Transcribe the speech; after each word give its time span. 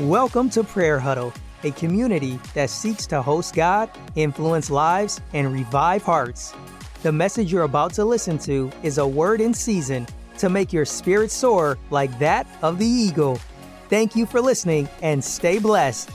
Welcome 0.00 0.50
to 0.50 0.62
Prayer 0.62 0.98
Huddle, 0.98 1.32
a 1.64 1.70
community 1.70 2.38
that 2.52 2.68
seeks 2.68 3.06
to 3.06 3.22
host 3.22 3.54
God, 3.54 3.88
influence 4.14 4.68
lives, 4.68 5.22
and 5.32 5.50
revive 5.50 6.02
hearts. 6.02 6.52
The 7.02 7.10
message 7.10 7.50
you're 7.50 7.62
about 7.62 7.94
to 7.94 8.04
listen 8.04 8.36
to 8.40 8.70
is 8.82 8.98
a 8.98 9.08
word 9.08 9.40
in 9.40 9.54
season 9.54 10.06
to 10.36 10.50
make 10.50 10.70
your 10.70 10.84
spirit 10.84 11.30
soar 11.30 11.78
like 11.88 12.18
that 12.18 12.46
of 12.60 12.78
the 12.78 12.84
eagle. 12.86 13.40
Thank 13.88 14.14
you 14.14 14.26
for 14.26 14.42
listening 14.42 14.86
and 15.00 15.24
stay 15.24 15.58
blessed. 15.58 16.10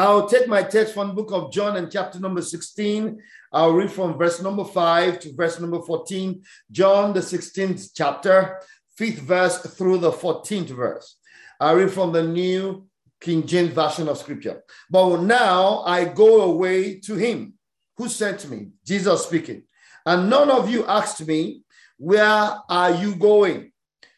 I'll 0.00 0.26
take 0.26 0.48
my 0.48 0.62
text 0.62 0.94
from 0.94 1.08
the 1.08 1.12
book 1.12 1.30
of 1.30 1.52
John 1.52 1.76
and 1.76 1.92
chapter 1.92 2.18
number 2.18 2.40
16. 2.40 3.20
I'll 3.52 3.72
read 3.72 3.92
from 3.92 4.16
verse 4.16 4.40
number 4.40 4.64
5 4.64 5.20
to 5.20 5.34
verse 5.34 5.60
number 5.60 5.78
14. 5.82 6.42
John, 6.70 7.12
the 7.12 7.20
16th 7.20 7.90
chapter, 7.94 8.60
5th 8.98 9.18
verse 9.18 9.58
through 9.76 9.98
the 9.98 10.10
14th 10.10 10.70
verse. 10.70 11.16
I 11.60 11.72
read 11.72 11.90
from 11.90 12.12
the 12.12 12.22
New 12.22 12.88
King 13.20 13.46
James 13.46 13.74
Version 13.74 14.08
of 14.08 14.16
Scripture. 14.16 14.62
But 14.88 15.20
now 15.20 15.80
I 15.80 16.06
go 16.06 16.44
away 16.44 16.98
to 17.00 17.16
him 17.16 17.52
who 17.98 18.08
sent 18.08 18.48
me, 18.48 18.68
Jesus 18.86 19.26
speaking. 19.26 19.64
And 20.06 20.30
none 20.30 20.50
of 20.50 20.70
you 20.70 20.86
asked 20.86 21.26
me, 21.26 21.60
Where 21.98 22.22
are 22.70 22.90
you 22.92 23.16
going? 23.16 23.72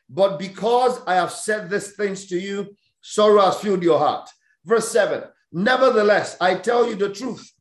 But 0.08 0.38
because 0.38 1.00
I 1.08 1.16
have 1.16 1.32
said 1.32 1.68
these 1.68 1.90
things 1.96 2.26
to 2.26 2.38
you, 2.38 2.76
sorrow 3.00 3.46
has 3.46 3.58
filled 3.58 3.82
your 3.82 3.98
heart. 3.98 4.30
Verse 4.64 4.88
7 4.88 5.24
Nevertheless, 5.52 6.36
I 6.40 6.54
tell 6.54 6.88
you 6.88 6.96
the 6.96 7.12
truth. 7.12 7.52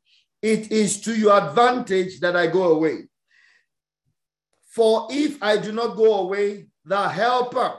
It 0.42 0.72
is 0.72 1.02
to 1.02 1.16
your 1.16 1.38
advantage 1.38 2.20
that 2.22 2.36
I 2.36 2.48
go 2.48 2.72
away. 2.72 3.10
For 4.70 5.08
if 5.12 5.42
I 5.44 5.58
do 5.58 5.72
not 5.72 5.98
go 5.98 6.20
away, 6.20 6.68
the 6.86 7.10
helper, 7.10 7.76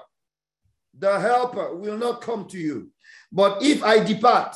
the 0.96 1.18
helper 1.18 1.74
will 1.74 1.96
not 1.96 2.20
come 2.20 2.46
to 2.48 2.58
you. 2.58 2.90
But 3.32 3.62
if 3.62 3.82
I 3.82 4.04
depart, 4.04 4.54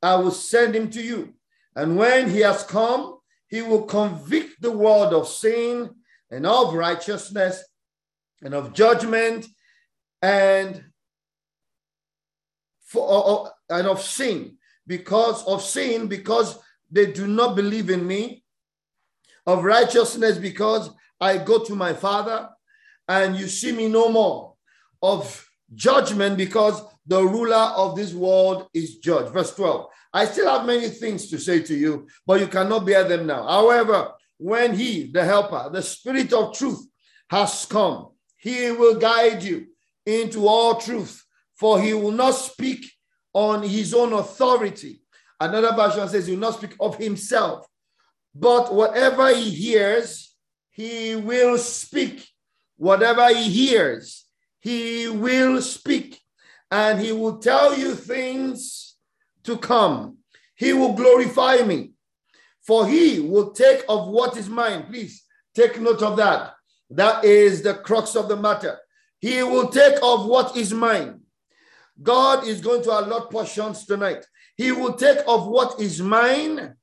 I 0.00 0.14
will 0.14 0.30
send 0.30 0.76
him 0.76 0.88
to 0.90 1.02
you. 1.02 1.34
And 1.74 1.96
when 1.96 2.30
he 2.30 2.40
has 2.40 2.62
come, 2.62 3.18
he 3.48 3.62
will 3.62 3.82
convict 3.82 4.62
the 4.62 4.72
world 4.72 5.12
of 5.12 5.28
sin 5.28 5.90
and 6.30 6.46
of 6.46 6.74
righteousness 6.74 7.62
and 8.40 8.54
of 8.54 8.72
judgment 8.72 9.46
and 10.22 10.84
for 12.84 13.50
and 13.68 13.86
of 13.86 14.00
sin 14.00 14.56
because 14.86 15.44
of 15.44 15.62
sin, 15.62 16.06
because 16.06 16.58
they 16.90 17.12
do 17.12 17.26
not 17.26 17.56
believe 17.56 17.90
in 17.90 18.06
me, 18.06 18.44
of 19.46 19.64
righteousness, 19.64 20.38
because 20.38 20.90
I 21.20 21.38
go 21.38 21.64
to 21.64 21.74
my 21.74 21.92
Father 21.92 22.48
and 23.08 23.36
you 23.36 23.48
see 23.48 23.72
me 23.72 23.88
no 23.88 24.08
more, 24.08 24.54
of 25.02 25.48
judgment, 25.74 26.36
because 26.36 26.82
the 27.06 27.22
ruler 27.22 27.72
of 27.76 27.96
this 27.96 28.12
world 28.12 28.68
is 28.72 28.98
judged. 28.98 29.32
Verse 29.32 29.54
12. 29.54 29.88
I 30.12 30.26
still 30.26 30.48
have 30.48 30.66
many 30.66 30.88
things 30.88 31.28
to 31.30 31.38
say 31.38 31.60
to 31.62 31.74
you, 31.74 32.06
but 32.26 32.40
you 32.40 32.46
cannot 32.46 32.84
bear 32.86 33.04
them 33.04 33.26
now. 33.26 33.46
However, 33.48 34.12
when 34.38 34.74
he, 34.74 35.10
the 35.10 35.24
helper, 35.24 35.70
the 35.72 35.82
spirit 35.82 36.32
of 36.32 36.56
truth, 36.56 36.86
has 37.30 37.64
come, 37.64 38.10
he 38.36 38.70
will 38.70 38.96
guide 38.96 39.42
you 39.42 39.66
into 40.04 40.46
all 40.46 40.74
truth, 40.74 41.24
for 41.54 41.80
he 41.80 41.94
will 41.94 42.12
not 42.12 42.32
speak 42.32 42.84
on 43.32 43.62
his 43.62 43.94
own 43.94 44.12
authority. 44.12 45.00
Another 45.40 45.74
version 45.74 46.08
says 46.08 46.26
he 46.26 46.32
will 46.32 46.40
not 46.40 46.54
speak 46.54 46.76
of 46.78 46.96
himself, 46.96 47.66
but 48.34 48.72
whatever 48.72 49.34
he 49.34 49.50
hears, 49.50 50.34
he 50.70 51.16
will 51.16 51.58
speak. 51.58 52.26
Whatever 52.76 53.28
he 53.28 53.48
hears, 53.48 54.24
he 54.60 55.08
will 55.08 55.60
speak, 55.60 56.20
and 56.70 57.00
he 57.00 57.12
will 57.12 57.38
tell 57.38 57.76
you 57.76 57.94
things 57.94 58.96
to 59.44 59.56
come. 59.58 60.18
He 60.54 60.72
will 60.72 60.92
glorify 60.92 61.58
me, 61.58 61.92
for 62.62 62.86
he 62.86 63.20
will 63.20 63.50
take 63.50 63.84
of 63.88 64.08
what 64.08 64.36
is 64.36 64.48
mine. 64.48 64.84
Please 64.84 65.24
take 65.54 65.80
note 65.80 66.02
of 66.02 66.16
that. 66.16 66.54
That 66.90 67.24
is 67.24 67.62
the 67.62 67.74
crux 67.74 68.14
of 68.16 68.28
the 68.28 68.36
matter. 68.36 68.78
He 69.20 69.42
will 69.42 69.68
take 69.68 69.96
of 70.02 70.26
what 70.26 70.56
is 70.56 70.72
mine 70.72 71.21
God 72.02 72.46
is 72.46 72.60
going 72.60 72.82
to 72.84 72.90
allot 72.90 73.30
portions 73.30 73.86
tonight. 73.86 74.24
He 74.56 74.72
will 74.72 74.94
take 74.94 75.18
of 75.26 75.46
what 75.46 75.80
is 75.80 76.00
mine 76.00 76.74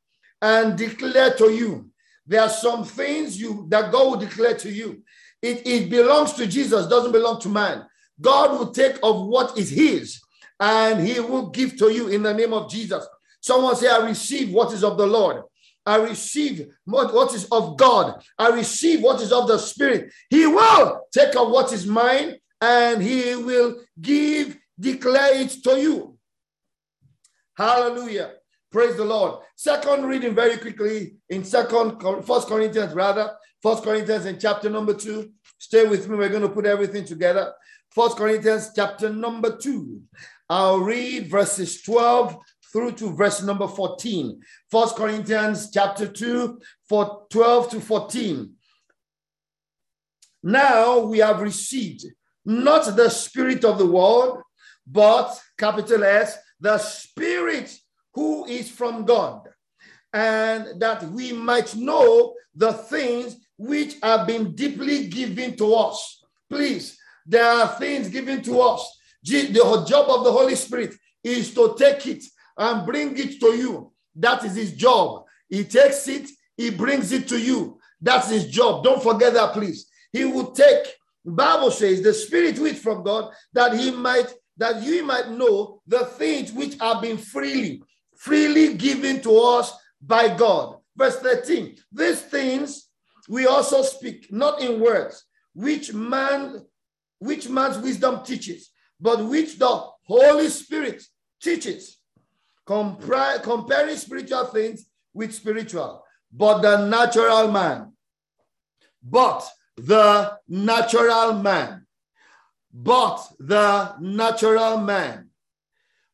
and 0.42 0.78
declare 0.78 1.34
to 1.36 1.52
you. 1.52 1.90
There 2.26 2.42
are 2.42 2.50
some 2.50 2.84
things 2.84 3.40
you 3.40 3.68
that 3.70 3.92
God 3.92 4.06
will 4.06 4.18
declare 4.18 4.56
to 4.56 4.72
you. 4.72 5.04
It, 5.42 5.66
it 5.66 5.90
belongs 5.90 6.34
to 6.34 6.48
Jesus, 6.48 6.88
doesn't 6.88 7.12
belong 7.12 7.40
to 7.42 7.50
man. 7.50 7.86
God 8.22 8.52
will 8.52 8.72
take 8.72 8.98
of 9.02 9.26
what 9.26 9.58
is 9.58 9.70
his 9.70 10.20
and 10.60 11.06
he 11.06 11.20
will 11.20 11.50
give 11.50 11.78
to 11.78 11.90
you 11.90 12.10
in 12.10 12.24
the 12.24 12.34
name 12.34 12.54
of 12.54 12.70
Jesus. 12.70 13.08
Someone 13.42 13.76
say, 13.76 13.88
I 13.88 14.06
receive 14.06 14.52
what 14.52 14.74
is 14.74 14.84
of 14.84 14.98
the 14.98 15.08
Lord. 15.08 15.44
I 15.86 15.96
receive 15.96 16.68
what, 16.86 17.14
what 17.14 17.34
is 17.34 17.46
of 17.46 17.78
God. 17.78 18.22
I 18.38 18.50
receive 18.50 19.02
what 19.02 19.22
is 19.22 19.32
of 19.32 19.48
the 19.48 19.58
Spirit. 19.58 20.12
He 20.30 20.46
will 20.46 21.02
take 21.12 21.36
of 21.36 21.50
what 21.50 21.72
is 21.72 21.88
mine 21.88 22.36
and 22.62 23.02
he 23.02 23.36
will 23.36 23.82
give 24.00 24.58
declare 24.80 25.42
it 25.42 25.50
to 25.64 25.80
you. 25.80 26.18
Hallelujah. 27.56 28.32
Praise 28.72 28.96
the 28.96 29.04
Lord. 29.04 29.42
Second 29.56 30.06
reading 30.06 30.36
very 30.36 30.58
quickly 30.58 31.16
in 31.30 31.44
second 31.44 32.00
first 32.24 32.48
Corinthians, 32.48 32.94
rather, 32.94 33.32
first 33.62 33.84
Corinthians 33.84 34.26
in 34.26 34.40
chapter 34.40 34.70
number 34.70 34.94
two. 34.94 35.32
Stay 35.58 35.88
with 35.88 36.08
me. 36.08 36.18
We're 36.18 36.30
going 36.30 36.44
to 36.44 36.50
put 36.50 36.66
everything 36.66 37.04
together. 37.04 37.54
First 37.90 38.18
Corinthians 38.18 38.72
chapter 38.76 39.10
number 39.10 39.58
two. 39.58 40.02
I'll 40.50 40.80
read 40.80 41.30
verses 41.30 41.82
12 41.82 42.38
through 42.72 42.92
to 42.94 43.16
verse 43.16 43.42
number 43.42 43.68
14. 43.68 44.40
First 44.72 44.96
Corinthians 44.96 45.72
chapter 45.72 46.08
2, 46.08 46.60
for 46.88 47.26
12 47.30 47.72
to 47.72 47.82
14. 47.82 48.54
Now 50.44 51.00
we 51.00 51.20
have 51.20 51.42
received 51.42 52.06
not 52.46 52.96
the 52.96 53.10
spirit 53.10 53.66
of 53.66 53.78
the 53.78 53.86
world, 53.86 54.42
but 54.92 55.40
capital 55.58 56.04
S, 56.04 56.38
the 56.60 56.78
Spirit 56.78 57.78
who 58.14 58.46
is 58.46 58.70
from 58.70 59.06
God, 59.06 59.48
and 60.14 60.80
that 60.82 61.04
we 61.12 61.32
might 61.32 61.76
know 61.76 62.34
the 62.56 62.74
things 62.74 63.38
which 63.58 63.96
have 64.02 64.26
been 64.26 64.56
deeply 64.56 65.08
given 65.08 65.56
to 65.58 65.74
us. 65.76 66.24
Please, 66.50 66.98
there 67.26 67.46
are 67.46 67.68
things 67.78 68.10
given 68.10 68.42
to 68.44 68.60
us. 68.62 68.98
The 69.24 69.86
job 69.88 70.10
of 70.10 70.24
the 70.24 70.32
Holy 70.32 70.56
Spirit 70.56 70.96
is 71.24 71.54
to 71.54 71.76
take 71.78 72.08
it 72.08 72.24
and 72.58 72.86
bring 72.86 73.18
it 73.18 73.40
to 73.40 73.48
you. 73.48 73.92
That 74.16 74.44
is 74.44 74.56
his 74.56 74.74
job. 74.74 75.26
He 75.48 75.64
takes 75.64 76.08
it, 76.08 76.30
he 76.58 76.70
brings 76.72 77.12
it 77.12 77.28
to 77.28 77.40
you. 77.40 77.80
That's 78.02 78.30
his 78.30 78.48
job. 78.48 78.84
Don't 78.84 79.04
forget 79.04 79.34
that, 79.34 79.54
please. 79.54 79.88
He 80.12 80.26
will 80.26 80.52
take, 80.52 80.88
Bible 81.26 81.70
says, 81.72 82.02
the 82.02 82.14
spirit 82.14 82.58
which 82.60 82.78
from 82.78 83.04
God, 83.04 83.32
that 83.54 83.78
he 83.78 83.92
might 83.92 84.34
that 84.60 84.84
you 84.84 85.04
might 85.04 85.32
know 85.32 85.82
the 85.88 86.06
things 86.06 86.52
which 86.52 86.78
have 86.80 87.02
been 87.02 87.18
freely, 87.18 87.82
freely 88.16 88.76
given 88.76 89.22
to 89.22 89.36
us 89.38 89.74
by 90.02 90.28
God. 90.36 90.78
Verse 90.96 91.18
13, 91.18 91.78
these 91.92 92.22
things 92.22 92.90
we 93.30 93.48
also 93.48 93.82
speak, 93.82 94.32
not 94.32 94.62
in 94.62 94.82
words, 94.82 95.24
which 95.54 95.94
man, 95.94 96.66
which 97.20 97.48
man's 97.48 97.78
wisdom 97.78 98.24
teaches, 98.24 98.72
but 99.00 99.24
which 99.26 99.58
the 99.58 99.84
Holy 100.06 100.50
Spirit 100.50 101.04
teaches, 101.42 101.98
comparing 102.66 103.96
spiritual 103.96 104.46
things 104.46 104.86
with 105.14 105.34
spiritual, 105.34 106.04
but 106.34 106.60
the 106.62 106.86
natural 106.86 107.50
man, 107.50 107.94
but 109.02 109.48
the 109.78 110.38
natural 110.50 111.34
man 111.34 111.86
but 112.74 113.32
the 113.40 113.96
natural 114.00 114.78
man. 114.78 115.30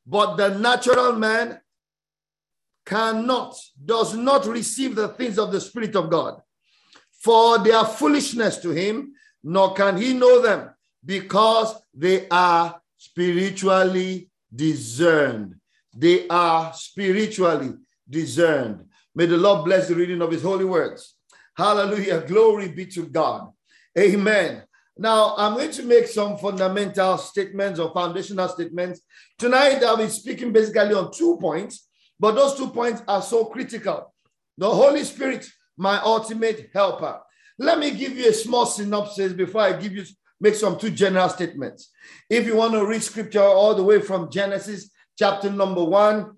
But 0.05 0.35
the 0.35 0.49
natural 0.49 1.13
man 1.13 1.59
cannot, 2.85 3.55
does 3.83 4.15
not 4.15 4.45
receive 4.45 4.95
the 4.95 5.09
things 5.09 5.39
of 5.39 5.51
the 5.51 5.59
Spirit 5.59 5.95
of 5.95 6.09
God, 6.09 6.41
for 7.19 7.57
they 7.57 7.71
are 7.71 7.85
foolishness 7.85 8.57
to 8.59 8.69
him, 8.69 9.13
nor 9.43 9.73
can 9.73 9.97
he 9.97 10.13
know 10.13 10.41
them, 10.41 10.69
because 11.03 11.75
they 11.93 12.27
are 12.29 12.79
spiritually 12.97 14.29
discerned. 14.53 15.55
They 15.93 16.27
are 16.27 16.73
spiritually 16.73 17.73
discerned. 18.07 18.85
May 19.15 19.25
the 19.25 19.37
Lord 19.37 19.65
bless 19.65 19.87
the 19.87 19.95
reading 19.95 20.21
of 20.21 20.31
his 20.31 20.43
holy 20.43 20.65
words. 20.65 21.15
Hallelujah. 21.55 22.21
Glory 22.27 22.67
be 22.67 22.85
to 22.87 23.03
God. 23.03 23.51
Amen. 23.97 24.63
Now, 24.97 25.35
I'm 25.37 25.55
going 25.55 25.71
to 25.71 25.83
make 25.83 26.07
some 26.07 26.37
fundamental 26.37 27.17
statements 27.17 27.79
or 27.79 27.91
foundational 27.93 28.47
statements. 28.47 29.01
Tonight, 29.37 29.83
I'll 29.83 29.97
be 29.97 30.07
speaking 30.07 30.53
basically 30.53 30.93
on 30.93 31.11
two 31.11 31.37
points, 31.39 31.87
but 32.19 32.35
those 32.35 32.55
two 32.55 32.69
points 32.69 33.01
are 33.07 33.21
so 33.21 33.45
critical. 33.45 34.13
The 34.57 34.69
Holy 34.69 35.03
Spirit, 35.03 35.49
my 35.77 35.99
ultimate 36.01 36.69
helper. 36.73 37.19
Let 37.59 37.79
me 37.79 37.91
give 37.91 38.17
you 38.17 38.29
a 38.29 38.33
small 38.33 38.65
synopsis 38.65 39.33
before 39.33 39.61
I 39.61 39.73
give 39.73 39.93
you 39.93 40.05
make 40.39 40.55
some 40.55 40.77
two 40.77 40.89
general 40.89 41.29
statements. 41.29 41.91
If 42.29 42.45
you 42.45 42.55
want 42.55 42.73
to 42.73 42.85
read 42.85 43.01
scripture 43.01 43.41
all 43.41 43.75
the 43.75 43.83
way 43.83 44.01
from 44.01 44.31
Genesis 44.31 44.91
chapter 45.17 45.49
number 45.49 45.83
one, 45.83 46.37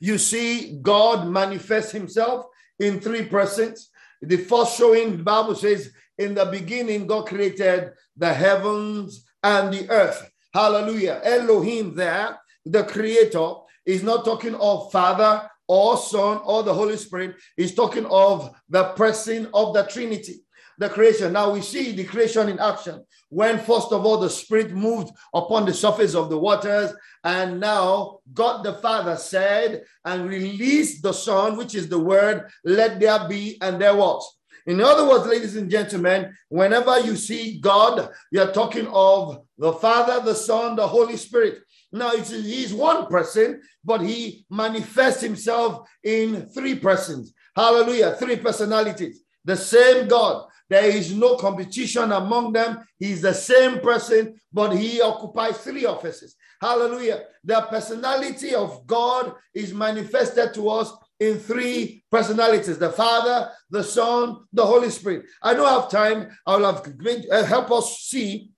you 0.00 0.18
see 0.18 0.78
God 0.80 1.28
manifest 1.28 1.92
himself 1.92 2.46
in 2.78 3.00
three 3.00 3.24
persons. 3.24 3.90
The 4.22 4.38
first 4.38 4.78
showing, 4.78 5.18
the 5.18 5.22
Bible 5.22 5.54
says, 5.54 5.92
in 6.18 6.34
the 6.34 6.46
beginning, 6.46 7.06
God 7.06 7.26
created 7.26 7.92
the 8.16 8.32
heavens 8.32 9.24
and 9.42 9.72
the 9.72 9.88
earth. 9.90 10.30
Hallelujah. 10.52 11.20
Elohim, 11.22 11.94
there, 11.94 12.38
the 12.64 12.84
creator, 12.84 13.52
is 13.84 14.02
not 14.02 14.24
talking 14.24 14.54
of 14.54 14.90
Father 14.90 15.48
or 15.68 15.96
Son 15.96 16.40
or 16.44 16.62
the 16.62 16.74
Holy 16.74 16.96
Spirit. 16.96 17.36
He's 17.56 17.74
talking 17.74 18.06
of 18.06 18.54
the 18.68 18.84
person 18.94 19.48
of 19.52 19.74
the 19.74 19.84
Trinity 19.84 20.40
the 20.78 20.88
creation. 20.88 21.32
Now 21.32 21.50
we 21.50 21.62
see 21.62 21.92
the 21.92 22.04
creation 22.04 22.48
in 22.48 22.58
action 22.58 23.04
when, 23.28 23.58
first 23.58 23.92
of 23.92 24.04
all, 24.04 24.18
the 24.18 24.30
Spirit 24.30 24.72
moved 24.72 25.10
upon 25.34 25.64
the 25.64 25.74
surface 25.74 26.14
of 26.14 26.30
the 26.30 26.38
waters, 26.38 26.92
and 27.24 27.58
now 27.58 28.18
God 28.32 28.62
the 28.62 28.74
Father 28.74 29.16
said 29.16 29.84
and 30.04 30.28
released 30.28 31.02
the 31.02 31.12
Son, 31.12 31.56
which 31.56 31.74
is 31.74 31.88
the 31.88 31.98
word, 31.98 32.48
let 32.64 33.00
there 33.00 33.26
be, 33.28 33.58
and 33.60 33.80
there 33.80 33.96
was. 33.96 34.35
In 34.66 34.80
other 34.80 35.08
words, 35.08 35.26
ladies 35.26 35.54
and 35.54 35.70
gentlemen, 35.70 36.34
whenever 36.48 36.98
you 37.00 37.16
see 37.16 37.58
God, 37.60 38.10
you're 38.32 38.52
talking 38.52 38.88
of 38.88 39.44
the 39.56 39.72
Father, 39.74 40.24
the 40.24 40.34
Son, 40.34 40.74
the 40.74 40.86
Holy 40.86 41.16
Spirit. 41.16 41.58
Now, 41.92 42.10
he's 42.10 42.74
one 42.74 43.06
person, 43.06 43.62
but 43.84 44.00
he 44.00 44.44
manifests 44.50 45.22
himself 45.22 45.88
in 46.02 46.46
three 46.46 46.74
persons. 46.74 47.32
Hallelujah. 47.54 48.16
Three 48.18 48.36
personalities. 48.36 49.22
The 49.44 49.56
same 49.56 50.08
God. 50.08 50.46
There 50.68 50.84
is 50.84 51.14
no 51.14 51.36
competition 51.36 52.10
among 52.10 52.52
them. 52.52 52.84
He's 52.98 53.22
the 53.22 53.34
same 53.34 53.78
person, 53.78 54.40
but 54.52 54.76
he 54.76 55.00
occupies 55.00 55.58
three 55.58 55.86
offices. 55.86 56.34
Hallelujah. 56.60 57.22
The 57.44 57.62
personality 57.70 58.54
of 58.54 58.84
God 58.86 59.34
is 59.54 59.72
manifested 59.72 60.54
to 60.54 60.68
us 60.70 60.92
in 61.20 61.38
three 61.38 62.04
personalities 62.10 62.78
the 62.78 62.90
Father, 62.90 63.50
the 63.70 63.82
Son, 63.82 64.44
the 64.52 64.64
Holy 64.64 64.90
Spirit. 64.90 65.26
I 65.42 65.54
don't 65.54 65.68
have 65.68 65.90
time. 65.90 66.30
I 66.46 66.56
will 66.56 66.72
have 66.72 66.86
uh, 67.30 67.44
help 67.44 67.70
us 67.70 68.00
see 68.00 68.50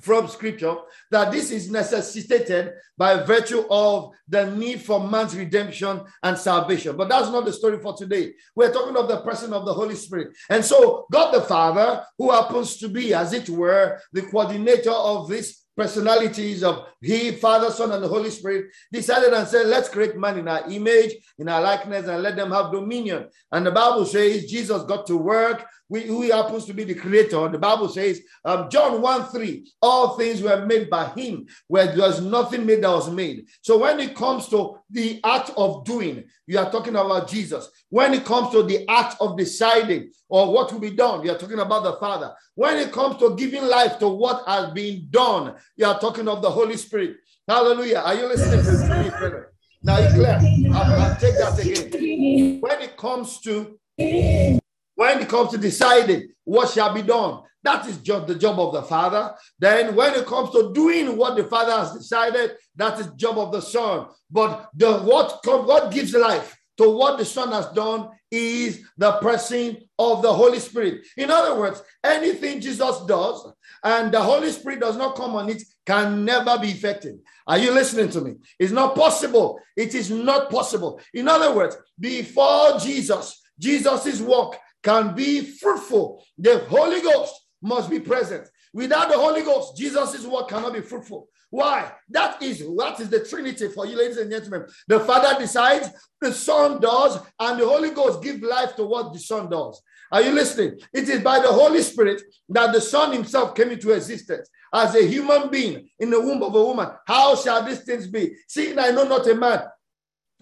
from 0.00 0.28
scripture 0.28 0.76
that 1.10 1.30
this 1.30 1.50
is 1.50 1.70
necessitated 1.70 2.72
by 2.96 3.22
virtue 3.22 3.64
of 3.70 4.12
the 4.28 4.50
need 4.56 4.80
for 4.80 5.06
man's 5.06 5.36
redemption 5.36 6.00
and 6.22 6.38
salvation. 6.38 6.96
But 6.96 7.08
that's 7.08 7.30
not 7.30 7.44
the 7.44 7.52
story 7.52 7.78
for 7.78 7.94
today. 7.94 8.32
We're 8.54 8.72
talking 8.72 8.96
of 8.96 9.08
the 9.08 9.20
person 9.20 9.52
of 9.52 9.66
the 9.66 9.74
Holy 9.74 9.94
Spirit. 9.94 10.28
And 10.48 10.64
so, 10.64 11.06
God 11.12 11.32
the 11.32 11.42
Father, 11.42 12.02
who 12.16 12.30
happens 12.30 12.78
to 12.78 12.88
be, 12.88 13.12
as 13.14 13.32
it 13.32 13.48
were, 13.48 14.00
the 14.12 14.22
coordinator 14.22 14.90
of 14.90 15.28
this 15.28 15.59
personalities 15.80 16.62
of 16.62 16.86
He, 17.00 17.32
Father, 17.32 17.70
Son, 17.70 17.92
and 17.92 18.02
the 18.04 18.08
Holy 18.08 18.28
Spirit, 18.28 18.66
decided 18.92 19.32
and 19.32 19.48
said, 19.48 19.66
Let's 19.66 19.88
create 19.88 20.16
man 20.16 20.38
in 20.38 20.46
our 20.46 20.70
image, 20.70 21.14
in 21.38 21.48
our 21.48 21.62
likeness, 21.62 22.06
and 22.06 22.22
let 22.22 22.36
them 22.36 22.50
have 22.50 22.70
dominion. 22.70 23.28
And 23.50 23.64
the 23.64 23.70
Bible 23.70 24.04
says 24.04 24.50
Jesus 24.50 24.82
got 24.82 25.06
to 25.06 25.16
work 25.16 25.66
we, 25.90 26.02
who 26.02 26.22
happens 26.30 26.66
to 26.66 26.72
be 26.72 26.84
the 26.84 26.94
creator. 26.94 27.48
The 27.48 27.58
Bible 27.58 27.88
says, 27.88 28.20
um, 28.44 28.70
John 28.70 29.02
1 29.02 29.24
3, 29.26 29.72
all 29.82 30.16
things 30.16 30.40
were 30.40 30.64
made 30.64 30.88
by 30.88 31.08
him, 31.08 31.46
where 31.66 31.86
there 31.86 32.06
was 32.06 32.20
nothing 32.20 32.64
made 32.64 32.82
that 32.84 32.90
was 32.90 33.10
made. 33.10 33.46
So 33.62 33.78
when 33.78 33.98
it 34.00 34.14
comes 34.14 34.48
to 34.48 34.78
the 34.90 35.20
act 35.24 35.50
of 35.56 35.84
doing, 35.84 36.24
you 36.46 36.58
are 36.58 36.70
talking 36.70 36.96
about 36.96 37.28
Jesus. 37.28 37.70
When 37.88 38.14
it 38.14 38.24
comes 38.24 38.50
to 38.52 38.62
the 38.62 38.88
act 38.88 39.16
of 39.20 39.36
deciding 39.36 40.10
or 40.28 40.52
what 40.52 40.72
will 40.72 40.80
be 40.80 40.90
done, 40.90 41.24
you 41.24 41.32
are 41.32 41.38
talking 41.38 41.58
about 41.58 41.84
the 41.84 41.94
Father. 41.94 42.34
When 42.54 42.76
it 42.76 42.92
comes 42.92 43.16
to 43.18 43.36
giving 43.36 43.64
life 43.64 43.98
to 44.00 44.08
what 44.08 44.46
has 44.46 44.70
been 44.72 45.06
done, 45.10 45.54
you 45.76 45.86
are 45.86 45.98
talking 45.98 46.28
of 46.28 46.42
the 46.42 46.50
Holy 46.50 46.76
Spirit. 46.76 47.16
Hallelujah. 47.48 47.98
Are 47.98 48.14
you 48.14 48.26
listening 48.26 48.64
to 48.64 49.30
me? 49.32 49.40
Now, 49.82 49.96
clear. 50.12 50.38
I'll, 50.74 51.00
I'll 51.00 51.16
take 51.16 51.36
that 51.38 51.58
again. 51.58 52.60
When 52.60 52.82
it 52.82 52.96
comes 52.96 53.40
to 53.40 53.78
when 53.96 55.20
it 55.20 55.28
comes 55.28 55.50
to 55.50 55.58
deciding 55.58 56.28
what 56.44 56.70
shall 56.70 56.92
be 56.92 57.02
done, 57.02 57.42
that 57.62 57.86
is 57.86 57.98
just 57.98 58.26
the 58.26 58.34
job 58.34 58.58
of 58.58 58.72
the 58.72 58.82
Father. 58.82 59.34
Then, 59.58 59.94
when 59.94 60.14
it 60.14 60.26
comes 60.26 60.50
to 60.50 60.72
doing 60.72 61.16
what 61.16 61.36
the 61.36 61.44
Father 61.44 61.72
has 61.72 61.92
decided, 61.92 62.52
that 62.76 62.98
is 62.98 63.08
the 63.08 63.16
job 63.16 63.38
of 63.38 63.52
the 63.52 63.60
Son. 63.60 64.06
But 64.30 64.68
the 64.74 64.98
what 65.00 65.40
comes 65.44 65.66
what 65.66 65.92
gives 65.92 66.14
life 66.14 66.56
to 66.78 66.88
what 66.88 67.18
the 67.18 67.24
Son 67.24 67.52
has 67.52 67.66
done 67.68 68.08
is 68.30 68.82
the 68.96 69.12
pressing 69.20 69.76
of 69.98 70.22
the 70.22 70.32
Holy 70.32 70.58
Spirit. 70.58 71.06
In 71.16 71.30
other 71.30 71.58
words, 71.58 71.82
anything 72.02 72.60
Jesus 72.60 73.00
does 73.06 73.52
and 73.84 74.12
the 74.12 74.20
Holy 74.20 74.50
Spirit 74.50 74.80
does 74.80 74.96
not 74.96 75.16
come 75.16 75.34
on 75.34 75.50
it 75.50 75.62
can 75.84 76.24
never 76.24 76.58
be 76.58 76.68
effective. 76.68 77.16
Are 77.46 77.58
you 77.58 77.72
listening 77.72 78.08
to 78.10 78.20
me? 78.20 78.36
It's 78.58 78.72
not 78.72 78.94
possible. 78.94 79.58
It 79.76 79.94
is 79.94 80.10
not 80.10 80.50
possible. 80.50 81.00
In 81.12 81.28
other 81.28 81.54
words, 81.54 81.76
before 81.98 82.78
Jesus, 82.78 83.40
Jesus' 83.58 84.20
work 84.20 84.56
can 84.82 85.14
be 85.14 85.42
fruitful, 85.42 86.24
the 86.38 86.60
Holy 86.70 87.00
Ghost 87.02 87.34
must 87.62 87.90
be 87.90 88.00
present. 88.00 88.48
Without 88.72 89.08
the 89.08 89.18
Holy 89.18 89.42
Ghost, 89.42 89.76
Jesus' 89.76 90.24
work 90.24 90.48
cannot 90.48 90.72
be 90.72 90.80
fruitful. 90.80 91.28
Why? 91.50 91.92
That 92.08 92.40
is 92.42 92.62
what 92.62 93.00
is 93.00 93.10
the 93.10 93.24
Trinity 93.24 93.68
for 93.68 93.84
you, 93.84 93.96
ladies 93.96 94.18
and 94.18 94.30
gentlemen. 94.30 94.66
The 94.86 95.00
Father 95.00 95.38
decides, 95.38 95.88
the 96.20 96.32
Son 96.32 96.80
does, 96.80 97.18
and 97.40 97.60
the 97.60 97.66
Holy 97.66 97.90
Ghost 97.90 98.22
gives 98.22 98.40
life 98.42 98.76
to 98.76 98.84
what 98.84 99.12
the 99.12 99.18
Son 99.18 99.50
does. 99.50 99.82
Are 100.12 100.22
you 100.22 100.32
listening? 100.32 100.78
It 100.92 101.08
is 101.08 101.20
by 101.20 101.40
the 101.40 101.52
Holy 101.52 101.82
Spirit 101.82 102.22
that 102.48 102.72
the 102.72 102.80
Son 102.80 103.12
Himself 103.12 103.54
came 103.54 103.70
into 103.70 103.90
existence 103.90 104.48
as 104.72 104.94
a 104.94 105.06
human 105.06 105.50
being 105.50 105.88
in 105.98 106.10
the 106.10 106.20
womb 106.20 106.42
of 106.42 106.54
a 106.54 106.64
woman. 106.64 106.88
How 107.06 107.34
shall 107.34 107.64
these 107.64 107.82
things 107.82 108.06
be? 108.06 108.36
Seeing 108.46 108.78
I 108.78 108.90
know 108.90 109.04
not 109.04 109.26
a 109.26 109.34
man 109.34 109.62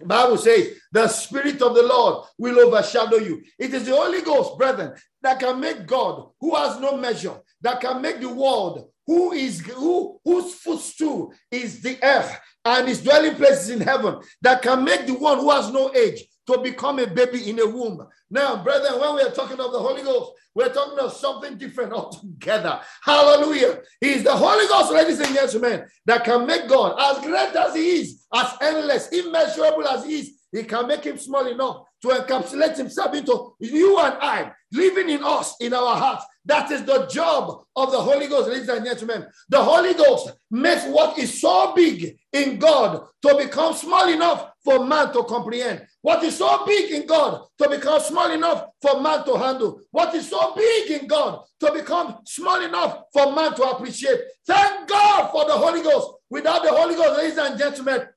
Bible 0.05 0.37
says, 0.37 0.75
the 0.91 1.07
Spirit 1.07 1.61
of 1.61 1.75
the 1.75 1.83
Lord 1.83 2.25
will 2.37 2.59
overshadow 2.59 3.17
you. 3.17 3.41
It 3.57 3.73
is 3.73 3.85
the 3.85 3.95
Holy 3.95 4.21
Ghost, 4.21 4.57
brethren, 4.57 4.93
that 5.21 5.39
can 5.39 5.59
make 5.59 5.85
God, 5.85 6.29
who 6.39 6.55
has 6.55 6.79
no 6.79 6.97
measure, 6.97 7.35
that 7.61 7.81
can 7.81 8.01
make 8.01 8.19
the 8.19 8.29
world, 8.29 8.89
who 9.05 9.31
is 9.31 9.59
who 9.61 10.19
whose 10.23 10.53
footstool 10.53 11.33
is 11.51 11.81
the 11.81 11.97
earth 12.03 12.39
and 12.65 12.87
his 12.87 13.01
dwelling 13.01 13.35
place 13.35 13.63
is 13.63 13.69
in 13.71 13.81
heaven, 13.81 14.19
that 14.41 14.61
can 14.61 14.83
make 14.83 15.07
the 15.07 15.13
one 15.13 15.39
who 15.39 15.49
has 15.49 15.71
no 15.71 15.93
age 15.95 16.23
to 16.47 16.59
become 16.59 16.99
a 16.99 17.07
baby 17.07 17.49
in 17.49 17.59
a 17.59 17.65
womb. 17.65 18.05
Now, 18.29 18.63
brethren, 18.63 18.99
when 18.99 19.15
we 19.15 19.21
are 19.21 19.31
talking 19.31 19.59
of 19.59 19.71
the 19.71 19.79
Holy 19.79 20.03
Ghost, 20.03 20.31
we're 20.55 20.73
talking 20.73 20.99
of 20.99 21.13
something 21.13 21.57
different 21.57 21.93
altogether. 21.93 22.79
Hallelujah. 23.01 23.79
He 24.01 24.09
is 24.09 24.23
the 24.23 24.35
Holy 24.35 24.67
Ghost, 24.67 24.91
ladies 24.91 25.19
and 25.19 25.33
gentlemen, 25.33 25.85
that 26.05 26.23
can 26.23 26.45
make 26.45 26.67
God 26.67 26.95
as 26.99 27.23
great 27.23 27.55
as 27.55 27.75
he 27.75 28.01
is, 28.01 28.25
as 28.33 28.53
endless, 28.61 29.09
immeasurable 29.09 29.87
as 29.87 30.05
he 30.05 30.19
is. 30.19 30.31
He 30.51 30.63
can 30.63 30.87
make 30.87 31.03
him 31.03 31.17
small 31.17 31.47
enough 31.47 31.83
to 32.01 32.07
encapsulate 32.09 32.77
himself 32.77 33.13
into 33.13 33.55
you 33.59 33.97
and 33.99 34.15
I, 34.21 34.51
living 34.71 35.09
in 35.09 35.23
us, 35.23 35.55
in 35.59 35.73
our 35.73 35.95
hearts. 35.95 36.25
That 36.45 36.71
is 36.71 36.83
the 36.83 37.05
job 37.07 37.63
of 37.75 37.91
the 37.91 37.99
Holy 37.99 38.27
Ghost, 38.27 38.49
ladies 38.49 38.69
and 38.69 38.85
gentlemen. 38.85 39.27
The 39.49 39.61
Holy 39.61 39.93
Ghost 39.93 40.31
makes 40.49 40.85
what 40.85 41.17
is 41.19 41.39
so 41.39 41.73
big 41.75 42.17
in 42.33 42.57
God 42.57 43.05
to 43.21 43.35
become 43.37 43.73
small 43.73 44.07
enough 44.07 44.49
for 44.63 44.85
man 44.85 45.13
to 45.13 45.23
comprehend. 45.23 45.85
What 46.01 46.23
is 46.23 46.37
so 46.37 46.65
big 46.65 46.91
in 46.91 47.05
God 47.05 47.45
to 47.59 47.69
become 47.69 47.99
small 48.01 48.31
enough 48.31 48.65
for 48.81 49.01
man 49.01 49.25
to 49.25 49.37
handle. 49.37 49.81
What 49.91 50.15
is 50.15 50.29
so 50.29 50.55
big 50.55 51.01
in 51.01 51.07
God 51.07 51.43
to 51.59 51.71
become 51.71 52.17
small 52.25 52.63
enough 52.63 53.03
for 53.13 53.33
man 53.35 53.53
to 53.55 53.63
appreciate. 53.63 54.19
Thank 54.47 54.87
God 54.89 55.31
for 55.31 55.45
the 55.45 55.53
Holy 55.53 55.81
Ghost. 55.81 56.07
Without 56.29 56.63
the 56.63 56.71
Holy 56.71 56.95
Ghost, 56.95 57.17
ladies 57.17 57.37
and 57.37 57.57
gentlemen, 57.57 58.07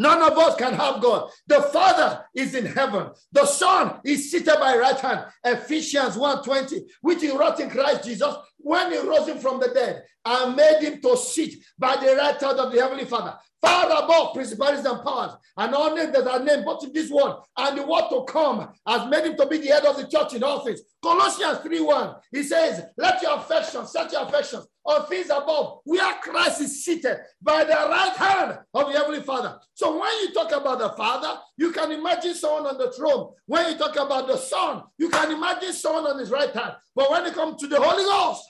None 0.00 0.22
of 0.22 0.38
us 0.38 0.56
can 0.56 0.72
have 0.72 1.02
God. 1.02 1.30
The 1.46 1.60
Father 1.60 2.24
is 2.34 2.54
in 2.54 2.64
heaven. 2.64 3.10
The 3.32 3.44
Son 3.44 4.00
is 4.02 4.30
seated 4.30 4.56
by 4.58 4.74
right 4.78 4.98
hand. 4.98 5.26
Ephesians 5.44 6.16
1:20, 6.16 6.86
which 7.02 7.20
he 7.20 7.30
wrote 7.30 7.60
in 7.60 7.68
Christ 7.68 8.04
Jesus 8.04 8.34
when 8.56 8.90
he 8.90 8.96
rose 8.96 9.28
him 9.28 9.38
from 9.38 9.60
the 9.60 9.68
dead 9.68 10.02
and 10.24 10.56
made 10.56 10.80
him 10.80 11.02
to 11.02 11.18
sit 11.18 11.52
by 11.78 11.96
the 11.96 12.16
right 12.16 12.40
hand 12.40 12.58
of 12.58 12.72
the 12.72 12.80
Heavenly 12.80 13.04
Father 13.04 13.36
far 13.60 13.86
above 13.86 14.34
principalities 14.34 14.84
and 14.84 15.02
powers, 15.02 15.32
and 15.56 15.74
all 15.74 15.94
names 15.94 16.12
that 16.12 16.26
are 16.26 16.42
named, 16.42 16.64
but 16.64 16.82
in 16.82 16.92
this 16.92 17.10
one, 17.10 17.36
and 17.56 17.78
the 17.78 17.86
word 17.86 18.04
to 18.10 18.24
come 18.24 18.72
has 18.86 19.08
made 19.10 19.24
him 19.24 19.36
to 19.36 19.46
be 19.46 19.58
the 19.58 19.68
head 19.68 19.84
of 19.84 19.96
the 19.96 20.06
church 20.06 20.34
in 20.34 20.40
things. 20.64 20.80
Colossians 21.02 21.58
3:1, 21.58 22.20
he 22.32 22.42
says, 22.42 22.84
Let 22.96 23.22
your 23.22 23.36
affections, 23.36 23.92
set 23.92 24.12
your 24.12 24.22
affections 24.22 24.66
on 24.84 25.06
things 25.06 25.26
above, 25.26 25.80
where 25.84 26.14
Christ 26.22 26.60
is 26.62 26.84
seated 26.84 27.18
by 27.42 27.64
the 27.64 27.72
right 27.72 28.16
hand 28.16 28.58
of 28.74 28.86
the 28.86 28.98
Heavenly 28.98 29.22
Father. 29.22 29.58
So 29.74 29.98
when 29.98 30.10
you 30.20 30.32
talk 30.32 30.52
about 30.52 30.78
the 30.78 30.90
Father, 30.90 31.38
you 31.56 31.70
can 31.72 31.92
imagine 31.92 32.34
someone 32.34 32.66
on 32.66 32.78
the 32.78 32.90
throne. 32.92 33.32
When 33.46 33.70
you 33.70 33.78
talk 33.78 33.96
about 33.96 34.26
the 34.26 34.36
Son, 34.36 34.82
you 34.98 35.10
can 35.10 35.32
imagine 35.32 35.72
someone 35.72 36.06
on 36.06 36.18
his 36.18 36.30
right 36.30 36.50
hand. 36.50 36.74
But 36.94 37.10
when 37.10 37.26
it 37.26 37.34
comes 37.34 37.60
to 37.60 37.66
the 37.66 37.80
Holy 37.80 38.04
Ghost, 38.04 38.44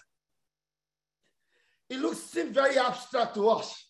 it 1.89 1.99
looks 1.99 2.19
seems 2.19 2.55
very 2.55 2.79
abstract 2.79 3.35
to 3.35 3.49
us. 3.49 3.90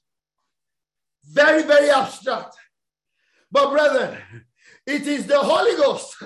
Very, 1.25 1.63
very 1.63 1.91
abstract. 1.91 2.57
But, 3.51 3.71
brethren, 3.71 4.19
It 4.87 5.07
is 5.07 5.27
the 5.27 5.39
Holy 5.39 5.77
Ghost 5.77 6.17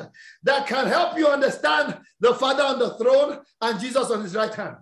that 0.42 0.66
can 0.66 0.86
help 0.86 1.18
you 1.18 1.26
understand 1.26 1.98
the 2.20 2.34
Father 2.34 2.62
on 2.62 2.78
the 2.78 2.96
throne 2.96 3.40
and 3.60 3.80
Jesus 3.80 4.10
on 4.10 4.22
his 4.22 4.34
right 4.34 4.54
hand. 4.54 4.76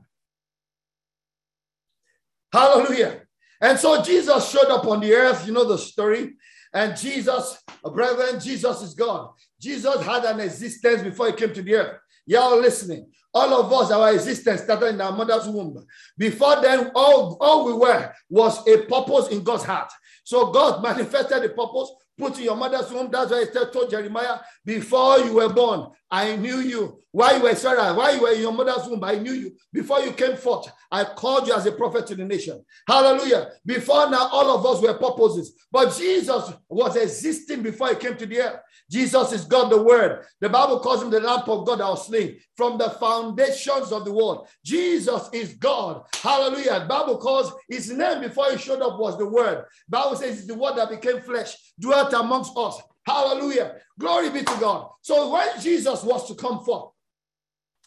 Hallelujah. 2.52 3.22
And 3.60 3.78
so 3.78 4.02
Jesus 4.02 4.50
showed 4.50 4.70
up 4.70 4.86
on 4.86 5.00
the 5.00 5.12
earth. 5.12 5.46
You 5.46 5.52
know 5.52 5.64
the 5.64 5.78
story. 5.78 6.34
And 6.74 6.96
Jesus, 6.96 7.62
brethren, 7.92 8.40
Jesus 8.40 8.82
is 8.82 8.94
God. 8.94 9.30
Jesus 9.60 10.00
had 10.02 10.24
an 10.24 10.40
existence 10.40 11.02
before 11.02 11.28
he 11.28 11.32
came 11.32 11.52
to 11.52 11.62
the 11.62 11.74
earth. 11.74 11.98
Y'all 12.26 12.60
listening. 12.60 13.10
All 13.34 13.52
of 13.54 13.72
us, 13.72 13.90
our 13.90 14.12
existence 14.12 14.62
started 14.62 14.94
in 14.94 15.00
our 15.00 15.12
mother's 15.12 15.48
womb. 15.48 15.84
Before 16.18 16.60
then, 16.60 16.90
all, 16.94 17.38
all 17.40 17.64
we 17.64 17.72
were 17.72 18.12
was 18.28 18.66
a 18.68 18.82
purpose 18.82 19.28
in 19.28 19.42
God's 19.42 19.64
heart. 19.64 19.90
So 20.24 20.50
God 20.52 20.82
manifested 20.82 21.42
the 21.42 21.48
purpose 21.48 21.92
put 22.18 22.38
in 22.38 22.44
your 22.44 22.56
mother's 22.56 22.90
womb. 22.90 23.10
That's 23.10 23.30
why 23.30 23.40
he 23.40 23.46
said, 23.46 23.72
told 23.72 23.90
Jeremiah, 23.90 24.38
before 24.64 25.18
you 25.18 25.34
were 25.34 25.52
born, 25.52 25.88
I 26.10 26.36
knew 26.36 26.58
you. 26.58 26.98
Why 27.10 27.36
you 27.36 27.42
were 27.42 27.54
Sarah, 27.54 27.92
why 27.92 28.12
you 28.12 28.22
were 28.22 28.32
in 28.32 28.40
your 28.40 28.52
mother's 28.52 28.86
womb, 28.86 29.04
I 29.04 29.16
knew 29.16 29.32
you. 29.32 29.52
Before 29.72 30.00
you 30.00 30.12
came 30.12 30.36
forth, 30.36 30.70
I 30.90 31.04
called 31.04 31.46
you 31.46 31.54
as 31.54 31.66
a 31.66 31.72
prophet 31.72 32.06
to 32.06 32.14
the 32.14 32.24
nation. 32.24 32.64
Hallelujah. 32.88 33.50
Before 33.66 34.08
now, 34.08 34.28
all 34.28 34.56
of 34.56 34.64
us 34.64 34.82
were 34.82 34.94
purposes. 34.94 35.52
But 35.70 35.94
Jesus 35.94 36.52
was 36.68 36.96
existing 36.96 37.62
before 37.62 37.88
he 37.88 37.96
came 37.96 38.16
to 38.16 38.26
the 38.26 38.40
earth. 38.40 38.60
Jesus 38.92 39.32
is 39.32 39.46
God, 39.46 39.72
the 39.72 39.82
Word. 39.82 40.26
The 40.42 40.50
Bible 40.50 40.78
calls 40.80 41.02
him 41.02 41.08
the 41.08 41.18
Lamb 41.18 41.48
of 41.48 41.66
God 41.66 41.80
our 41.80 41.96
slain 41.96 42.36
from 42.54 42.76
the 42.76 42.90
foundations 42.90 43.90
of 43.90 44.04
the 44.04 44.12
world. 44.12 44.48
Jesus 44.62 45.30
is 45.32 45.54
God. 45.54 46.02
Hallelujah. 46.22 46.80
The 46.80 46.86
Bible 46.86 47.16
calls 47.16 47.54
his 47.70 47.90
name 47.90 48.20
before 48.20 48.50
he 48.50 48.58
showed 48.58 48.82
up 48.82 48.98
was 48.98 49.16
the 49.16 49.26
Word. 49.26 49.64
The 49.88 49.98
Bible 49.98 50.16
says 50.16 50.40
it's 50.40 50.46
the 50.46 50.54
Word 50.54 50.76
that 50.76 50.90
became 50.90 51.22
flesh, 51.22 51.56
dwelt 51.80 52.12
amongst 52.12 52.52
us. 52.54 52.82
Hallelujah. 53.06 53.76
Glory 53.98 54.28
be 54.28 54.40
to 54.40 54.56
God. 54.60 54.90
So 55.00 55.32
when 55.32 55.58
Jesus 55.58 56.02
was 56.04 56.28
to 56.28 56.34
come 56.34 56.62
forth, 56.62 56.92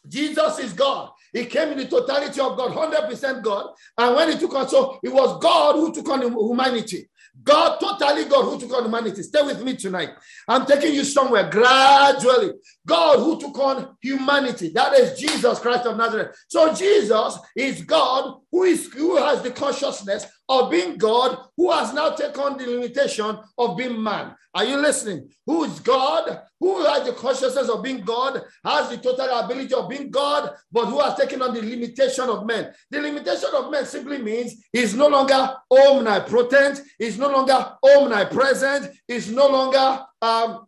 Jesus 0.08 0.58
is 0.58 0.74
God. 0.74 1.12
He 1.34 1.46
came 1.46 1.70
in 1.70 1.78
the 1.78 1.88
totality 1.88 2.40
of 2.40 2.58
God, 2.58 2.72
100% 2.72 3.44
God. 3.44 3.74
And 3.98 4.16
when 4.16 4.32
he 4.32 4.38
took 4.40 4.56
on, 4.56 4.68
so 4.70 5.00
it 5.04 5.14
was 5.14 5.40
God 5.40 5.76
who 5.76 5.94
took 5.94 6.10
on 6.10 6.22
humanity. 6.22 7.10
God, 7.44 7.80
totally 7.80 8.26
God 8.26 8.44
who 8.46 8.60
took 8.60 8.74
on 8.74 8.86
humanity. 8.86 9.22
Stay 9.22 9.42
with 9.42 9.62
me 9.64 9.76
tonight. 9.76 10.10
I'm 10.48 10.66
taking 10.66 10.94
you 10.94 11.04
somewhere 11.04 11.50
gradually. 11.50 12.54
God 12.86 13.20
who 13.20 13.40
took 13.40 13.58
on 13.60 13.96
humanity. 14.02 14.70
That 14.70 14.94
is 14.94 15.20
Jesus 15.20 15.60
Christ 15.60 15.86
of 15.86 15.98
Nazareth. 15.98 16.36
So 16.48 16.74
Jesus 16.74 17.38
is 17.56 17.82
God 17.82 18.40
who 18.52 18.64
is 18.64 18.92
who 18.94 19.18
has 19.18 19.42
the 19.42 19.52
consciousness 19.52 20.26
of 20.48 20.70
being 20.70 20.98
God, 20.98 21.38
who 21.58 21.72
has 21.72 21.94
now 21.94 22.12
taken 22.12 22.40
on 22.42 22.58
the 22.58 22.66
limitation 22.66 23.38
of 23.58 23.78
being 23.78 24.02
man. 24.02 24.36
Are 24.54 24.64
you 24.64 24.78
listening? 24.78 25.30
Who 25.46 25.64
is 25.66 25.80
God? 25.80 26.42
Who 26.60 26.86
has 26.86 27.06
the 27.06 27.14
consciousness 27.14 27.68
of 27.68 27.84
being 27.84 28.02
God, 28.02 28.42
has 28.64 28.90
the 28.90 28.98
total 28.98 29.30
ability 29.40 29.74
of 29.74 29.90
being 29.90 30.10
God, 30.10 30.56
but 30.72 30.86
who 30.86 31.00
has 31.02 31.16
taken 31.16 31.42
on 31.42 31.54
the 31.54 31.62
limitation 31.62 32.30
of 32.30 32.46
men? 32.46 32.74
The 32.90 33.02
limitation 33.02 33.50
of 33.54 33.70
men 33.70 33.86
simply 33.86 34.20
means 34.20 34.64
he's 34.72 34.96
no 34.96 35.08
longer 35.08 35.56
omnipotent, 35.70 36.82
he's 36.98 37.18
no 37.18 37.30
longer 37.30 37.74
omnipresent, 37.84 38.96
he's 39.08 39.30
no 39.30 39.48
longer 39.48 40.06
um, 40.22 40.66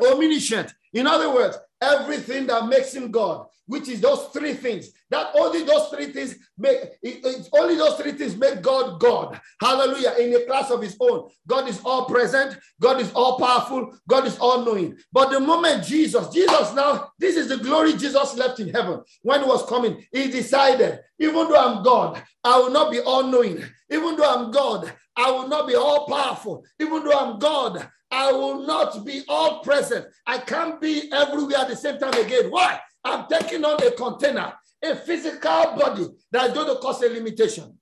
omniscient. 0.00 0.72
In 0.94 1.06
other 1.06 1.32
words, 1.32 1.58
everything 1.80 2.46
that 2.46 2.66
makes 2.66 2.94
him 2.94 3.10
God, 3.10 3.46
which 3.66 3.88
is 3.88 4.00
those 4.00 4.26
three 4.32 4.54
things. 4.54 4.90
That 5.10 5.30
only 5.34 5.64
those 5.64 5.88
three 5.88 6.06
things 6.06 6.36
make 6.58 6.78
it, 7.02 7.48
only 7.52 7.76
those 7.76 7.96
three 7.96 8.12
things 8.12 8.36
make 8.36 8.62
God 8.62 9.00
God. 9.00 9.40
Hallelujah. 9.60 10.14
In 10.18 10.34
a 10.34 10.44
class 10.46 10.70
of 10.70 10.82
his 10.82 10.96
own. 11.00 11.28
God 11.46 11.68
is 11.68 11.80
all 11.84 12.06
present, 12.06 12.58
God 12.80 13.00
is 13.00 13.12
all 13.12 13.38
powerful, 13.38 13.96
God 14.08 14.26
is 14.26 14.38
all 14.38 14.64
knowing. 14.64 14.96
But 15.12 15.30
the 15.30 15.40
moment 15.40 15.84
Jesus, 15.84 16.28
Jesus 16.28 16.74
now, 16.74 17.10
this 17.18 17.36
is 17.36 17.48
the 17.48 17.58
glory 17.58 17.92
Jesus 17.94 18.36
left 18.36 18.60
in 18.60 18.68
heaven 18.68 19.02
when 19.22 19.42
he 19.42 19.46
was 19.46 19.68
coming. 19.68 20.04
He 20.12 20.28
decided, 20.28 21.00
even 21.18 21.48
though 21.48 21.56
I'm 21.56 21.82
God, 21.82 22.22
I 22.44 22.58
will 22.58 22.70
not 22.70 22.90
be 22.90 23.00
all 23.00 23.24
knowing. 23.24 23.62
Even 23.90 24.16
though 24.16 24.34
I'm 24.34 24.50
God, 24.50 24.92
I 25.16 25.30
will 25.30 25.48
not 25.48 25.68
be 25.68 25.74
all 25.74 26.06
powerful. 26.06 26.64
Even 26.80 27.04
though 27.04 27.18
I'm 27.18 27.38
God, 27.38 27.86
I 28.10 28.32
will 28.32 28.66
not 28.66 29.04
be 29.04 29.22
all 29.28 29.60
present. 29.62 30.06
I 30.26 30.38
can't 30.38 30.80
be 30.80 31.10
everywhere 31.12 31.58
at 31.58 31.68
the 31.68 31.76
same 31.76 31.98
time 31.98 32.14
again. 32.14 32.50
Why? 32.50 32.78
I'm 33.04 33.26
taking 33.28 33.64
on 33.64 33.82
a 33.82 33.90
container, 33.92 34.52
a 34.82 34.96
physical 34.96 35.76
body 35.76 36.06
that's 36.30 36.54
going 36.54 36.68
to 36.68 36.76
cause 36.80 37.02
a 37.02 37.08
limitation. 37.08 37.78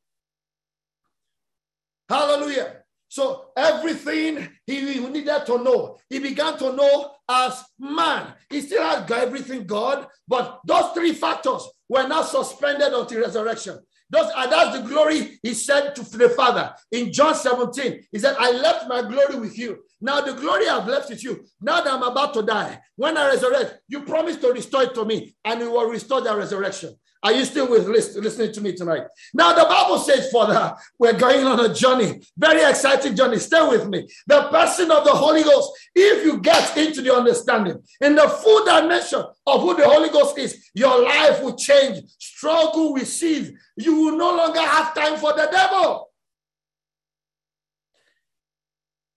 Hallelujah. 2.09 2.77
So 3.09 3.47
everything 3.57 4.49
he 4.67 4.83
needed 5.01 5.47
to 5.47 5.63
know, 5.63 5.99
he 6.09 6.21
began 6.21 6.57
to 6.59 6.73
know 6.73 7.13
as 7.29 7.63
man. 7.79 8.35
He 8.49 8.61
still 8.61 8.83
had 8.83 9.11
everything 9.11 9.67
God, 9.67 10.07
but 10.29 10.61
those 10.65 10.93
three 10.93 11.13
factors 11.13 11.69
were 11.89 12.07
not 12.07 12.27
suspended 12.27 12.93
until 12.93 13.21
resurrection. 13.21 13.81
Those, 14.11 14.31
and 14.37 14.51
that's 14.51 14.77
the 14.77 14.89
glory 14.89 15.39
he 15.43 15.55
said 15.55 15.95
to 15.95 16.03
the 16.03 16.31
Father 16.31 16.75
in 16.91 17.13
John 17.13 17.35
17. 17.35 18.03
He 18.11 18.19
said, 18.19 18.37
I 18.39 18.51
left 18.51 18.89
my 18.89 19.03
glory 19.03 19.37
with 19.37 19.57
you. 19.57 19.85
Now 20.01 20.21
the 20.21 20.33
glory 20.33 20.69
I've 20.69 20.89
left 20.89 21.11
with 21.11 21.23
you. 21.23 21.45
Now 21.61 21.83
that 21.83 21.93
I'm 21.93 22.03
about 22.03 22.35
to 22.35 22.43
die, 22.43 22.81
when 22.97 23.17
I 23.17 23.29
resurrect, 23.29 23.81
you 23.87 24.03
promise 24.03 24.37
to 24.39 24.53
restore 24.53 24.83
it 24.83 24.95
to 24.95 25.05
me, 25.05 25.35
and 25.45 25.61
you 25.61 25.71
will 25.71 25.87
restore 25.87 26.21
the 26.21 26.37
resurrection. 26.37 26.95
Are 27.23 27.33
you 27.33 27.45
still 27.45 27.69
with 27.69 27.87
listening 27.87 28.51
to 28.53 28.61
me 28.63 28.75
tonight? 28.75 29.03
Now, 29.35 29.53
the 29.53 29.65
Bible 29.65 29.99
says, 29.99 30.31
Father, 30.31 30.75
we're 30.99 31.19
going 31.19 31.45
on 31.47 31.61
a 31.61 31.75
journey, 31.75 32.23
very 32.37 32.63
exciting 32.63 33.15
journey. 33.15 33.39
Stay 33.39 33.67
with 33.69 33.89
me. 33.89 34.09
The 34.27 34.45
person 34.45 34.91
of 34.91 35.05
the 35.05 35.13
Holy 35.13 35.43
Ghost, 35.43 35.71
if 35.95 36.25
you 36.25 36.41
get 36.41 36.77
into 36.79 37.03
the 37.03 37.15
understanding 37.15 37.83
in 38.01 38.15
the 38.15 38.27
full 38.27 38.65
dimension 38.65 39.23
of 39.47 39.61
who 39.61 39.77
the 39.77 39.85
Holy 39.85 40.09
Ghost 40.09 40.39
is, 40.39 40.71
your 40.75 41.05
life 41.05 41.43
will 41.43 41.57
change, 41.57 42.03
struggle 42.19 42.95
will 42.95 43.05
cease. 43.05 43.51
You 43.77 43.97
will 43.97 44.17
no 44.17 44.35
longer 44.35 44.61
have 44.61 44.95
time 44.95 45.19
for 45.19 45.35
the 45.35 45.47
devil. 45.53 46.09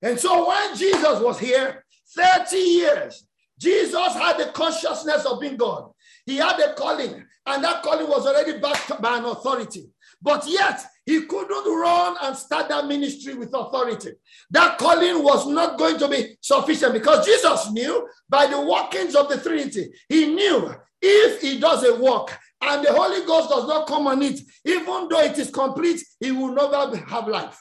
And 0.02 0.20
so, 0.20 0.50
when 0.50 0.76
Jesus 0.76 1.22
was 1.22 1.40
here, 1.40 1.86
30 2.18 2.58
years, 2.58 3.26
Jesus 3.58 4.14
had 4.14 4.38
the 4.38 4.52
consciousness 4.54 5.26
of 5.26 5.40
being 5.40 5.56
God. 5.56 5.92
He 6.26 6.36
had 6.36 6.60
a 6.60 6.74
calling, 6.74 7.26
and 7.46 7.64
that 7.64 7.84
calling 7.84 8.08
was 8.08 8.26
already 8.26 8.60
backed 8.60 9.02
by 9.02 9.18
an 9.18 9.26
authority. 9.26 9.90
But 10.22 10.48
yet, 10.48 10.80
he 11.06 11.26
couldn't 11.26 11.66
run 11.66 12.16
and 12.22 12.36
start 12.38 12.70
that 12.70 12.88
ministry 12.88 13.34
with 13.34 13.54
authority. 13.54 14.12
That 14.52 14.78
calling 14.78 15.22
was 15.22 15.46
not 15.48 15.78
going 15.78 16.00
to 16.00 16.08
be 16.08 16.38
sufficient 16.40 16.94
because 16.94 17.26
Jesus 17.26 17.72
knew 17.72 18.08
by 18.30 18.48
the 18.48 18.62
workings 18.62 19.16
of 19.16 19.28
the 19.28 19.38
Trinity, 19.38 19.92
he 20.08 20.34
knew 20.34 20.74
if 21.02 21.42
he 21.42 21.60
does 21.60 21.84
a 21.84 21.96
work 21.96 22.38
and 22.62 22.86
the 22.86 22.94
Holy 22.94 23.26
Ghost 23.26 23.50
does 23.50 23.68
not 23.68 23.88
come 23.88 24.08
on 24.08 24.22
it, 24.22 24.40
even 24.64 25.10
though 25.10 25.20
it 25.20 25.38
is 25.38 25.50
complete, 25.50 26.02
he 26.22 26.32
will 26.32 26.54
never 26.54 26.96
have 26.96 27.28
life. 27.28 27.60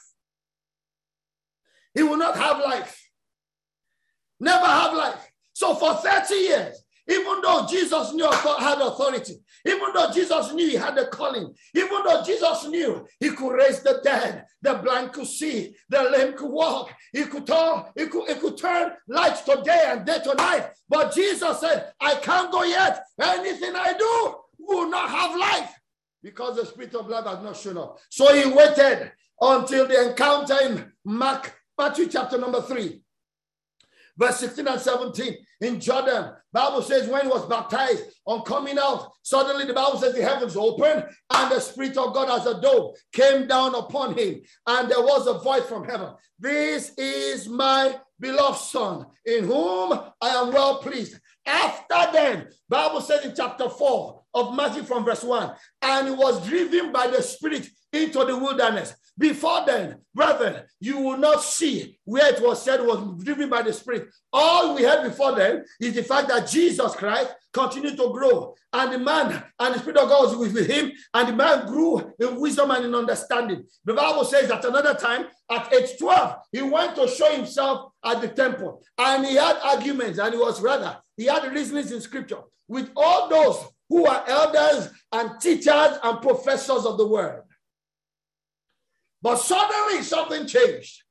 He 1.94 2.04
will 2.04 2.16
not 2.16 2.36
have 2.36 2.58
life. 2.58 2.98
Never 4.38 4.66
have 4.66 4.94
life. 4.94 5.30
So 5.52 5.74
for 5.74 5.94
30 5.94 6.34
years, 6.34 6.84
even 7.08 7.40
though 7.40 7.66
Jesus 7.68 8.12
knew 8.12 8.30
had 8.30 8.80
authority, 8.80 9.34
even 9.66 9.92
though 9.92 10.10
Jesus 10.12 10.52
knew 10.52 10.68
he 10.68 10.76
had 10.76 10.96
a 10.98 11.08
calling, 11.08 11.52
even 11.74 12.02
though 12.04 12.22
Jesus 12.24 12.66
knew 12.68 13.06
he 13.18 13.30
could 13.30 13.52
raise 13.52 13.82
the 13.82 14.00
dead, 14.04 14.46
the 14.60 14.74
blind 14.74 15.12
could 15.12 15.26
see, 15.26 15.74
the 15.88 16.02
lame 16.02 16.34
could 16.34 16.50
walk, 16.50 16.92
he 17.12 17.24
could 17.24 17.46
turn, 17.46 17.84
he 17.96 18.06
could, 18.06 18.28
he 18.28 18.34
could 18.36 18.56
turn 18.56 18.92
light 19.08 19.36
to 19.44 19.62
day 19.64 19.84
and 19.88 20.06
day 20.06 20.18
to 20.22 20.34
night. 20.34 20.70
But 20.88 21.12
Jesus 21.14 21.60
said, 21.60 21.92
I 22.00 22.14
can't 22.16 22.52
go 22.52 22.62
yet. 22.62 23.04
Anything 23.20 23.74
I 23.74 23.94
do 23.94 24.36
will 24.58 24.88
not 24.88 25.10
have 25.10 25.38
life 25.38 25.74
because 26.22 26.56
the 26.56 26.66
spirit 26.66 26.94
of 26.94 27.08
life 27.08 27.26
has 27.26 27.42
not 27.42 27.56
shown 27.56 27.78
up. 27.78 27.98
So 28.10 28.32
he 28.32 28.48
waited 28.52 29.10
until 29.40 29.88
the 29.88 30.10
encounter 30.10 30.56
in 30.62 30.92
Mark, 31.04 31.52
Matthew 31.76 32.06
chapter 32.06 32.38
number 32.38 32.62
three 32.62 33.01
verse 34.16 34.38
16 34.38 34.68
and 34.68 34.80
17 34.80 35.36
in 35.60 35.80
Jordan. 35.80 36.32
Bible 36.52 36.82
says 36.82 37.08
when 37.08 37.22
he 37.22 37.28
was 37.28 37.46
baptized 37.46 38.04
on 38.26 38.42
coming 38.42 38.78
out, 38.78 39.10
suddenly 39.22 39.64
the 39.64 39.72
Bible 39.72 39.98
says 39.98 40.14
the 40.14 40.22
heavens 40.22 40.56
opened 40.56 41.04
and 41.30 41.50
the 41.50 41.60
Spirit 41.60 41.96
of 41.96 42.14
God 42.14 42.28
as 42.40 42.46
a 42.46 42.60
dove 42.60 42.94
came 43.12 43.46
down 43.46 43.74
upon 43.74 44.16
him. 44.16 44.40
And 44.66 44.90
there 44.90 45.00
was 45.00 45.26
a 45.26 45.38
voice 45.38 45.64
from 45.64 45.84
heaven. 45.84 46.10
This 46.38 46.92
is 46.98 47.48
my 47.48 47.98
beloved 48.20 48.58
son 48.58 49.06
in 49.24 49.44
whom 49.44 49.92
I 50.20 50.28
am 50.28 50.52
well 50.52 50.78
pleased. 50.78 51.18
After 51.46 52.12
then, 52.12 52.48
Bible 52.68 53.00
says 53.00 53.24
in 53.24 53.34
chapter 53.34 53.68
4 53.68 54.22
of 54.34 54.54
Matthew 54.54 54.82
from 54.82 55.04
verse 55.04 55.24
1, 55.24 55.52
and 55.82 56.08
he 56.08 56.14
was 56.14 56.46
driven 56.46 56.92
by 56.92 57.08
the 57.08 57.22
Spirit 57.22 57.68
into 57.92 58.24
the 58.24 58.36
wilderness 58.36 58.94
Before 59.18 59.64
then, 59.66 59.98
brethren, 60.14 60.62
you 60.80 60.98
will 60.98 61.18
not 61.18 61.42
see 61.42 61.98
where 62.04 62.32
it 62.32 62.42
was 62.42 62.62
said 62.62 62.80
was 62.80 63.22
driven 63.22 63.50
by 63.50 63.62
the 63.62 63.72
Spirit. 63.72 64.08
All 64.32 64.74
we 64.74 64.82
had 64.82 65.02
before 65.02 65.34
then 65.34 65.64
is 65.80 65.94
the 65.94 66.02
fact 66.02 66.28
that 66.28 66.48
Jesus 66.48 66.94
Christ 66.94 67.34
continued 67.52 67.98
to 67.98 68.10
grow, 68.10 68.54
and 68.72 68.92
the 68.92 68.98
man 68.98 69.44
and 69.58 69.74
the 69.74 69.78
Spirit 69.78 69.98
of 69.98 70.08
God 70.08 70.38
was 70.38 70.54
with 70.54 70.66
him, 70.66 70.92
and 71.12 71.28
the 71.28 71.34
man 71.34 71.66
grew 71.66 72.14
in 72.18 72.40
wisdom 72.40 72.70
and 72.70 72.86
in 72.86 72.94
understanding. 72.94 73.64
The 73.84 73.92
Bible 73.92 74.24
says 74.24 74.48
that 74.48 74.64
another 74.64 74.94
time, 74.94 75.26
at 75.50 75.72
age 75.74 75.98
12, 75.98 76.36
he 76.50 76.62
went 76.62 76.96
to 76.96 77.06
show 77.06 77.30
himself 77.36 77.92
at 78.02 78.22
the 78.22 78.28
temple, 78.28 78.82
and 78.96 79.26
he 79.26 79.34
had 79.34 79.56
arguments, 79.62 80.18
and 80.18 80.32
he 80.32 80.40
was 80.40 80.62
rather, 80.62 80.96
he 81.18 81.26
had 81.26 81.52
reasonings 81.52 81.92
in 81.92 82.00
scripture 82.00 82.40
with 82.66 82.88
all 82.96 83.28
those 83.28 83.66
who 83.90 84.06
are 84.06 84.24
elders 84.26 84.88
and 85.12 85.38
teachers 85.38 85.98
and 86.02 86.22
professors 86.22 86.86
of 86.86 86.96
the 86.96 87.06
word. 87.06 87.42
But 89.22 89.36
suddenly 89.36 90.02
something 90.02 90.46
changed. 90.46 91.02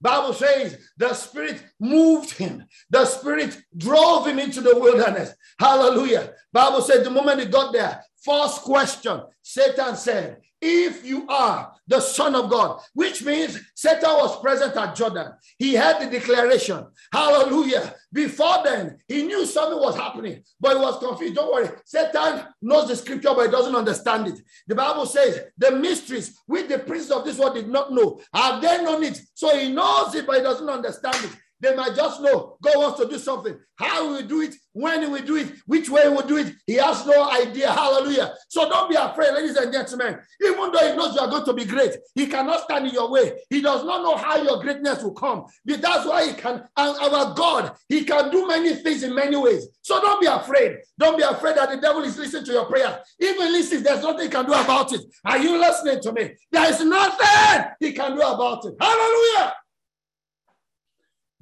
Bible 0.00 0.32
says 0.32 0.78
the 0.96 1.12
spirit 1.14 1.62
moved 1.78 2.32
him. 2.32 2.64
The 2.88 3.04
spirit 3.04 3.60
drove 3.76 4.26
him 4.26 4.38
into 4.38 4.60
the 4.60 4.78
wilderness. 4.78 5.34
Hallelujah. 5.58 6.32
Bible 6.52 6.80
said 6.80 7.04
the 7.04 7.10
moment 7.10 7.40
he 7.40 7.46
got 7.46 7.72
there, 7.72 8.02
first 8.24 8.62
question, 8.62 9.22
Satan 9.42 9.96
said, 9.96 10.40
if 10.60 11.06
you 11.06 11.26
are 11.28 11.72
the 11.90 12.00
Son 12.00 12.36
of 12.36 12.48
God, 12.48 12.80
which 12.94 13.22
means 13.24 13.60
Satan 13.74 14.10
was 14.10 14.40
present 14.40 14.76
at 14.76 14.94
Jordan. 14.94 15.32
He 15.58 15.74
had 15.74 16.00
the 16.00 16.18
declaration. 16.18 16.86
Hallelujah. 17.12 17.94
Before 18.12 18.62
then, 18.62 18.96
he 19.08 19.24
knew 19.24 19.44
something 19.44 19.78
was 19.78 19.96
happening, 19.96 20.44
but 20.60 20.76
he 20.76 20.78
was 20.78 20.98
confused. 20.98 21.34
Don't 21.34 21.52
worry. 21.52 21.68
Satan 21.84 22.44
knows 22.62 22.88
the 22.88 22.94
scripture, 22.94 23.34
but 23.34 23.46
he 23.46 23.50
doesn't 23.50 23.74
understand 23.74 24.28
it. 24.28 24.40
The 24.68 24.76
Bible 24.76 25.04
says 25.04 25.40
the 25.58 25.72
mysteries 25.72 26.38
which 26.46 26.68
the 26.68 26.78
prince 26.78 27.10
of 27.10 27.24
this 27.24 27.38
world 27.38 27.56
did 27.56 27.68
not 27.68 27.92
know, 27.92 28.20
have 28.32 28.62
they 28.62 28.82
known 28.84 29.02
it? 29.02 29.20
So 29.34 29.58
he 29.58 29.72
knows 29.72 30.14
it, 30.14 30.26
but 30.26 30.36
he 30.36 30.42
doesn't 30.42 30.68
understand 30.68 31.16
it. 31.24 31.36
They 31.60 31.74
might 31.74 31.94
just 31.94 32.20
know 32.20 32.56
God 32.62 32.76
wants 32.76 33.00
to 33.00 33.08
do 33.08 33.18
something. 33.18 33.58
How 33.76 34.08
will 34.08 34.22
do 34.22 34.42
it, 34.42 34.54
when 34.72 35.02
he 35.02 35.08
will 35.08 35.22
do 35.22 35.36
it, 35.36 35.52
which 35.66 35.88
way 35.88 36.08
will 36.08 36.26
do 36.26 36.36
it. 36.36 36.54
He 36.66 36.74
has 36.74 37.06
no 37.06 37.30
idea. 37.30 37.70
Hallelujah. 37.72 38.34
So 38.48 38.68
don't 38.68 38.90
be 38.90 38.96
afraid, 38.96 39.32
ladies 39.32 39.56
and 39.56 39.72
gentlemen. 39.72 40.18
Even 40.44 40.70
though 40.70 40.90
he 40.90 40.96
knows 40.96 41.14
you 41.14 41.20
are 41.20 41.30
going 41.30 41.44
to 41.44 41.54
be 41.54 41.64
great, 41.64 41.96
he 42.14 42.26
cannot 42.26 42.64
stand 42.64 42.86
in 42.86 42.92
your 42.92 43.10
way. 43.10 43.40
He 43.48 43.62
does 43.62 43.84
not 43.84 44.02
know 44.02 44.16
how 44.16 44.42
your 44.42 44.60
greatness 44.60 45.02
will 45.02 45.14
come. 45.14 45.46
But 45.64 45.80
that's 45.80 46.06
why 46.06 46.28
he 46.28 46.34
can, 46.34 46.62
and 46.76 46.96
our 46.98 47.34
God, 47.34 47.74
he 47.88 48.04
can 48.04 48.30
do 48.30 48.46
many 48.46 48.74
things 48.74 49.02
in 49.02 49.14
many 49.14 49.36
ways. 49.36 49.66
So 49.82 50.00
don't 50.00 50.20
be 50.20 50.26
afraid. 50.26 50.76
Don't 50.98 51.16
be 51.16 51.22
afraid 51.22 51.56
that 51.56 51.70
the 51.70 51.78
devil 51.78 52.02
is 52.02 52.18
listening 52.18 52.44
to 52.44 52.52
your 52.52 52.66
prayer. 52.66 53.00
Even 53.18 53.52
listen, 53.52 53.82
there's 53.82 54.02
nothing 54.02 54.26
he 54.26 54.28
can 54.28 54.44
do 54.44 54.52
about 54.52 54.92
it. 54.92 55.00
Are 55.24 55.38
you 55.38 55.58
listening 55.58 56.00
to 56.02 56.12
me? 56.12 56.32
There 56.52 56.70
is 56.70 56.84
nothing 56.84 57.64
he 57.80 57.92
can 57.92 58.14
do 58.14 58.20
about 58.20 58.64
it. 58.66 58.74
Hallelujah. 58.78 59.54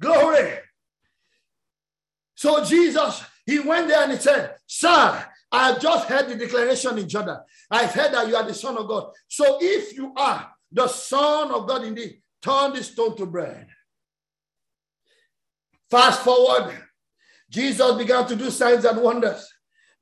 Glory. 0.01 0.59
So 2.35 2.63
Jesus, 2.63 3.23
he 3.45 3.59
went 3.59 3.87
there 3.87 4.03
and 4.03 4.13
he 4.13 4.17
said, 4.17 4.55
Sir, 4.65 5.25
I 5.51 5.77
just 5.77 6.07
heard 6.07 6.29
the 6.29 6.35
declaration 6.35 6.97
in 6.97 7.09
Jordan. 7.09 7.37
I've 7.69 7.91
heard 7.91 8.13
that 8.13 8.27
you 8.27 8.35
are 8.35 8.45
the 8.45 8.53
Son 8.53 8.77
of 8.77 8.87
God. 8.87 9.11
So 9.27 9.57
if 9.59 9.95
you 9.95 10.13
are 10.15 10.49
the 10.71 10.87
Son 10.87 11.51
of 11.51 11.67
God 11.67 11.83
indeed, 11.83 12.21
turn 12.41 12.73
this 12.73 12.91
stone 12.91 13.17
to 13.17 13.25
bread. 13.25 13.67
Fast 15.89 16.21
forward, 16.21 16.73
Jesus 17.49 17.97
began 17.97 18.27
to 18.27 18.35
do 18.35 18.51
signs 18.51 18.85
and 18.85 19.01
wonders. 19.01 19.51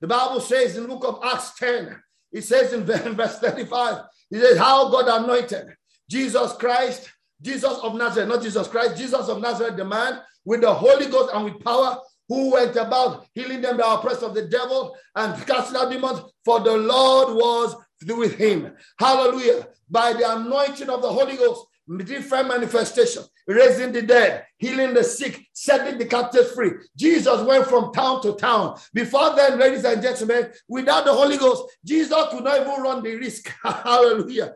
The 0.01 0.07
Bible 0.07 0.41
says 0.41 0.75
in 0.75 0.83
the 0.83 0.89
book 0.89 1.05
of 1.05 1.19
Acts 1.23 1.55
10, 1.57 1.95
it 2.31 2.43
says 2.43 2.73
in 2.73 2.83
verse 2.85 3.39
35, 3.39 4.03
it 4.29 4.39
says, 4.39 4.57
How 4.57 4.89
God 4.89 5.23
anointed 5.23 5.67
Jesus 6.09 6.53
Christ 6.53 7.09
Jesus 7.41 7.77
of 7.79 7.95
Nazareth, 7.95 8.29
not 8.29 8.41
Jesus 8.41 8.67
Christ, 8.67 8.97
Jesus 8.97 9.27
of 9.29 9.41
Nazareth, 9.41 9.77
the 9.77 9.85
man 9.85 10.19
with 10.45 10.61
the 10.61 10.73
Holy 10.73 11.07
Ghost 11.07 11.33
and 11.33 11.45
with 11.45 11.63
power, 11.63 11.99
who 12.29 12.51
went 12.53 12.75
about 12.75 13.25
healing 13.33 13.61
them 13.61 13.77
by 13.77 13.83
the 13.83 13.93
oppressed 13.93 14.23
of 14.23 14.33
the 14.33 14.47
devil 14.47 14.95
and 15.15 15.45
casting 15.47 15.77
out 15.77 15.89
demons, 15.89 16.21
for 16.43 16.59
the 16.59 16.75
Lord 16.75 17.35
was 17.35 17.75
with 18.07 18.35
him. 18.35 18.73
Hallelujah. 18.99 19.67
By 19.89 20.13
the 20.13 20.37
anointing 20.37 20.89
of 20.89 21.01
the 21.01 21.09
Holy 21.09 21.37
Ghost, 21.37 21.65
different 22.03 22.49
manifestation, 22.49 23.23
raising 23.47 23.93
the 23.93 24.01
dead, 24.01 24.45
healing 24.57 24.93
the 24.93 25.03
sick, 25.03 25.47
setting 25.53 25.97
the 25.97 26.05
captives 26.05 26.51
free. 26.51 26.71
Jesus 26.95 27.41
went 27.41 27.67
from 27.67 27.93
town 27.93 28.21
to 28.21 28.33
town. 28.33 28.77
Before 28.93 29.35
then, 29.35 29.59
ladies 29.59 29.83
and 29.83 30.01
gentlemen, 30.01 30.51
without 30.67 31.05
the 31.05 31.13
Holy 31.13 31.37
Ghost, 31.37 31.63
Jesus 31.85 32.17
could 32.31 32.43
not 32.43 32.61
even 32.61 32.81
run 32.81 33.03
the 33.03 33.15
risk, 33.15 33.53
hallelujah, 33.63 34.53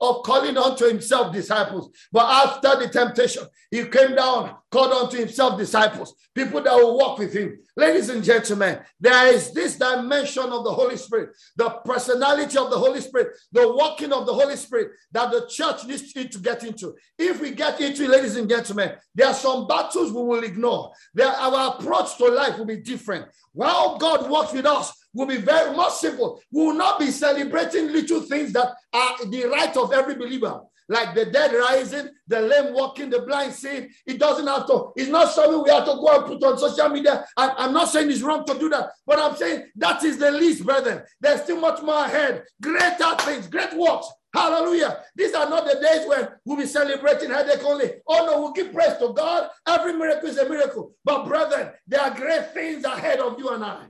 of 0.00 0.22
calling 0.24 0.56
unto 0.56 0.86
himself 0.86 1.32
disciples. 1.32 1.90
But 2.12 2.26
after 2.26 2.80
the 2.80 2.88
temptation, 2.88 3.44
he 3.70 3.84
came 3.84 4.14
down, 4.14 4.56
called 4.70 4.92
unto 4.92 5.18
himself 5.18 5.58
disciples, 5.58 6.14
people 6.34 6.62
that 6.62 6.74
will 6.74 6.96
walk 6.96 7.18
with 7.18 7.32
him. 7.32 7.58
Ladies 7.76 8.08
and 8.08 8.22
gentlemen, 8.22 8.78
there 9.00 9.32
is 9.32 9.52
this 9.52 9.76
dimension 9.76 10.44
of 10.44 10.64
the 10.64 10.72
Holy 10.72 10.96
Spirit, 10.96 11.30
the 11.56 11.68
personality 11.84 12.56
of 12.56 12.70
the 12.70 12.78
Holy 12.78 13.00
Spirit, 13.00 13.36
the 13.52 13.70
walking 13.72 14.12
of 14.12 14.26
the 14.26 14.32
Holy 14.32 14.56
Spirit 14.56 14.92
that 15.12 15.30
the 15.30 15.46
church 15.48 15.84
needs 15.84 16.12
to 16.12 16.38
get 16.38 16.64
into. 16.64 16.94
If 17.18 17.40
we 17.40 17.50
get 17.50 17.80
into, 17.80 18.04
it, 18.04 18.10
ladies 18.10 18.36
and 18.36 18.45
and 18.46 18.50
gentlemen, 18.50 18.92
there 19.14 19.26
are 19.26 19.34
some 19.34 19.66
battles 19.66 20.12
we 20.12 20.22
will 20.22 20.44
ignore. 20.44 20.92
There, 21.14 21.28
our 21.28 21.74
approach 21.74 22.16
to 22.18 22.28
life 22.28 22.58
will 22.58 22.64
be 22.64 22.76
different. 22.78 23.26
While 23.52 23.98
God 23.98 24.30
works 24.30 24.52
with 24.52 24.66
us, 24.66 24.92
will 25.12 25.26
be 25.26 25.38
very 25.38 25.74
much 25.74 25.94
simple. 25.94 26.40
We 26.52 26.66
will 26.66 26.74
not 26.74 26.98
be 26.98 27.10
celebrating 27.10 27.92
little 27.92 28.20
things 28.22 28.52
that 28.52 28.74
are 28.92 29.26
the 29.26 29.46
right 29.46 29.76
of 29.76 29.92
every 29.92 30.14
believer 30.14 30.60
like 30.88 31.16
the 31.16 31.24
dead 31.24 31.52
rising, 31.52 32.10
the 32.28 32.40
lame 32.40 32.72
walking, 32.72 33.10
the 33.10 33.20
blind 33.22 33.52
seeing. 33.52 33.88
It 34.06 34.20
doesn't 34.20 34.46
have 34.46 34.68
to, 34.68 34.92
it's 34.94 35.10
not 35.10 35.32
something 35.32 35.64
we 35.64 35.70
have 35.70 35.84
to 35.84 35.94
go 35.94 36.16
and 36.16 36.26
put 36.26 36.44
on 36.44 36.58
social 36.58 36.88
media. 36.90 37.24
I, 37.36 37.54
I'm 37.58 37.72
not 37.72 37.88
saying 37.88 38.08
it's 38.08 38.22
wrong 38.22 38.44
to 38.44 38.56
do 38.56 38.68
that, 38.68 38.90
but 39.04 39.18
I'm 39.18 39.34
saying 39.34 39.64
that 39.74 40.04
is 40.04 40.18
the 40.18 40.30
least, 40.30 40.64
brethren. 40.64 41.02
There's 41.20 41.42
still 41.42 41.60
much 41.60 41.82
more 41.82 42.04
ahead. 42.04 42.44
Greater 42.62 43.16
things, 43.20 43.48
great 43.48 43.74
works. 43.76 44.06
Hallelujah. 44.36 45.02
These 45.14 45.32
are 45.32 45.48
not 45.48 45.64
the 45.64 45.80
days 45.80 46.06
when 46.06 46.28
we'll 46.44 46.58
be 46.58 46.66
celebrating 46.66 47.30
headache 47.30 47.64
only. 47.64 47.90
Oh 48.06 48.26
no, 48.26 48.42
we'll 48.42 48.52
give 48.52 48.70
praise 48.70 48.98
to 48.98 49.14
God. 49.14 49.48
Every 49.66 49.94
miracle 49.94 50.28
is 50.28 50.36
a 50.36 50.46
miracle. 50.46 50.92
But 51.02 51.26
brethren, 51.26 51.70
there 51.86 52.02
are 52.02 52.14
great 52.14 52.52
things 52.52 52.84
ahead 52.84 53.18
of 53.18 53.38
you 53.38 53.48
and 53.48 53.64
I. 53.64 53.86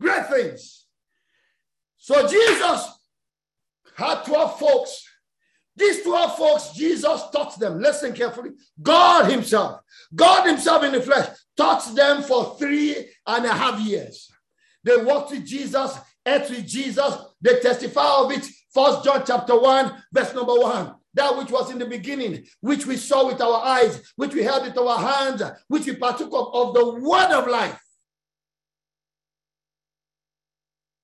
Great 0.00 0.26
things. 0.28 0.86
So 1.96 2.28
Jesus 2.28 2.88
had 3.96 4.22
12 4.22 4.60
folks. 4.60 5.04
These 5.74 6.04
12 6.04 6.36
folks, 6.36 6.70
Jesus 6.74 7.22
taught 7.32 7.58
them. 7.58 7.80
Listen 7.80 8.12
carefully. 8.12 8.50
God 8.80 9.28
Himself, 9.28 9.80
God 10.14 10.46
Himself 10.46 10.84
in 10.84 10.92
the 10.92 11.00
flesh, 11.00 11.28
taught 11.56 11.92
them 11.96 12.22
for 12.22 12.56
three 12.56 13.10
and 13.26 13.46
a 13.46 13.52
half 13.52 13.80
years. 13.80 14.30
They 14.84 14.96
walked 14.96 15.32
with 15.32 15.44
Jesus, 15.44 15.98
ate 16.24 16.48
with 16.50 16.68
Jesus. 16.68 17.16
They 17.40 17.60
testify 17.60 18.06
of 18.18 18.32
it. 18.32 18.46
First 18.72 19.04
John 19.04 19.22
chapter 19.26 19.58
1, 19.58 20.04
verse 20.12 20.34
number 20.34 20.54
1 20.54 20.94
that 21.18 21.36
which 21.36 21.50
was 21.50 21.70
in 21.70 21.78
the 21.78 21.86
beginning, 21.86 22.44
which 22.60 22.86
we 22.86 22.96
saw 22.96 23.26
with 23.26 23.40
our 23.40 23.64
eyes, 23.64 24.12
which 24.14 24.34
we 24.34 24.42
held 24.42 24.62
with 24.62 24.78
our 24.78 24.98
hands, 24.98 25.42
which 25.66 25.84
we 25.84 25.96
partook 25.96 26.32
of, 26.32 26.54
of 26.54 26.74
the 26.74 27.00
word 27.00 27.32
of 27.32 27.48
life. 27.48 27.80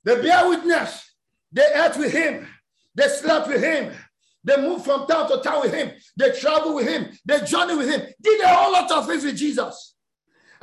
They 0.05 0.21
bear 0.23 0.49
witness. 0.49 1.11
They 1.51 1.67
ate 1.75 1.97
with 1.97 2.13
him. 2.13 2.47
They 2.95 3.09
slept 3.09 3.49
with 3.49 3.63
him. 3.63 3.93
They 4.45 4.57
moved 4.57 4.85
from 4.85 5.07
town 5.07 5.29
to 5.31 5.41
town 5.41 5.63
with 5.63 5.73
him. 5.73 5.93
They 6.17 6.31
traveled 6.33 6.77
with 6.77 6.87
him. 6.87 7.09
They 7.25 7.41
journeyed 7.41 7.79
with 7.79 7.89
him. 7.89 8.03
Did 8.21 8.41
a 8.43 8.49
whole 8.49 8.73
lot 8.73 8.91
of 8.93 9.07
things 9.07 9.25
with 9.25 9.37
Jesus. 9.37 9.94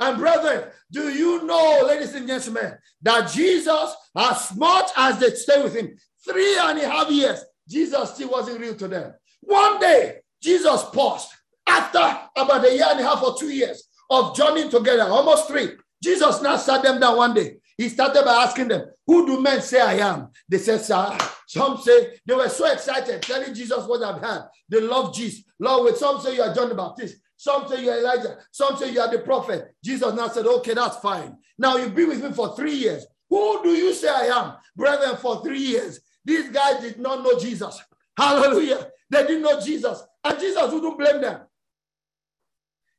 And 0.02 0.18
brethren, 0.18 0.68
do 0.90 1.10
you 1.10 1.44
know, 1.44 1.84
ladies 1.86 2.12
and 2.14 2.26
gentlemen, 2.26 2.76
that 3.02 3.30
Jesus, 3.30 3.94
as 4.16 4.52
much 4.56 4.90
as 4.96 5.20
they 5.20 5.30
stayed 5.30 5.62
with 5.62 5.76
him, 5.76 5.96
three 6.28 6.58
and 6.58 6.80
a 6.80 6.88
half 6.88 7.08
years, 7.08 7.44
Jesus 7.68 8.12
still 8.14 8.30
wasn't 8.30 8.58
real 8.58 8.74
to 8.74 8.88
them. 8.88 9.14
One 9.42 9.78
day, 9.78 10.18
Jesus 10.42 10.82
paused. 10.92 11.28
After 11.68 12.00
about 12.36 12.64
a 12.64 12.74
year 12.74 12.86
and 12.88 12.98
a 12.98 13.04
half 13.04 13.22
or 13.22 13.38
two 13.38 13.50
years 13.50 13.84
of 14.10 14.34
journeying 14.34 14.70
together, 14.70 15.04
almost 15.04 15.46
three, 15.46 15.70
Jesus 16.02 16.42
now 16.42 16.56
sat 16.56 16.82
them 16.82 16.98
down 16.98 17.16
one 17.16 17.34
day. 17.34 17.58
He 17.78 17.88
started 17.88 18.24
by 18.24 18.42
asking 18.42 18.68
them, 18.68 18.86
Who 19.06 19.24
do 19.24 19.40
men 19.40 19.62
say 19.62 19.80
I 19.80 19.94
am? 19.94 20.30
They 20.48 20.58
said, 20.58 20.80
Sir. 20.80 21.16
Some 21.46 21.76
say 21.76 22.18
they 22.26 22.34
were 22.34 22.48
so 22.48 22.66
excited, 22.72 23.22
telling 23.22 23.54
Jesus 23.54 23.86
what 23.86 24.02
I've 24.02 24.20
had. 24.20 24.42
They 24.68 24.80
love 24.80 25.14
Jesus. 25.14 25.44
Lord, 25.60 25.84
with 25.84 25.96
some 25.96 26.20
say 26.20 26.34
you 26.34 26.42
are 26.42 26.52
John 26.52 26.70
the 26.70 26.74
Baptist. 26.74 27.18
Some 27.42 27.66
say 27.66 27.82
you're 27.82 27.98
Elijah. 27.98 28.38
Some 28.52 28.76
say 28.76 28.92
you 28.92 29.00
are 29.00 29.10
the 29.10 29.18
prophet. 29.18 29.74
Jesus 29.82 30.14
now 30.14 30.28
said, 30.28 30.46
Okay, 30.46 30.74
that's 30.74 30.98
fine. 30.98 31.36
Now 31.58 31.76
you've 31.76 31.92
been 31.92 32.10
with 32.10 32.22
me 32.22 32.30
for 32.30 32.54
three 32.54 32.74
years. 32.76 33.04
Who 33.30 33.60
do 33.64 33.70
you 33.70 33.92
say 33.94 34.08
I 34.08 34.26
am? 34.26 34.52
Brethren, 34.76 35.16
for 35.16 35.42
three 35.42 35.58
years. 35.58 35.98
These 36.24 36.50
guys 36.50 36.80
did 36.80 37.00
not 37.00 37.24
know 37.24 37.36
Jesus. 37.40 37.82
Hallelujah. 38.16 38.86
They 39.10 39.22
didn't 39.26 39.42
know 39.42 39.60
Jesus. 39.60 40.04
And 40.22 40.38
Jesus 40.38 40.72
wouldn't 40.72 40.96
blame 40.96 41.20
them. 41.20 41.40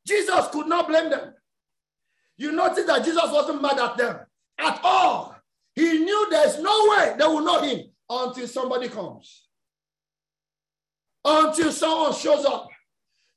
Jesus 0.05 0.47
could 0.51 0.67
not 0.67 0.89
blame 0.89 1.09
them. 1.09 1.33
You 2.35 2.51
notice 2.51 2.85
that 2.85 3.05
Jesus 3.05 3.31
wasn't 3.31 3.61
mad 3.61 3.79
at 3.79 3.95
them 3.95 4.19
at 4.59 4.81
all. 4.83 5.37
He 5.73 5.99
knew 5.99 6.27
there's 6.29 6.59
no 6.59 6.87
way 6.89 7.15
they 7.17 7.25
will 7.25 7.45
know 7.45 7.61
him 7.61 7.79
until 8.09 8.47
somebody 8.47 8.89
comes. 8.89 9.47
until 11.25 11.71
someone 11.71 12.13
shows 12.13 12.45
up. 12.45 12.67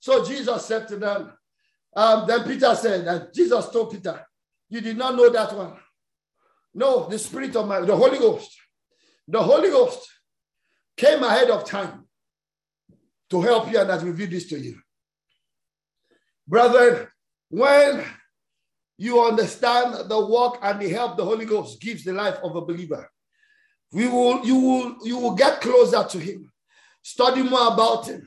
So 0.07 0.25
Jesus 0.25 0.65
said 0.65 0.87
to 0.87 0.99
them, 0.99 1.33
um, 1.97 2.29
then 2.29 2.45
Peter 2.45 2.73
said, 2.77 3.09
and 3.09 3.29
Jesus 3.35 3.69
told 3.71 3.91
Peter, 3.91 4.25
You 4.69 4.81
did 4.81 4.97
not 4.97 5.17
know 5.17 5.29
that 5.31 5.53
one. 5.53 5.73
No, 6.73 7.09
the 7.09 7.19
Spirit 7.19 7.57
of 7.57 7.67
my, 7.67 7.81
the 7.81 7.97
Holy 7.97 8.17
Ghost, 8.17 8.57
the 9.27 9.43
Holy 9.43 9.69
Ghost 9.69 10.09
came 10.97 11.25
ahead 11.25 11.51
of 11.51 11.65
time 11.65 12.05
to 13.31 13.41
help 13.43 13.69
you 13.73 13.81
and 13.81 13.91
has 13.91 14.05
revealed 14.05 14.31
this 14.31 14.47
to 14.51 14.61
you. 14.61 14.79
Brethren, 16.47 17.09
when 17.49 18.05
you 18.99 19.21
understand 19.21 20.09
the 20.09 20.25
work 20.25 20.61
and 20.63 20.81
the 20.81 20.89
help 20.89 21.17
the 21.17 21.25
Holy 21.25 21.47
Ghost 21.47 21.81
gives 21.81 22.05
the 22.05 22.13
life 22.13 22.39
of 22.45 22.55
a 22.55 22.61
believer, 22.61 23.11
we 23.91 24.07
will, 24.07 24.47
you 24.47 24.55
will, 24.55 24.97
you 25.03 25.19
will 25.19 25.35
get 25.35 25.61
closer 25.61 26.05
to 26.05 26.19
him, 26.21 26.53
study 27.03 27.43
more 27.43 27.73
about 27.73 28.07
him, 28.07 28.25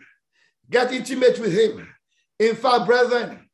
get 0.69 0.91
intimate 0.91 1.39
with 1.39 1.53
him. 1.53 1.87
In 2.39 2.55
fact, 2.55 2.85
brethren, 2.85 3.49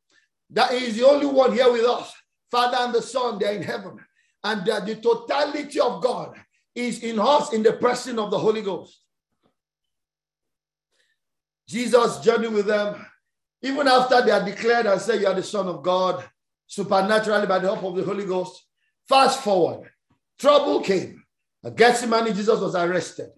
that 0.50 0.72
he 0.72 0.86
is 0.86 0.96
the 0.96 1.06
only 1.06 1.26
one 1.26 1.52
here 1.52 1.70
with 1.70 1.84
us. 1.84 2.12
Father 2.50 2.76
and 2.80 2.94
the 2.94 3.02
Son, 3.02 3.38
they're 3.38 3.54
in 3.54 3.62
heaven. 3.62 3.98
And 4.44 4.64
that 4.66 4.86
the 4.86 4.96
totality 4.96 5.80
of 5.80 6.02
God 6.02 6.38
is 6.74 7.02
in 7.02 7.18
us 7.18 7.52
in 7.52 7.62
the 7.62 7.72
person 7.72 8.18
of 8.18 8.30
the 8.30 8.38
Holy 8.38 8.62
Ghost. 8.62 9.02
Jesus 11.68 12.20
journeyed 12.20 12.52
with 12.52 12.66
them, 12.66 13.04
even 13.62 13.88
after 13.88 14.22
they 14.22 14.30
are 14.30 14.44
declared 14.44 14.86
and 14.86 15.00
said, 15.00 15.20
You 15.20 15.26
are 15.26 15.34
the 15.34 15.42
Son 15.42 15.66
of 15.66 15.82
God, 15.82 16.24
supernaturally 16.66 17.46
by 17.46 17.58
the 17.58 17.66
help 17.66 17.82
of 17.82 17.96
the 17.96 18.04
Holy 18.04 18.24
Ghost. 18.24 18.64
Fast 19.08 19.42
forward, 19.42 19.90
trouble 20.38 20.80
came. 20.80 21.24
At 21.64 21.74
Gethsemane, 21.74 22.34
Jesus 22.34 22.60
was 22.60 22.76
arrested. 22.76 23.30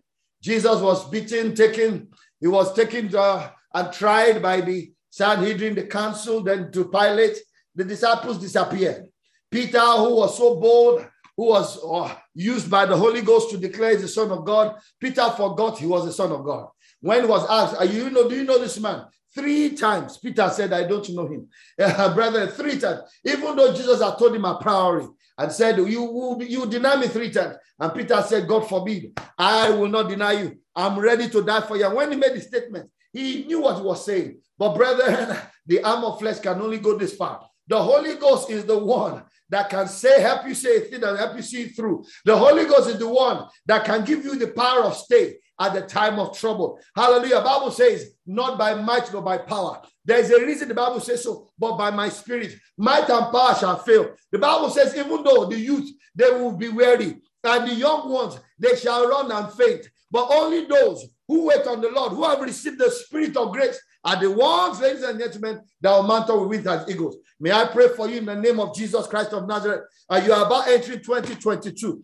Jesus 0.42 0.80
was 0.80 1.08
beaten, 1.08 1.54
taken, 1.54 2.08
he 2.38 2.46
was 2.46 2.74
taken 2.74 3.14
uh, 3.16 3.50
and 3.74 3.92
tried 3.92 4.42
by 4.42 4.60
the 4.60 4.92
Sanhedrin, 5.10 5.74
the 5.74 5.84
council, 5.84 6.42
then 6.42 6.70
to 6.72 6.86
Pilate. 6.86 7.38
The 7.74 7.84
disciples 7.84 8.38
disappeared. 8.38 9.06
Peter, 9.50 9.80
who 9.80 10.16
was 10.16 10.36
so 10.36 10.56
bold, 10.56 11.06
who 11.36 11.46
was 11.46 11.78
uh, 11.84 12.14
used 12.34 12.70
by 12.70 12.84
the 12.84 12.96
Holy 12.96 13.22
Ghost 13.22 13.50
to 13.50 13.56
declare 13.56 13.96
the 13.96 14.08
Son 14.08 14.30
of 14.30 14.44
God, 14.44 14.76
Peter 15.00 15.28
forgot 15.30 15.78
he 15.78 15.86
was 15.86 16.04
the 16.04 16.12
Son 16.12 16.32
of 16.32 16.44
God. 16.44 16.68
When 17.00 17.22
he 17.22 17.26
was 17.26 17.48
asked, 17.48 17.80
Are 17.80 17.84
you 17.84 18.10
know, 18.10 18.28
do 18.28 18.34
you 18.34 18.44
know 18.44 18.58
this 18.58 18.80
man? 18.80 19.04
Three 19.34 19.76
times, 19.76 20.18
Peter 20.18 20.48
said, 20.50 20.72
I 20.72 20.84
don't 20.86 21.08
know 21.10 21.26
him. 21.26 21.48
Uh, 21.80 22.12
brother, 22.12 22.48
three 22.48 22.78
times. 22.78 23.02
Even 23.24 23.54
though 23.54 23.72
Jesus 23.72 24.02
had 24.02 24.18
told 24.18 24.34
him 24.34 24.44
a 24.44 24.58
priori 24.60 25.06
and 25.38 25.52
said, 25.52 25.78
You 25.78 26.38
you 26.40 26.66
deny 26.66 26.96
me 26.96 27.06
three 27.06 27.30
times. 27.30 27.56
And 27.78 27.94
Peter 27.94 28.20
said, 28.22 28.48
God 28.48 28.68
forbid, 28.68 29.16
I 29.38 29.70
will 29.70 29.88
not 29.88 30.08
deny 30.08 30.32
you. 30.32 30.58
I'm 30.74 30.98
ready 30.98 31.28
to 31.30 31.44
die 31.44 31.60
for 31.60 31.76
you. 31.76 31.86
And 31.86 31.94
when 31.94 32.10
he 32.10 32.16
made 32.16 32.34
the 32.34 32.40
statement, 32.40 32.90
he 33.12 33.44
knew 33.44 33.60
what 33.62 33.76
he 33.76 33.82
was 33.82 34.04
saying. 34.04 34.40
But 34.58 34.74
brethren, 34.74 35.36
the 35.66 35.82
arm 35.82 36.04
of 36.04 36.18
flesh 36.18 36.40
can 36.40 36.60
only 36.60 36.78
go 36.78 36.96
this 36.96 37.14
far. 37.14 37.46
The 37.66 37.80
Holy 37.80 38.14
Ghost 38.16 38.50
is 38.50 38.64
the 38.64 38.78
one 38.78 39.22
that 39.50 39.70
can 39.70 39.88
say, 39.88 40.20
help 40.20 40.46
you 40.46 40.54
say 40.54 40.76
a 40.76 40.80
thing 40.80 41.02
and 41.04 41.18
help 41.18 41.36
you 41.36 41.42
see 41.42 41.62
it 41.64 41.76
through. 41.76 42.04
The 42.24 42.36
Holy 42.36 42.64
Ghost 42.64 42.90
is 42.90 42.98
the 42.98 43.08
one 43.08 43.46
that 43.66 43.84
can 43.84 44.04
give 44.04 44.24
you 44.24 44.36
the 44.36 44.48
power 44.48 44.84
of 44.84 44.96
stay 44.96 45.36
at 45.60 45.74
the 45.74 45.82
time 45.82 46.18
of 46.18 46.38
trouble. 46.38 46.78
Hallelujah. 46.94 47.40
Bible 47.42 47.70
says, 47.70 48.12
not 48.26 48.58
by 48.58 48.74
might 48.74 49.12
nor 49.12 49.22
by 49.22 49.38
power. 49.38 49.82
There's 50.04 50.30
a 50.30 50.44
reason 50.44 50.68
the 50.68 50.74
Bible 50.74 51.00
says 51.00 51.24
so, 51.24 51.50
but 51.58 51.76
by 51.76 51.90
my 51.90 52.08
spirit, 52.08 52.54
might 52.76 53.08
and 53.08 53.32
power 53.32 53.54
shall 53.54 53.76
fail. 53.76 54.14
The 54.32 54.38
Bible 54.38 54.70
says, 54.70 54.94
even 54.94 55.22
though 55.22 55.46
the 55.46 55.58
youth 55.58 55.90
they 56.14 56.30
will 56.30 56.52
be 56.52 56.68
weary, 56.68 57.20
and 57.44 57.68
the 57.68 57.74
young 57.74 58.10
ones 58.10 58.38
they 58.58 58.76
shall 58.76 59.08
run 59.08 59.30
and 59.30 59.52
faint, 59.52 59.86
but 60.10 60.28
only 60.30 60.64
those 60.66 61.06
who 61.28 61.46
wait 61.46 61.66
on 61.66 61.80
the 61.80 61.90
Lord, 61.90 62.12
who 62.12 62.24
have 62.24 62.40
received 62.40 62.78
the 62.78 62.90
spirit 62.90 63.36
of 63.36 63.52
grace, 63.52 63.78
are 64.02 64.18
the 64.18 64.30
ones, 64.30 64.80
ladies 64.80 65.02
and 65.02 65.20
gentlemen, 65.20 65.60
that 65.80 65.92
will 65.92 66.02
mount 66.04 66.48
with 66.48 66.66
as 66.66 66.88
eagles. 66.88 67.16
May 67.38 67.52
I 67.52 67.66
pray 67.66 67.88
for 67.88 68.08
you 68.08 68.18
in 68.18 68.24
the 68.24 68.34
name 68.34 68.58
of 68.58 68.74
Jesus 68.74 69.06
Christ 69.06 69.32
of 69.32 69.46
Nazareth. 69.46 69.82
Uh, 70.08 70.20
you 70.24 70.32
are 70.32 70.46
about 70.46 70.68
entering 70.68 71.00
2022 71.00 72.02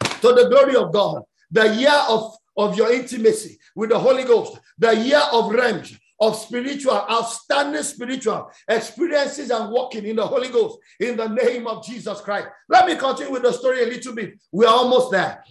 to 0.00 0.32
the 0.32 0.48
glory 0.48 0.76
of 0.76 0.92
God, 0.92 1.22
the 1.50 1.74
year 1.74 2.00
of, 2.08 2.34
of 2.56 2.76
your 2.76 2.90
intimacy 2.92 3.58
with 3.74 3.90
the 3.90 3.98
Holy 3.98 4.24
Ghost, 4.24 4.58
the 4.78 4.96
year 4.96 5.22
of 5.32 5.52
realms, 5.52 5.94
of 6.18 6.34
spiritual, 6.34 6.94
outstanding 6.94 7.82
spiritual 7.82 8.50
experiences 8.66 9.50
and 9.50 9.70
walking 9.70 10.06
in 10.06 10.16
the 10.16 10.26
Holy 10.26 10.48
Ghost 10.48 10.78
in 10.98 11.16
the 11.16 11.28
name 11.28 11.66
of 11.66 11.84
Jesus 11.84 12.22
Christ. 12.22 12.48
Let 12.70 12.86
me 12.86 12.96
continue 12.96 13.32
with 13.32 13.42
the 13.42 13.52
story 13.52 13.82
a 13.82 13.86
little 13.86 14.14
bit. 14.14 14.40
We 14.50 14.64
are 14.64 14.74
almost 14.74 15.10
there. 15.10 15.44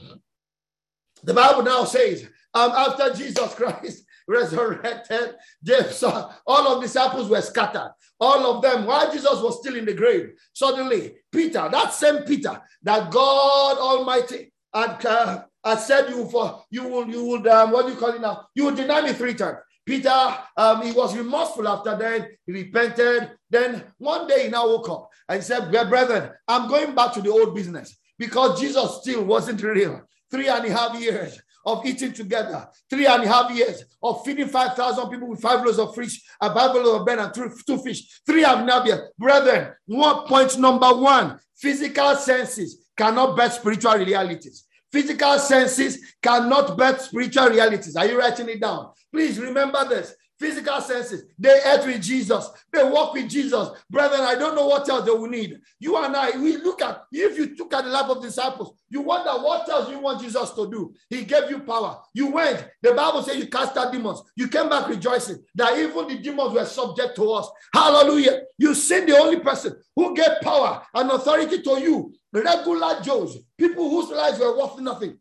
The 1.23 1.33
Bible 1.33 1.63
now 1.63 1.85
says, 1.85 2.27
um, 2.55 2.71
after 2.71 3.13
Jesus 3.13 3.53
Christ 3.53 4.05
resurrected, 4.27 5.35
James, 5.63 6.01
all 6.03 6.67
of 6.67 6.81
the 6.81 6.87
disciples 6.87 7.29
were 7.29 7.41
scattered. 7.41 7.91
All 8.19 8.55
of 8.55 8.61
them, 8.61 8.85
while 8.85 9.11
Jesus 9.11 9.41
was 9.41 9.59
still 9.59 9.75
in 9.75 9.85
the 9.85 9.93
grave, 9.93 10.31
suddenly 10.53 11.17
Peter, 11.31 11.67
that 11.69 11.93
same 11.93 12.23
Peter 12.23 12.59
that 12.81 13.11
God 13.11 13.77
Almighty 13.77 14.53
had, 14.73 15.05
uh, 15.05 15.43
had 15.63 15.79
said 15.79 16.09
you 16.09 16.27
for 16.29 16.63
you 16.69 16.87
will 16.87 17.07
you 17.07 17.25
would 17.25 17.47
um, 17.47 17.71
what 17.71 17.85
do 17.85 17.91
you 17.91 17.99
call 17.99 18.13
it 18.13 18.21
now? 18.21 18.47
You 18.55 18.65
will 18.65 18.75
deny 18.75 19.01
me 19.01 19.11
three 19.13 19.33
times. 19.33 19.57
Peter, 19.85 20.37
um, 20.57 20.81
he 20.81 20.91
was 20.91 21.15
remorseful 21.15 21.67
after 21.67 21.95
that. 21.95 22.29
He 22.47 22.53
repented. 22.53 23.31
Then 23.49 23.83
one 23.97 24.27
day 24.27 24.45
he 24.45 24.49
now 24.49 24.67
woke 24.67 24.89
up 24.89 25.09
and 25.29 25.43
said, 25.43 25.69
Brethren, 25.69 26.31
I'm 26.47 26.67
going 26.69 26.95
back 26.95 27.13
to 27.13 27.21
the 27.21 27.29
old 27.29 27.53
business 27.53 27.95
because 28.17 28.59
Jesus 28.59 29.01
still 29.01 29.23
wasn't 29.23 29.61
real. 29.61 30.01
Three 30.31 30.47
and 30.47 30.65
a 30.65 30.71
half 30.71 30.99
years 30.99 31.39
of 31.65 31.85
eating 31.85 32.13
together, 32.13 32.67
three 32.89 33.07
and 33.07 33.23
a 33.23 33.27
half 33.27 33.51
years 33.51 33.83
of 34.01 34.23
feeding 34.23 34.47
5,000 34.47 35.09
people 35.09 35.29
with 35.29 35.41
five 35.41 35.65
loaves 35.65 35.79
of 35.79 35.95
fish, 35.95 36.21
a 36.41 36.49
Bible 36.49 36.95
of 36.95 37.05
bread, 37.05 37.19
and 37.19 37.33
two, 37.33 37.51
two 37.65 37.77
fish, 37.79 38.21
three 38.25 38.43
and 38.43 38.69
a 38.69 38.73
half 38.73 38.85
years. 38.85 39.09
Brethren, 39.17 39.73
one 39.85 40.27
point 40.27 40.57
number 40.59 40.93
one 40.93 41.39
physical 41.55 42.15
senses 42.15 42.85
cannot 42.95 43.35
bet 43.35 43.53
spiritual 43.53 43.95
realities. 43.97 44.64
Physical 44.95 45.37
senses 45.39 46.13
cannot 46.21 46.77
bet 46.77 47.01
spiritual 47.01 47.49
realities. 47.49 47.97
Are 47.97 48.05
you 48.05 48.17
writing 48.17 48.47
it 48.47 48.61
down? 48.61 48.91
Please 49.11 49.37
remember 49.37 49.83
this. 49.89 50.15
Physical 50.39 50.79
senses, 50.79 51.23
they 51.37 51.61
ate 51.65 51.85
with 51.85 52.01
Jesus, 52.01 52.49
they 52.71 52.83
walk 52.83 53.13
with 53.13 53.29
Jesus. 53.29 53.69
Brethren, 53.89 54.21
I 54.21 54.35
don't 54.35 54.55
know 54.55 54.67
what 54.67 54.87
else 54.87 55.05
they 55.05 55.11
will 55.11 55.27
need. 55.27 55.59
You 55.79 55.97
and 55.97 56.15
I, 56.15 56.37
we 56.37 56.57
look 56.57 56.81
at, 56.81 57.03
if 57.11 57.37
you 57.37 57.55
took 57.55 57.73
at 57.73 57.85
the 57.85 57.89
life 57.89 58.09
of 58.09 58.21
disciples, 58.21 58.77
you 58.89 59.01
wonder 59.01 59.31
what 59.31 59.67
else 59.69 59.89
you 59.89 59.99
want 59.99 60.21
Jesus 60.21 60.51
to 60.51 60.69
do. 60.69 60.93
He 61.09 61.23
gave 61.23 61.49
you 61.49 61.59
power. 61.59 62.01
You 62.13 62.31
went. 62.31 62.67
The 62.81 62.93
Bible 62.93 63.23
says 63.23 63.37
you 63.37 63.47
cast 63.47 63.77
out 63.77 63.93
demons. 63.93 64.21
You 64.35 64.49
came 64.49 64.69
back 64.69 64.89
rejoicing 64.89 65.43
that 65.55 65.77
even 65.77 66.07
the 66.07 66.17
demons 66.19 66.53
were 66.53 66.65
subject 66.65 67.15
to 67.15 67.31
us. 67.31 67.49
Hallelujah. 67.73 68.41
You 68.57 68.75
see 68.75 69.05
the 69.05 69.17
only 69.17 69.39
person 69.39 69.75
who 69.95 70.13
gave 70.15 70.41
power 70.41 70.81
and 70.93 71.11
authority 71.11 71.61
to 71.61 71.79
you, 71.81 72.13
regular 72.35 73.01
Joes, 73.01 73.37
people 73.57 73.89
whose 73.89 74.09
lives 74.09 74.39
were 74.39 74.57
worth 74.57 74.79
nothing 74.79 75.17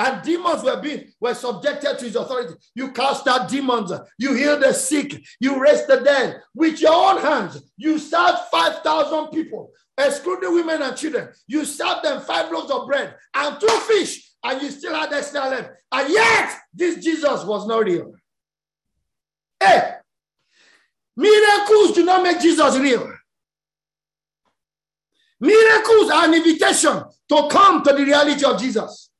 and 0.00 0.22
demons 0.22 0.62
were 0.62 0.80
being 0.80 1.12
were 1.20 1.34
subjected 1.34 1.98
to 1.98 2.04
his 2.06 2.16
authority. 2.16 2.54
You 2.74 2.90
cast 2.92 3.26
out 3.26 3.48
demons, 3.48 3.92
you 4.18 4.34
heal 4.34 4.58
the 4.58 4.72
sick, 4.72 5.22
you 5.38 5.60
raise 5.60 5.86
the 5.86 6.00
dead 6.00 6.40
with 6.54 6.80
your 6.80 6.94
own 6.94 7.20
hands. 7.20 7.62
You 7.76 7.98
serve 7.98 8.36
five 8.50 8.82
thousand 8.82 9.28
people, 9.28 9.70
excluding 9.98 10.54
women 10.54 10.80
and 10.80 10.96
children. 10.96 11.28
You 11.46 11.66
serve 11.66 12.02
them 12.02 12.22
five 12.22 12.50
loaves 12.50 12.70
of 12.70 12.86
bread 12.86 13.14
and 13.34 13.60
two 13.60 13.68
fish, 13.68 14.32
and 14.42 14.62
you 14.62 14.70
still 14.70 14.94
had 14.94 15.12
extra 15.12 15.48
left. 15.48 15.70
And 15.92 16.10
yet, 16.10 16.58
this 16.72 17.04
Jesus 17.04 17.44
was 17.44 17.66
not 17.66 17.84
real. 17.84 18.14
Hey, 19.62 19.96
miracles 21.14 21.92
do 21.92 22.04
not 22.04 22.22
make 22.22 22.40
Jesus 22.40 22.78
real. 22.78 23.12
Miracles 25.40 26.10
are 26.10 26.26
an 26.26 26.34
invitation 26.34 27.02
to 27.28 27.48
come 27.50 27.82
to 27.82 27.92
the 27.92 28.04
reality 28.04 28.44
of 28.44 28.60
Jesus. 28.60 29.10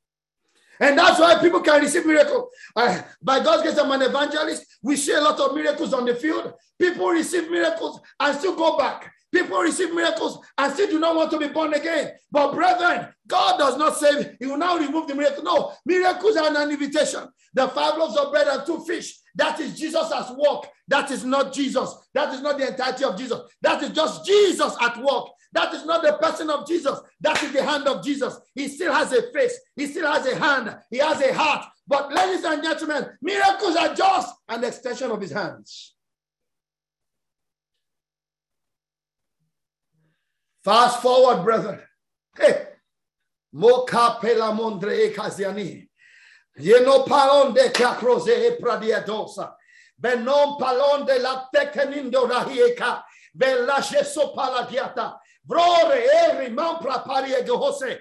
And 0.79 0.97
that's 0.97 1.19
why 1.19 1.39
people 1.39 1.61
can 1.61 1.81
receive 1.81 2.05
miracle. 2.05 2.49
Uh, 2.75 3.01
by 3.21 3.39
God's 3.39 3.63
grace, 3.63 3.77
I'm 3.77 3.91
an 3.91 4.01
evangelist. 4.01 4.65
We 4.81 4.95
see 4.95 5.13
a 5.13 5.21
lot 5.21 5.39
of 5.39 5.53
miracles 5.53 5.93
on 5.93 6.05
the 6.05 6.15
field. 6.15 6.53
People 6.79 7.07
receive 7.09 7.49
miracles 7.51 7.99
and 8.19 8.37
still 8.37 8.55
go 8.55 8.77
back. 8.77 9.11
People 9.31 9.59
receive 9.59 9.93
miracles 9.93 10.39
and 10.57 10.73
still 10.73 10.87
do 10.87 10.99
not 10.99 11.15
want 11.15 11.31
to 11.31 11.39
be 11.39 11.47
born 11.47 11.73
again. 11.73 12.11
But 12.31 12.53
brethren, 12.53 13.07
God 13.27 13.57
does 13.57 13.77
not 13.77 13.97
save. 13.97 14.35
He 14.39 14.45
will 14.45 14.57
now 14.57 14.77
remove 14.77 15.07
the 15.07 15.15
miracle. 15.15 15.43
No, 15.43 15.73
miracles 15.85 16.35
are 16.35 16.55
an 16.55 16.71
invitation. 16.71 17.27
The 17.53 17.67
five 17.69 17.97
loaves 17.97 18.17
of 18.17 18.31
bread 18.31 18.47
and 18.47 18.65
two 18.65 18.83
fish. 18.83 19.19
That 19.35 19.59
is 19.59 19.79
Jesus 19.79 20.11
at 20.11 20.35
work. 20.37 20.67
That 20.87 21.11
is 21.11 21.23
not 21.23 21.53
Jesus. 21.53 21.95
That 22.13 22.33
is 22.33 22.41
not 22.41 22.57
the 22.57 22.67
entirety 22.67 23.05
of 23.05 23.17
Jesus. 23.17 23.39
That 23.61 23.81
is 23.81 23.91
just 23.91 24.25
Jesus 24.25 24.75
at 24.81 24.97
work. 24.97 25.27
That 25.53 25.73
is 25.73 25.85
not 25.85 26.01
the 26.01 26.13
person 26.13 26.49
of 26.49 26.67
Jesus. 26.67 26.99
That 27.19 27.41
is 27.43 27.51
the 27.51 27.63
hand 27.63 27.87
of 27.87 28.03
Jesus. 28.03 28.37
He 28.55 28.67
still 28.67 28.93
has 28.93 29.11
a 29.13 29.31
face. 29.31 29.57
He 29.75 29.87
still 29.87 30.11
has 30.11 30.25
a 30.25 30.35
hand. 30.37 30.77
He 30.89 30.97
has 30.97 31.21
a 31.21 31.33
heart. 31.33 31.65
But 31.87 32.13
ladies 32.13 32.43
and 32.43 32.63
gentlemen, 32.63 33.09
miracles 33.21 33.75
are 33.75 33.93
just 33.93 34.33
an 34.47 34.63
extension 34.63 35.11
of 35.11 35.21
his 35.21 35.31
hands. 35.31 35.95
Fast 40.63 41.01
forward, 41.01 41.43
brother. 41.43 41.83
Hey. 42.37 42.67
Moka 43.53 44.19
Pela 44.21 44.53
Mondre 44.53 45.13
Kaziani 45.13 45.87
Yeno 46.59 47.05
palon 47.05 47.53
de 47.53 47.69
cacrose 47.69 48.29
e 48.29 48.57
pradiadosa. 48.61 49.53
Benon 49.99 50.57
palon 50.57 51.05
de 51.05 51.19
la 51.19 51.47
tekenindo 51.53 52.29
rahieka. 52.29 53.03
Velashe 53.37 54.05
so 54.05 54.33
paladiata. 54.33 55.17
Vrore 55.47 56.05
eri 56.29 56.49
mampra 56.49 57.03
parie 57.05 57.43
gehose. 57.43 57.99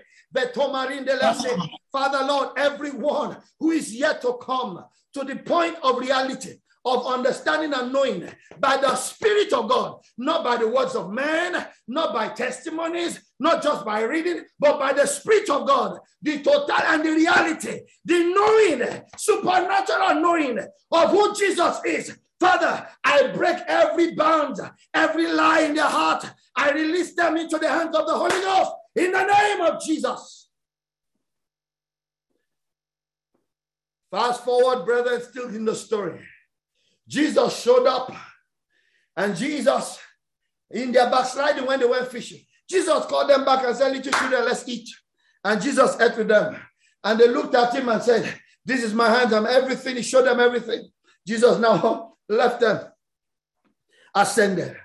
Father 1.91 2.25
Lord, 2.25 2.51
everyone 2.57 3.37
who 3.59 3.73
is 3.73 3.93
yet 3.93 4.23
to 4.23 4.35
come 4.35 4.85
to 5.13 5.25
the 5.25 5.35
point 5.37 5.77
of 5.83 5.99
reality, 5.99 6.55
of 6.85 7.07
understanding 7.07 7.73
and 7.73 7.93
knowing 7.93 8.29
by 8.59 8.77
the 8.77 8.95
Spirit 8.97 9.53
of 9.53 9.69
God, 9.69 10.01
not 10.17 10.43
by 10.45 10.57
the 10.57 10.69
words 10.69 10.95
of 10.95 11.13
man, 11.13 11.67
not 11.87 12.15
by 12.15 12.29
testimonies, 12.29 13.21
not 13.39 13.63
just 13.63 13.85
by 13.85 14.03
reading, 14.03 14.45
but 14.59 14.79
by 14.79 14.93
the 14.93 15.07
Spirit 15.07 15.49
of 15.51 15.67
God, 15.67 15.99
the 16.23 16.43
total 16.43 16.71
and 16.71 17.05
the 17.05 17.11
reality, 17.11 17.81
the 18.05 18.25
knowing, 18.35 19.03
supernatural 19.17 20.21
knowing 20.21 20.59
of 20.91 21.11
who 21.11 21.35
Jesus 21.37 21.81
is. 21.85 22.19
Father, 22.39 22.89
I 23.05 23.29
break 23.29 23.59
every 23.67 24.15
bound, 24.15 24.59
every 24.95 25.31
lie 25.31 25.61
in 25.61 25.75
their 25.75 25.85
heart. 25.85 26.25
I 26.57 26.71
release 26.71 27.15
them 27.15 27.37
into 27.37 27.59
the 27.59 27.69
hands 27.69 27.95
of 27.95 28.07
the 28.07 28.15
Holy 28.15 28.41
Ghost 28.41 28.71
in 28.97 29.13
the 29.13 29.25
name 29.25 29.61
of 29.61 29.83
Jesus. 29.83 30.49
Fast 34.11 34.45
forward, 34.45 34.85
brethren, 34.85 35.23
still 35.23 35.49
in 35.49 35.65
the 35.65 35.75
story. 35.75 36.19
Jesus 37.11 37.61
showed 37.61 37.89
up, 37.89 38.15
and 39.17 39.37
Jesus, 39.37 39.99
in 40.71 40.93
their 40.93 41.11
backsliding 41.11 41.67
when 41.67 41.81
they 41.81 41.87
went 41.87 42.07
fishing, 42.07 42.41
Jesus 42.69 43.05
called 43.07 43.29
them 43.29 43.45
back 43.45 43.65
and 43.65 43.77
said, 43.77 43.91
Little 43.91 44.13
children, 44.13 44.45
let's 44.45 44.67
eat. 44.69 44.89
And 45.45 45.61
Jesus 45.61 46.01
ate 46.01 46.17
with 46.17 46.29
them. 46.29 46.57
And 47.03 47.19
they 47.19 47.27
looked 47.27 47.57
at 47.57 47.75
him 47.75 47.89
and 47.89 48.01
said, 48.01 48.33
This 48.65 48.85
is 48.85 48.95
my 48.95 49.09
hand 49.09 49.33
and 49.33 49.49
everything. 49.49 49.97
He 49.97 50.03
showed 50.03 50.27
them 50.27 50.39
everything. 50.39 50.89
Jesus 51.27 51.59
now 51.59 52.13
left 52.29 52.61
them, 52.61 52.81
ascended. 54.15 54.77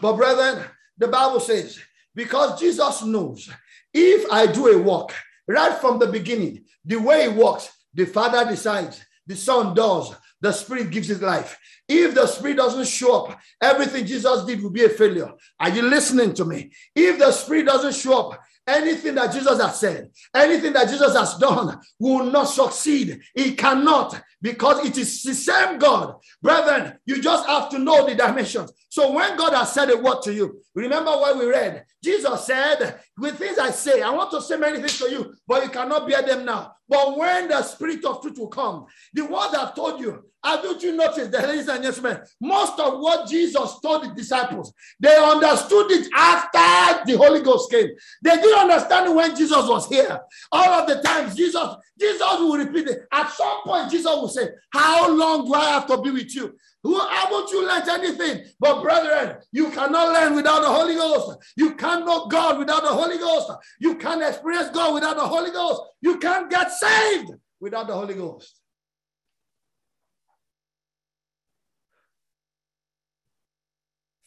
But, 0.00 0.12
brethren, 0.12 0.64
the 0.96 1.08
Bible 1.08 1.40
says, 1.40 1.80
because 2.14 2.60
Jesus 2.60 3.02
knows 3.02 3.50
if 3.92 4.30
I 4.30 4.46
do 4.46 4.68
a 4.68 4.78
work 4.78 5.12
right 5.48 5.76
from 5.78 5.98
the 5.98 6.06
beginning, 6.06 6.64
the 6.84 6.96
way 6.96 7.24
it 7.24 7.34
works, 7.34 7.70
the 7.92 8.04
Father 8.04 8.48
decides, 8.48 9.04
the 9.26 9.34
Son 9.34 9.74
does, 9.74 10.14
the 10.42 10.52
Spirit 10.52 10.90
gives 10.90 11.08
his 11.08 11.22
life. 11.22 11.58
If 11.88 12.14
the 12.14 12.26
Spirit 12.26 12.58
doesn't 12.58 12.88
show 12.88 13.24
up, 13.24 13.40
everything 13.60 14.04
Jesus 14.04 14.44
did 14.44 14.62
will 14.62 14.70
be 14.70 14.84
a 14.84 14.88
failure. 14.88 15.32
Are 15.58 15.70
you 15.70 15.82
listening 15.82 16.34
to 16.34 16.44
me? 16.44 16.72
If 16.94 17.18
the 17.18 17.32
Spirit 17.32 17.66
doesn't 17.66 17.94
show 17.94 18.30
up, 18.30 18.40
anything 18.66 19.14
that 19.14 19.32
Jesus 19.32 19.60
has 19.60 19.80
said, 19.80 20.10
anything 20.34 20.72
that 20.72 20.88
Jesus 20.88 21.16
has 21.16 21.36
done 21.36 21.80
will 21.98 22.24
not 22.24 22.44
succeed. 22.44 23.20
It 23.34 23.56
cannot 23.56 24.20
because 24.40 24.84
it 24.84 24.98
is 24.98 25.22
the 25.22 25.34
same 25.34 25.78
God. 25.78 26.16
Brethren, 26.40 26.98
you 27.06 27.20
just 27.20 27.46
have 27.46 27.68
to 27.70 27.78
know 27.78 28.06
the 28.06 28.14
dimensions. 28.14 28.72
So 28.88 29.12
when 29.12 29.36
God 29.36 29.54
has 29.54 29.72
said 29.72 29.90
a 29.90 29.96
word 29.96 30.22
to 30.22 30.34
you, 30.34 30.60
remember 30.74 31.10
what 31.10 31.38
we 31.38 31.46
read. 31.46 31.84
Jesus 32.02 32.46
said, 32.46 33.00
With 33.16 33.38
things 33.38 33.58
I 33.58 33.70
say, 33.70 34.02
I 34.02 34.10
want 34.10 34.30
to 34.32 34.42
say 34.42 34.56
many 34.56 34.78
things 34.78 34.98
to 34.98 35.10
you, 35.10 35.34
but 35.46 35.62
you 35.62 35.70
cannot 35.70 36.08
bear 36.08 36.22
them 36.22 36.44
now. 36.44 36.74
But 36.92 37.16
when 37.16 37.48
the 37.48 37.62
Spirit 37.62 38.04
of 38.04 38.20
truth 38.20 38.38
will 38.38 38.48
come, 38.48 38.84
the 39.14 39.22
word 39.24 39.54
I've 39.56 39.74
told 39.74 39.98
you, 39.98 40.24
haven't 40.44 40.82
you 40.82 40.94
noticed 40.94 41.30
that, 41.30 41.48
ladies 41.48 41.68
and 41.68 41.82
gentlemen, 41.82 42.20
most 42.38 42.78
of 42.78 43.00
what 43.00 43.30
Jesus 43.30 43.80
told 43.80 44.04
the 44.04 44.08
disciples, 44.14 44.74
they 45.00 45.16
understood 45.16 45.90
it 45.90 46.08
after 46.14 47.10
the 47.10 47.16
Holy 47.16 47.40
Ghost 47.40 47.70
came. 47.70 47.88
They 48.20 48.36
didn't 48.36 48.58
understand 48.58 49.16
when 49.16 49.34
Jesus 49.34 49.66
was 49.66 49.88
here. 49.88 50.20
All 50.50 50.68
of 50.68 50.86
the 50.86 51.00
times, 51.00 51.34
Jesus, 51.34 51.66
Jesus 51.98 52.20
will 52.20 52.58
repeat 52.58 52.88
it. 52.88 53.06
At 53.10 53.30
some 53.30 53.62
point, 53.62 53.90
Jesus 53.90 54.04
will 54.04 54.28
say, 54.28 54.50
How 54.70 55.08
long 55.10 55.46
do 55.46 55.54
I 55.54 55.70
have 55.70 55.86
to 55.86 55.98
be 55.98 56.10
with 56.10 56.34
you? 56.34 56.54
Who 56.82 56.98
haven't 56.98 57.50
you 57.50 57.66
learned 57.66 57.88
anything? 57.88 58.44
But 58.58 58.82
brethren, 58.82 59.38
you 59.52 59.70
cannot 59.70 60.12
learn 60.12 60.34
without 60.34 60.62
the 60.62 60.68
Holy 60.68 60.94
Ghost. 60.94 61.38
You 61.56 61.74
can't 61.76 62.04
know 62.04 62.26
God 62.26 62.58
without 62.58 62.82
the 62.82 62.88
Holy 62.88 63.18
Ghost. 63.18 63.52
You 63.78 63.96
can't 63.96 64.22
experience 64.22 64.70
God 64.70 64.94
without 64.94 65.16
the 65.16 65.26
Holy 65.26 65.52
Ghost. 65.52 65.80
You 66.00 66.18
can't 66.18 66.50
get 66.50 66.72
saved 66.72 67.30
without 67.60 67.86
the 67.86 67.94
Holy 67.94 68.14
Ghost. 68.14 68.58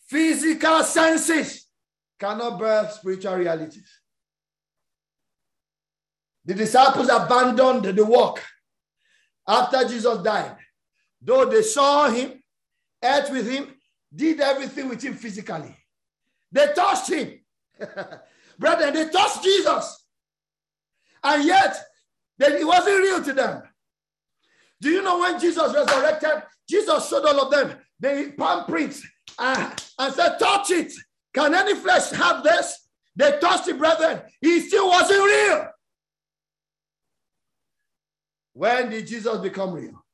Physical 0.07 0.83
senses 0.83 1.67
cannot 2.17 2.57
bear 2.57 2.89
spiritual 2.89 3.35
realities. 3.35 3.99
The 6.45 6.53
disciples 6.53 7.09
abandoned 7.09 7.83
the 7.83 8.05
work 8.05 8.41
after 9.47 9.85
Jesus 9.87 10.19
died. 10.19 10.55
Though 11.21 11.45
they 11.45 11.63
saw 11.63 12.09
him, 12.09 12.41
ate 13.05 13.31
with 13.31 13.49
him, 13.49 13.73
did 14.13 14.39
everything 14.39 14.89
with 14.89 15.03
him 15.03 15.13
physically. 15.13 15.75
They 16.51 16.67
touched 16.73 17.09
him. 17.09 17.39
Brethren, 18.59 18.93
they 18.93 19.09
touched 19.09 19.43
Jesus. 19.43 20.05
And 21.23 21.43
yet, 21.43 21.77
then 22.37 22.53
it 22.53 22.65
wasn't 22.65 22.97
real 22.97 23.23
to 23.23 23.33
them. 23.33 23.63
Do 24.81 24.89
you 24.89 25.01
know 25.01 25.19
when 25.19 25.39
Jesus 25.39 25.73
resurrected? 25.73 26.43
Jesus 26.69 27.09
showed 27.09 27.25
all 27.25 27.41
of 27.41 27.51
them 27.51 27.77
the 27.99 28.33
palm 28.37 28.65
prints 28.65 29.05
uh, 29.37 29.71
and 29.99 30.13
said, 30.13 30.37
Touch 30.37 30.71
it. 30.71 30.93
Can 31.33 31.53
any 31.53 31.75
flesh 31.75 32.11
have 32.11 32.43
this? 32.43 32.87
They 33.15 33.37
touched 33.39 33.67
it, 33.67 33.77
brethren. 33.77 34.21
He 34.41 34.59
still 34.61 34.89
wasn't 34.89 35.23
real. 35.23 35.67
When 38.53 38.89
did 38.89 39.07
Jesus 39.07 39.37
become 39.39 39.73
real? 39.73 40.04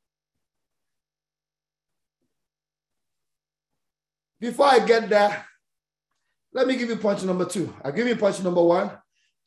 Before 4.41 4.65
I 4.65 4.80
get 4.80 5.08
there, 5.08 5.45
let 6.51 6.65
me 6.65 6.75
give 6.75 6.89
you 6.89 6.95
point 6.95 7.23
number 7.23 7.45
two. 7.45 7.71
I'll 7.86 7.91
give 7.91 8.08
you 8.08 8.15
point 8.15 8.43
number 8.43 8.63
one 8.63 8.91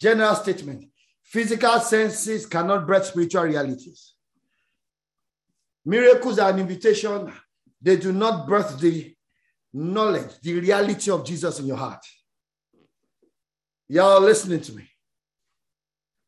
general 0.00 0.36
statement. 0.36 0.84
Physical 1.24 1.80
senses 1.80 2.46
cannot 2.46 2.86
break 2.86 3.02
spiritual 3.02 3.42
realities. 3.42 4.14
Miracles 5.84 6.38
are 6.38 6.50
an 6.50 6.60
invitation, 6.60 7.30
they 7.82 7.96
do 7.96 8.12
not 8.12 8.46
birth 8.46 8.78
the 8.78 9.14
knowledge, 9.72 10.38
the 10.40 10.60
reality 10.60 11.10
of 11.10 11.26
Jesus 11.26 11.58
in 11.58 11.66
your 11.66 11.76
heart. 11.76 12.04
Y'all 13.88 14.20
listening 14.20 14.60
to 14.60 14.72
me. 14.74 14.88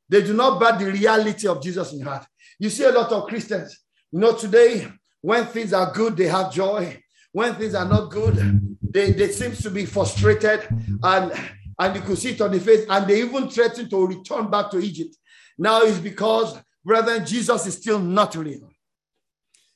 They 0.09 0.22
do 0.22 0.35
not 0.35 0.59
birth 0.59 0.81
the 0.81 0.90
reality 0.90 1.46
of 1.46 1.62
Jesus 1.62 1.92
in 1.92 2.00
your 2.00 2.09
heart. 2.09 2.26
You 2.59 2.68
see 2.68 2.85
a 2.85 2.90
lot 2.90 3.12
of 3.12 3.29
Christians, 3.29 3.79
you 4.11 4.18
know, 4.18 4.33
today, 4.33 4.88
when 5.20 5.46
things 5.46 5.72
are 5.72 5.92
good, 5.92 6.16
they 6.16 6.26
have 6.26 6.52
joy. 6.52 7.00
When 7.37 7.55
things 7.57 7.75
are 7.75 7.85
not 7.85 8.11
good, 8.11 8.79
they, 8.81 9.12
they 9.12 9.29
seem 9.29 9.53
to 9.57 9.68
be 9.68 9.85
frustrated 9.85 10.66
and, 11.03 11.33
and 11.79 11.94
you 11.94 12.01
could 12.01 12.16
see 12.16 12.31
it 12.31 12.40
on 12.40 12.51
the 12.51 12.59
face, 12.59 12.87
and 12.88 13.07
they 13.07 13.20
even 13.20 13.51
threaten 13.51 13.90
to 13.90 14.07
return 14.07 14.51
back 14.51 14.70
to 14.70 14.79
Egypt. 14.79 15.14
Now 15.59 15.83
it's 15.83 15.99
because, 15.99 16.59
brethren, 16.83 17.27
Jesus 17.27 17.66
is 17.66 17.75
still 17.75 17.99
not 17.99 18.35
real. 18.37 18.70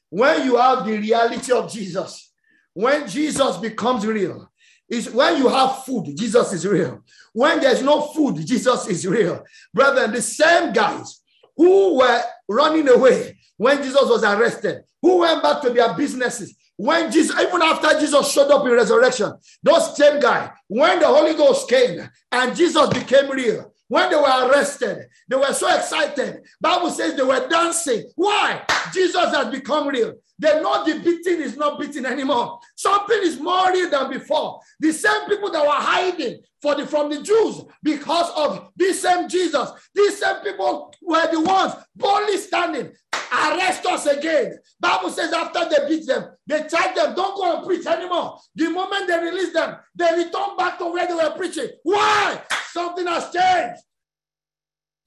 When 0.08 0.46
you 0.46 0.56
have 0.56 0.86
the 0.86 0.96
reality 0.96 1.52
of 1.52 1.70
Jesus, 1.70 2.32
when 2.72 3.06
Jesus 3.06 3.58
becomes 3.58 4.06
real, 4.06 4.50
is 4.88 5.10
when 5.10 5.36
you 5.36 5.50
have 5.50 5.84
food, 5.84 6.16
Jesus 6.16 6.54
is 6.54 6.66
real. 6.66 7.04
When 7.34 7.60
there's 7.60 7.82
no 7.82 8.00
food, 8.00 8.36
Jesus 8.46 8.88
is 8.88 9.06
real. 9.06 9.44
Brethren, 9.74 10.12
the 10.12 10.22
same 10.22 10.72
guys 10.72 11.20
who 11.54 11.98
were 11.98 12.22
running 12.48 12.88
away 12.88 13.36
when 13.58 13.82
Jesus 13.82 14.08
was 14.08 14.24
arrested, 14.24 14.80
who 15.02 15.18
went 15.18 15.42
back 15.42 15.60
to 15.60 15.68
their 15.68 15.92
businesses, 15.92 16.56
when 16.80 17.12
Jesus, 17.12 17.38
even 17.38 17.60
after 17.60 18.00
Jesus 18.00 18.32
showed 18.32 18.50
up 18.50 18.64
in 18.64 18.72
resurrection, 18.72 19.34
those 19.62 19.94
same 19.94 20.18
guy, 20.18 20.50
when 20.66 20.98
the 20.98 21.06
Holy 21.06 21.34
Ghost 21.34 21.68
came 21.68 22.08
and 22.32 22.56
Jesus 22.56 22.88
became 22.88 23.30
real, 23.30 23.74
when 23.88 24.08
they 24.08 24.16
were 24.16 24.48
arrested, 24.48 25.06
they 25.28 25.36
were 25.36 25.52
so 25.52 25.68
excited. 25.76 26.40
Bible 26.58 26.90
says 26.90 27.16
they 27.16 27.22
were 27.22 27.46
dancing. 27.48 28.10
Why? 28.16 28.64
Jesus 28.94 29.34
has 29.34 29.48
become 29.48 29.88
real. 29.88 30.14
They 30.40 30.60
know 30.62 30.84
the 30.84 30.98
beating 30.98 31.40
is 31.40 31.56
not 31.56 31.78
beating 31.78 32.06
anymore. 32.06 32.58
Something 32.74 33.20
is 33.22 33.38
more 33.38 33.70
real 33.72 33.90
than 33.90 34.10
before. 34.10 34.60
The 34.80 34.90
same 34.92 35.28
people 35.28 35.50
that 35.52 35.62
were 35.62 35.70
hiding 35.70 36.40
for 36.62 36.74
the, 36.74 36.86
from 36.86 37.10
the 37.10 37.22
Jews 37.22 37.62
because 37.82 38.30
of 38.36 38.70
this 38.74 39.02
same 39.02 39.28
Jesus, 39.28 39.70
these 39.94 40.18
same 40.18 40.36
people 40.36 40.92
were 41.02 41.30
the 41.30 41.40
ones 41.40 41.74
boldly 41.94 42.38
standing 42.38 42.92
arrest 43.32 43.86
us 43.86 44.06
again. 44.06 44.58
Bible 44.80 45.10
says 45.10 45.32
after 45.32 45.68
they 45.68 45.88
beat 45.88 46.06
them, 46.06 46.30
they 46.46 46.66
charge 46.68 46.94
them, 46.94 47.14
don't 47.14 47.36
go 47.36 47.56
and 47.56 47.66
preach 47.66 47.86
anymore. 47.86 48.38
The 48.54 48.70
moment 48.70 49.06
they 49.06 49.18
release 49.18 49.52
them, 49.52 49.76
they 49.94 50.10
return 50.16 50.56
back 50.56 50.78
to 50.78 50.86
where 50.90 51.06
they 51.06 51.14
were 51.14 51.34
preaching. 51.36 51.68
Why? 51.82 52.40
Something 52.70 53.06
has 53.06 53.30
changed. 53.30 53.82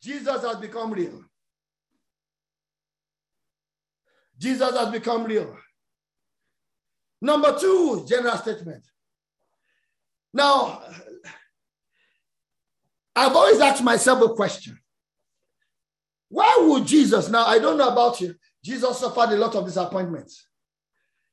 Jesus 0.01 0.43
has 0.43 0.57
become 0.57 0.93
real. 0.93 1.23
Jesus 4.43 4.77
has 4.77 4.91
become 4.91 5.23
real. 5.23 5.55
Number 7.21 7.57
two, 7.57 8.05
general 8.05 8.35
statement. 8.35 8.83
Now, 10.33 10.81
I've 13.15 13.33
always 13.33 13.61
asked 13.61 13.81
myself 13.81 14.21
a 14.21 14.33
question. 14.33 14.77
Why 16.27 16.59
would 16.59 16.85
Jesus? 16.85 17.29
Now, 17.29 17.45
I 17.45 17.57
don't 17.59 17.77
know 17.77 17.87
about 17.87 18.19
you. 18.19 18.35
Jesus 18.61 18.99
suffered 18.99 19.29
a 19.29 19.37
lot 19.37 19.55
of 19.55 19.65
disappointments 19.65 20.45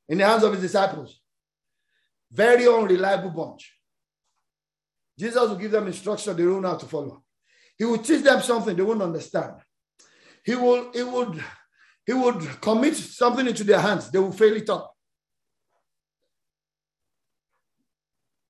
in 0.09 0.19
the 0.19 0.27
hands 0.27 0.45
of 0.45 0.53
his 0.53 0.63
disciples. 0.63 1.21
Very 2.31 2.69
unreliable 2.69 3.31
bunch. 3.31 3.75
Jesus 5.19 5.49
will 5.49 5.57
give 5.57 5.73
them 5.73 5.89
instruction 5.89 6.37
they 6.37 6.45
don't 6.45 6.63
know 6.63 6.69
how 6.69 6.77
to 6.77 6.87
follow. 6.87 7.25
He 7.77 7.85
will 7.85 7.99
teach 7.99 8.23
them 8.23 8.41
something 8.41 8.77
they 8.77 8.83
won't 8.83 9.03
understand. 9.03 9.55
He 10.45 10.55
will, 10.55 10.93
he 10.93 11.03
would, 11.03 11.43
he 12.11 12.15
would 12.15 12.61
commit 12.61 12.97
something 12.97 13.47
into 13.47 13.63
their 13.63 13.79
hands, 13.79 14.11
they 14.11 14.19
will 14.19 14.33
fail 14.33 14.57
it 14.57 14.69
up. 14.69 14.93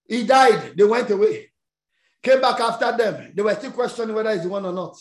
He 0.08 0.24
died, 0.24 0.72
they 0.78 0.84
went 0.84 1.10
away. 1.10 1.50
Came 2.22 2.40
back 2.40 2.58
after 2.58 2.96
them. 2.96 3.32
They 3.34 3.42
were 3.42 3.54
still 3.54 3.72
questioning 3.72 4.16
whether 4.16 4.32
he's 4.32 4.44
the 4.44 4.48
one 4.48 4.64
or 4.64 4.72
not. 4.72 4.96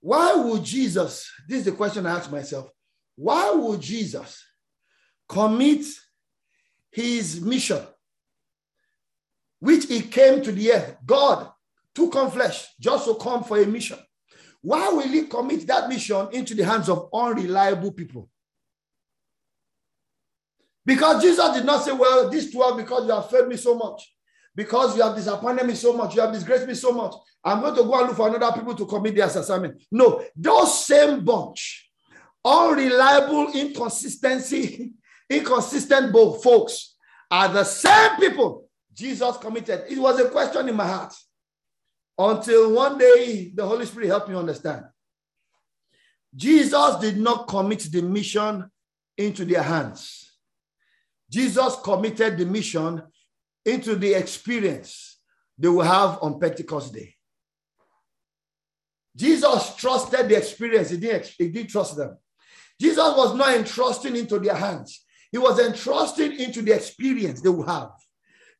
Why 0.00 0.36
would 0.36 0.64
Jesus, 0.64 1.30
this 1.46 1.58
is 1.58 1.64
the 1.66 1.72
question 1.72 2.06
I 2.06 2.16
ask 2.16 2.30
myself, 2.30 2.70
why 3.14 3.50
would 3.50 3.82
Jesus 3.82 4.42
commit 5.28 5.84
his 6.90 7.42
mission, 7.42 7.82
which 9.60 9.84
he 9.84 10.00
came 10.00 10.40
to 10.40 10.52
the 10.52 10.72
earth? 10.72 10.96
God 11.04 11.50
took 11.94 12.16
on 12.16 12.30
flesh 12.30 12.68
just 12.80 13.04
to 13.04 13.16
come 13.16 13.44
for 13.44 13.60
a 13.60 13.66
mission. 13.66 13.98
Why 14.62 14.88
will 14.88 15.08
he 15.08 15.26
commit 15.26 15.66
that 15.66 15.88
mission 15.88 16.28
into 16.32 16.54
the 16.54 16.64
hands 16.64 16.88
of 16.88 17.08
unreliable 17.12 17.92
people? 17.92 18.28
Because 20.84 21.22
Jesus 21.22 21.54
did 21.54 21.64
not 21.64 21.84
say, 21.84 21.92
Well, 21.92 22.28
this 22.30 22.50
12, 22.50 22.78
because 22.78 23.06
you 23.06 23.12
have 23.12 23.30
failed 23.30 23.48
me 23.48 23.56
so 23.56 23.74
much, 23.74 24.12
because 24.54 24.96
you 24.96 25.02
have 25.02 25.14
disappointed 25.14 25.66
me 25.66 25.74
so 25.74 25.92
much, 25.92 26.14
you 26.14 26.20
have 26.20 26.32
disgraced 26.32 26.66
me 26.66 26.74
so 26.74 26.92
much, 26.92 27.14
I'm 27.44 27.60
going 27.60 27.74
to 27.76 27.82
go 27.82 27.98
and 27.98 28.08
look 28.08 28.16
for 28.16 28.28
another 28.28 28.56
people 28.58 28.74
to 28.74 28.86
commit 28.86 29.14
their 29.14 29.26
assignment. 29.26 29.82
No, 29.92 30.24
those 30.34 30.86
same 30.86 31.24
bunch, 31.24 31.90
unreliable, 32.44 33.52
inconsistency, 33.52 34.92
inconsistent 35.30 36.12
folks 36.42 36.96
are 37.30 37.48
the 37.48 37.64
same 37.64 38.16
people 38.16 38.68
Jesus 38.94 39.36
committed. 39.36 39.84
It 39.88 39.98
was 39.98 40.18
a 40.18 40.28
question 40.28 40.68
in 40.68 40.74
my 40.74 40.86
heart 40.86 41.14
until 42.18 42.72
one 42.72 42.98
day 42.98 43.52
the 43.54 43.64
Holy 43.64 43.86
Spirit 43.86 44.08
helped 44.08 44.28
me 44.28 44.34
understand. 44.34 44.84
Jesus 46.34 46.96
did 46.96 47.16
not 47.16 47.46
commit 47.48 47.80
the 47.90 48.02
mission 48.02 48.68
into 49.16 49.44
their 49.44 49.62
hands. 49.62 50.32
Jesus 51.30 51.76
committed 51.82 52.38
the 52.38 52.46
mission 52.46 53.02
into 53.64 53.96
the 53.96 54.14
experience 54.14 55.18
they 55.56 55.68
will 55.68 55.82
have 55.82 56.18
on 56.22 56.40
Pentecost 56.40 56.92
Day. 56.94 57.14
Jesus 59.14 59.74
trusted 59.76 60.28
the 60.28 60.36
experience, 60.36 60.90
he 60.90 60.96
didn't, 60.96 61.26
he 61.36 61.48
didn't 61.48 61.70
trust 61.70 61.96
them. 61.96 62.16
Jesus 62.80 62.96
was 63.16 63.34
not 63.34 63.56
entrusting 63.56 64.14
into 64.14 64.38
their 64.38 64.54
hands, 64.54 65.04
he 65.32 65.38
was 65.38 65.58
entrusting 65.58 66.38
into 66.38 66.62
the 66.62 66.72
experience 66.72 67.40
they 67.40 67.48
will 67.48 67.66
have. 67.66 67.90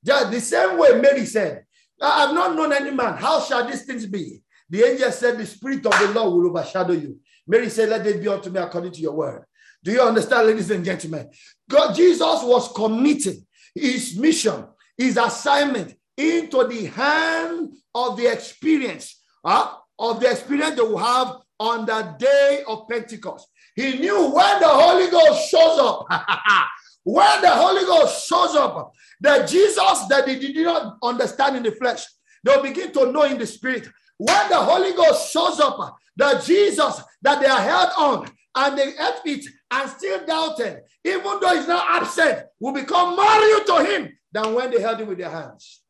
Just 0.05 0.31
the 0.31 0.41
same 0.41 0.79
way 0.79 1.01
Mary 1.01 1.25
said, 1.27 1.65
I 2.01 2.27
have 2.27 2.35
not 2.35 2.55
known 2.55 2.73
any 2.73 2.91
man. 2.91 3.15
How 3.15 3.41
shall 3.41 3.67
these 3.67 3.85
things 3.85 4.07
be? 4.07 4.43
The 4.71 4.85
angel 4.85 5.11
said, 5.11 5.39
The 5.39 5.47
Spirit 5.47 5.87
of 5.87 5.99
the 5.99 6.13
Lord 6.15 6.35
will 6.35 6.51
overshadow 6.51 6.93
you. 6.93 7.19
Mary 7.47 7.71
said, 7.71 7.89
Let 7.89 8.07
it 8.07 8.21
be 8.21 8.29
unto 8.29 8.51
me 8.51 8.61
according 8.61 8.93
to 8.93 9.01
your 9.01 9.15
word. 9.15 9.45
Do 9.83 9.93
you 9.93 10.01
understand, 10.01 10.47
ladies 10.47 10.71
and 10.71 10.85
gentlemen? 10.85 11.31
God, 11.69 11.95
Jesus 11.95 12.43
was 12.43 12.73
committing 12.73 13.47
his 13.75 14.17
mission, 14.17 14.67
his 14.97 15.17
assignment 15.17 15.95
into 16.17 16.67
the 16.67 16.87
hand 16.87 17.73
of 17.95 18.17
the 18.17 18.31
experience, 18.31 19.21
uh, 19.45 19.75
of 19.99 20.21
the 20.21 20.31
experience 20.31 20.77
they 20.77 20.83
will 20.83 20.99
have 20.99 21.37
on 21.61 21.87
the 21.87 22.15
day 22.19 22.63
of 22.67 22.89
Pentecost. 22.89 23.49
He 23.75 23.99
knew 23.99 24.31
when 24.31 24.61
the 24.61 24.69
Holy 24.69 25.11
Ghost 25.11 25.49
shows 25.49 25.79
up, 25.79 26.07
when 27.09 27.41
the 27.41 27.49
Holy 27.49 27.87
Ghost 27.87 28.29
shows 28.29 28.55
up, 28.55 28.93
that 29.23 29.49
Jesus 29.49 30.05
that 30.11 30.27
they 30.27 30.39
did 30.39 30.55
not 30.57 30.99
understand 31.03 31.57
in 31.57 31.63
the 31.63 31.73
flesh, 31.73 32.05
they'll 32.45 32.63
begin 32.63 32.93
to 32.93 33.11
know 33.11 33.23
in 33.23 33.39
the 33.39 33.47
spirit. 33.47 33.89
When 34.19 34.49
the 34.51 34.59
Holy 34.59 34.93
Ghost 34.93 35.33
shows 35.33 35.59
up, 35.59 35.97
the 36.15 36.43
Jesus 36.45 37.01
that 37.23 37.41
they 37.41 37.47
are 37.47 37.63
held 37.63 37.91
on 37.97 38.31
and 38.55 38.77
they 38.77 38.89
ate 38.89 39.39
it 39.39 39.47
and 39.71 39.89
still 39.89 40.27
doubted, 40.27 40.83
even 41.03 41.41
though 41.41 41.55
he's 41.57 41.67
not 41.67 42.03
absent, 42.03 42.43
will 42.61 42.75
become 42.75 43.17
more 43.17 43.41
real 43.41 43.65
to 43.65 43.85
him 43.87 44.13
than 44.31 44.53
when 44.53 44.71
they 44.71 44.83
held 44.83 45.01
him 45.01 45.09
with 45.09 45.17
their 45.17 45.31
hands. 45.31 45.81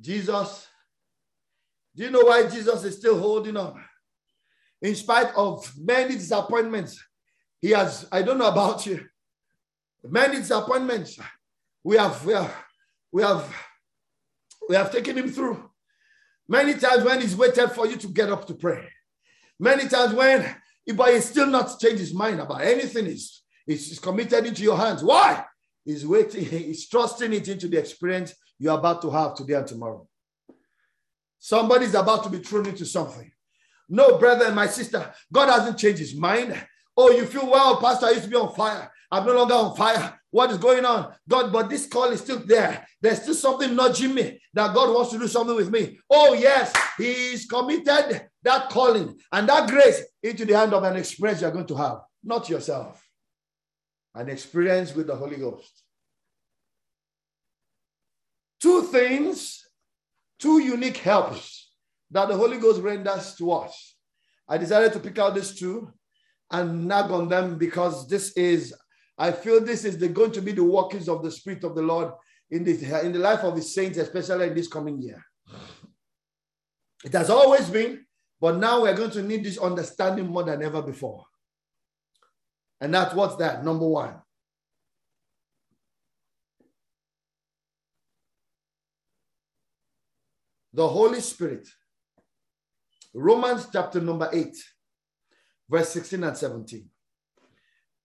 Jesus, 0.00 0.66
do 1.94 2.04
you 2.04 2.10
know 2.10 2.22
why 2.22 2.48
Jesus 2.48 2.82
is 2.84 2.96
still 2.96 3.20
holding 3.20 3.58
on? 3.58 3.84
In 4.80 4.94
spite 4.94 5.34
of 5.34 5.70
many 5.76 6.14
disappointments, 6.14 7.04
he 7.60 7.70
has, 7.70 8.06
I 8.12 8.22
don't 8.22 8.38
know 8.38 8.48
about 8.48 8.86
you, 8.86 9.06
many 10.04 10.36
disappointments 10.36 11.18
we 11.82 11.96
have, 11.96 12.24
we 12.24 12.32
have, 12.32 12.54
we 13.12 13.22
have, 13.22 13.54
we 14.68 14.76
have 14.76 14.92
taken 14.92 15.16
him 15.16 15.30
through. 15.30 15.70
Many 16.48 16.74
times 16.74 17.04
when 17.04 17.20
he's 17.20 17.36
waited 17.36 17.70
for 17.70 17.86
you 17.86 17.96
to 17.96 18.08
get 18.08 18.30
up 18.30 18.46
to 18.46 18.54
pray. 18.54 18.88
Many 19.58 19.88
times 19.88 20.14
when, 20.14 20.54
but 20.94 21.12
he's 21.12 21.26
still 21.26 21.46
not 21.46 21.78
changed 21.78 22.00
his 22.00 22.14
mind 22.14 22.40
about 22.40 22.62
anything. 22.62 23.06
He's, 23.06 23.42
he's 23.66 23.98
committed 23.98 24.46
into 24.46 24.62
your 24.62 24.76
hands. 24.76 25.02
Why? 25.02 25.44
He's 25.84 26.06
waiting, 26.06 26.44
he's 26.44 26.88
trusting 26.88 27.32
it 27.32 27.48
into 27.48 27.68
the 27.68 27.78
experience 27.78 28.34
you're 28.58 28.78
about 28.78 29.00
to 29.02 29.10
have 29.10 29.34
today 29.34 29.54
and 29.54 29.66
tomorrow. 29.66 30.06
Somebody's 31.38 31.94
about 31.94 32.24
to 32.24 32.30
be 32.30 32.38
thrown 32.38 32.66
into 32.66 32.84
something. 32.84 33.30
No, 33.88 34.18
brother 34.18 34.46
and 34.46 34.56
my 34.56 34.66
sister, 34.66 35.12
God 35.32 35.48
hasn't 35.48 35.78
changed 35.78 36.00
his 36.00 36.14
mind. 36.14 36.60
Oh, 37.00 37.12
you 37.12 37.26
feel, 37.26 37.48
well, 37.48 37.80
Pastor, 37.80 38.06
I 38.06 38.10
used 38.10 38.24
to 38.24 38.28
be 38.28 38.34
on 38.34 38.52
fire. 38.52 38.90
I'm 39.08 39.24
no 39.24 39.32
longer 39.32 39.54
on 39.54 39.76
fire. 39.76 40.18
What 40.32 40.50
is 40.50 40.58
going 40.58 40.84
on? 40.84 41.14
God, 41.28 41.52
but 41.52 41.70
this 41.70 41.86
call 41.86 42.10
is 42.10 42.20
still 42.20 42.40
there. 42.40 42.84
There's 43.00 43.22
still 43.22 43.34
something 43.34 43.76
nudging 43.76 44.16
me 44.16 44.40
that 44.52 44.74
God 44.74 44.92
wants 44.92 45.12
to 45.12 45.18
do 45.18 45.28
something 45.28 45.54
with 45.54 45.70
me. 45.70 46.00
Oh, 46.10 46.34
yes, 46.34 46.74
He's 46.98 47.46
committed 47.46 48.28
that 48.42 48.68
calling 48.68 49.16
and 49.30 49.48
that 49.48 49.70
grace 49.70 50.02
into 50.24 50.44
the 50.44 50.58
hand 50.58 50.74
of 50.74 50.82
an 50.82 50.96
experience 50.96 51.40
you're 51.40 51.52
going 51.52 51.68
to 51.68 51.76
have, 51.76 52.00
not 52.24 52.48
yourself. 52.48 53.00
An 54.16 54.28
experience 54.28 54.92
with 54.92 55.06
the 55.06 55.14
Holy 55.14 55.36
Ghost. 55.36 55.84
Two 58.60 58.82
things, 58.82 59.64
two 60.40 60.60
unique 60.60 60.96
helps 60.96 61.70
that 62.10 62.26
the 62.26 62.36
Holy 62.36 62.58
Ghost 62.58 62.82
renders 62.82 63.36
to 63.36 63.52
us. 63.52 63.94
I 64.48 64.58
decided 64.58 64.92
to 64.94 64.98
pick 64.98 65.16
out 65.20 65.36
these 65.36 65.54
two 65.54 65.92
and 66.50 66.86
nag 66.86 67.10
on 67.10 67.28
them 67.28 67.58
because 67.58 68.08
this 68.08 68.32
is 68.32 68.74
I 69.18 69.32
feel 69.32 69.60
this 69.60 69.84
is 69.84 69.98
the, 69.98 70.08
going 70.08 70.30
to 70.32 70.40
be 70.40 70.52
the 70.52 70.62
workings 70.62 71.08
of 71.08 71.24
the 71.24 71.30
Spirit 71.30 71.64
of 71.64 71.74
the 71.74 71.82
Lord 71.82 72.12
in 72.50 72.62
the, 72.62 73.04
in 73.04 73.12
the 73.12 73.18
life 73.18 73.40
of 73.40 73.56
His 73.56 73.74
saints, 73.74 73.98
especially 73.98 74.46
in 74.46 74.54
this 74.54 74.68
coming 74.68 75.02
year. 75.02 75.22
It 77.04 77.12
has 77.12 77.28
always 77.28 77.68
been, 77.68 78.04
but 78.40 78.56
now 78.56 78.82
we're 78.82 78.96
going 78.96 79.10
to 79.10 79.22
need 79.22 79.44
this 79.44 79.58
understanding 79.58 80.26
more 80.26 80.44
than 80.44 80.62
ever 80.62 80.82
before. 80.82 81.24
And 82.80 82.94
that's 82.94 83.12
what's 83.12 83.36
that? 83.36 83.64
Number 83.64 83.88
one. 83.88 84.14
The 90.72 90.86
Holy 90.86 91.20
Spirit. 91.20 91.68
Romans 93.12 93.66
chapter 93.72 94.00
number 94.00 94.28
8, 94.32 94.54
verse 95.68 95.90
16 95.90 96.24
and 96.24 96.36
17 96.36 96.88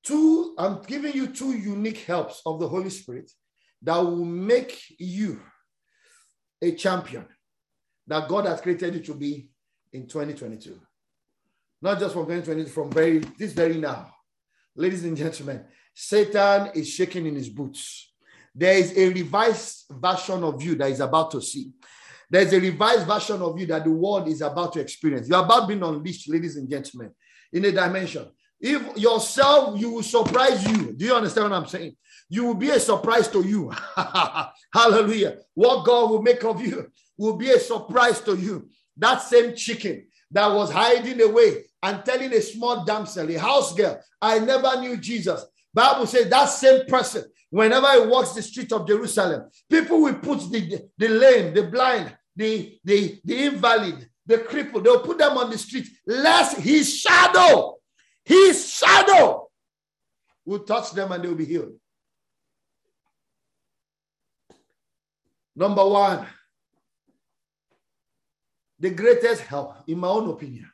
two, 0.04 0.54
I'm 0.58 0.82
giving 0.84 1.14
you 1.14 1.28
two 1.28 1.54
unique 1.58 2.00
helps 2.00 2.42
of 2.46 2.60
the 2.60 2.68
Holy 2.68 2.90
Spirit 2.90 3.32
that 3.82 3.98
will 3.98 4.26
make 4.26 4.82
you 5.00 5.42
a 6.62 6.74
champion 6.74 7.26
that 8.08 8.28
God 8.28 8.46
has 8.46 8.62
created 8.62 8.94
you 8.96 9.00
to 9.02 9.14
be 9.14 9.50
in 9.92 10.08
2022. 10.08 10.80
Not 11.82 12.00
just 12.00 12.14
from 12.14 12.26
2020, 12.26 12.66
from 12.70 12.92
very 12.92 13.20
this 13.38 13.54
very 13.54 13.78
now. 13.78 14.14
Ladies 14.76 15.04
and 15.04 15.18
gentlemen, 15.18 15.66
Satan 15.94 16.72
is 16.74 16.90
shaking 16.90 17.26
in 17.26 17.36
his 17.36 17.50
boots. 17.50 18.12
There 18.56 18.78
is 18.78 18.98
a 18.98 19.10
revised 19.10 19.86
version 19.90 20.44
of 20.44 20.62
you 20.62 20.76
that 20.76 20.92
is 20.92 21.00
about 21.00 21.32
to 21.32 21.42
see. 21.42 21.72
There's 22.30 22.54
a 22.54 22.60
revised 22.60 23.06
version 23.06 23.42
of 23.42 23.60
you 23.60 23.66
that 23.68 23.84
the 23.84 23.92
world 23.92 24.28
is 24.28 24.42
about 24.42 24.74
to 24.74 24.80
experience. 24.80 25.28
You're 25.28 25.44
about 25.44 25.68
being 25.68 25.84
unleashed, 25.84 26.30
ladies 26.30 26.56
and 26.56 26.70
gentlemen, 26.70 27.12
in 27.54 27.66
a 27.66 27.72
dimension 27.72 28.28
if 28.64 28.98
yourself, 28.98 29.78
you 29.78 29.90
will 29.92 30.04
surprise 30.04 30.66
you. 30.66 30.94
Do 30.94 31.04
you 31.04 31.14
understand 31.14 31.52
what 31.52 31.58
I'm 31.58 31.68
saying? 31.68 31.98
You 32.30 32.46
will 32.46 32.56
be 32.56 32.70
a 32.70 32.80
surprise 32.80 33.28
to 33.28 33.46
you. 33.46 33.70
Hallelujah. 34.74 35.40
What 35.54 35.86
God 35.86 36.10
will 36.10 36.22
make 36.22 36.46
of 36.46 36.66
you 36.66 36.90
will 37.18 37.36
be 37.36 37.52
a 37.52 37.60
surprise 37.60 38.22
to 38.22 38.38
you. 38.38 38.70
That 38.96 39.22
same 39.22 39.54
chicken 39.54 40.08
that 40.32 40.48
was 40.48 40.72
hiding 40.72 41.22
away 41.22 41.66
and 41.84 42.06
telling 42.06 42.32
a 42.32 42.42
small 42.42 42.86
damsel, 42.86 43.30
a 43.30 43.38
house 43.38 43.76
girl, 43.76 44.00
I 44.22 44.40
never 44.40 44.80
knew 44.80 44.96
Jesus. 44.96 45.46
Bible 45.74 46.08
says 46.08 46.30
that 46.30 46.46
same 46.46 46.86
person, 46.86 47.26
whenever 47.50 47.92
he 47.92 48.08
walks 48.08 48.32
the 48.32 48.42
street 48.42 48.72
of 48.72 48.88
Jerusalem, 48.88 49.50
people 49.70 50.02
will 50.02 50.16
put 50.16 50.40
the, 50.50 50.88
the 50.98 51.10
lame, 51.10 51.54
the 51.54 51.64
blind, 51.64 52.16
the, 52.34 52.80
the, 52.86 53.20
the 53.26 53.44
invalid, 53.44 54.08
the 54.26 54.38
cripple, 54.38 54.84
they'll 54.84 55.02
put 55.02 55.18
them 55.18 55.38
on 55.38 55.50
the 55.50 55.58
street, 55.58 55.88
lest 56.06 56.58
his 56.58 56.98
shadow, 56.98 57.76
his 58.24 58.74
shadow 58.74 59.48
will 60.46 60.60
touch 60.60 60.92
them 60.92 61.12
and 61.12 61.24
they'll 61.24 61.36
be 61.36 61.46
healed. 61.46 61.74
Number 65.56 65.86
one, 65.86 66.26
the 68.80 68.90
greatest 68.90 69.42
help, 69.42 69.76
in 69.88 70.00
my 70.00 70.08
own 70.08 70.30
opinion, 70.30 70.70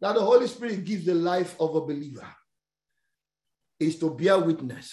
that 0.00 0.14
the 0.14 0.22
Holy 0.22 0.46
Spirit 0.46 0.84
gives 0.84 1.04
the 1.04 1.14
life 1.14 1.54
of 1.60 1.74
a 1.74 1.80
believer 1.80 2.26
is 3.78 3.98
to 3.98 4.10
bear 4.10 4.38
witness 4.38 4.92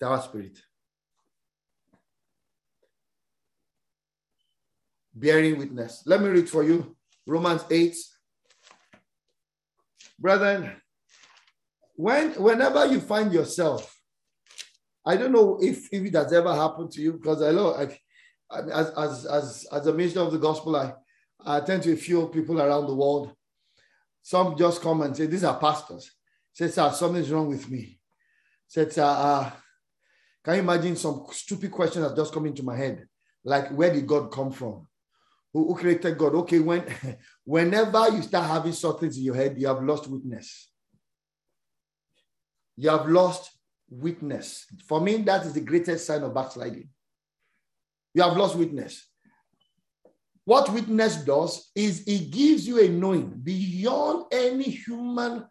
with 0.00 0.08
our 0.08 0.20
spirit. 0.22 0.58
Bearing 5.14 5.58
witness. 5.58 6.02
Let 6.06 6.20
me 6.20 6.28
read 6.28 6.48
for 6.48 6.62
you 6.62 6.96
Romans 7.26 7.64
8. 7.70 7.94
Brethren, 10.18 10.72
when, 11.96 12.32
whenever 12.32 12.86
you 12.86 13.00
find 13.00 13.32
yourself, 13.32 13.94
I 15.06 15.16
don't 15.16 15.32
know 15.32 15.58
if, 15.60 15.88
if 15.92 16.04
it 16.04 16.14
has 16.14 16.32
ever 16.32 16.54
happened 16.54 16.90
to 16.92 17.02
you 17.02 17.12
because 17.12 17.42
I 17.42 17.52
know 17.52 17.74
I, 17.74 17.98
as, 18.72 18.90
as, 18.90 19.26
as, 19.26 19.66
as 19.70 19.86
a 19.86 19.92
minister 19.92 20.20
of 20.20 20.32
the 20.32 20.38
gospel, 20.38 20.76
I, 20.76 20.94
I 21.44 21.58
attend 21.58 21.82
to 21.84 21.92
a 21.92 21.96
few 21.96 22.26
people 22.28 22.60
around 22.60 22.86
the 22.86 22.94
world. 22.94 23.32
Some 24.22 24.56
just 24.56 24.80
come 24.80 25.02
and 25.02 25.16
say, 25.16 25.26
These 25.26 25.44
are 25.44 25.58
pastors. 25.58 26.10
Say, 26.52 26.68
Sir, 26.68 26.90
something's 26.92 27.30
wrong 27.30 27.48
with 27.48 27.68
me. 27.68 27.98
Said, 28.66 28.96
uh, 28.98 29.50
Can 30.42 30.54
you 30.54 30.60
imagine 30.60 30.96
some 30.96 31.26
stupid 31.30 31.70
question 31.70 32.02
that's 32.02 32.14
just 32.14 32.32
come 32.32 32.46
into 32.46 32.62
my 32.62 32.76
head? 32.76 33.06
Like, 33.44 33.68
where 33.70 33.92
did 33.92 34.06
God 34.06 34.32
come 34.32 34.50
from? 34.50 34.86
Who, 35.54 35.68
who 35.68 35.74
created 35.76 36.18
God? 36.18 36.34
Okay, 36.34 36.58
when 36.58 36.84
whenever 37.44 38.10
you 38.10 38.22
start 38.22 38.50
having 38.50 38.72
such 38.72 38.98
things 38.98 39.16
in 39.16 39.22
your 39.22 39.36
head, 39.36 39.54
you 39.56 39.68
have 39.68 39.82
lost 39.82 40.08
witness. 40.08 40.68
You 42.76 42.90
have 42.90 43.08
lost 43.08 43.52
witness. 43.88 44.66
For 44.86 45.00
me, 45.00 45.18
that 45.18 45.46
is 45.46 45.52
the 45.52 45.60
greatest 45.60 46.06
sign 46.06 46.24
of 46.24 46.34
backsliding. 46.34 46.88
You 48.12 48.22
have 48.22 48.36
lost 48.36 48.56
witness. 48.56 49.06
What 50.44 50.72
witness 50.72 51.16
does 51.18 51.70
is 51.74 52.02
it 52.06 52.30
gives 52.30 52.66
you 52.66 52.80
a 52.80 52.88
knowing 52.88 53.30
beyond 53.42 54.26
any 54.32 54.64
human 54.64 55.46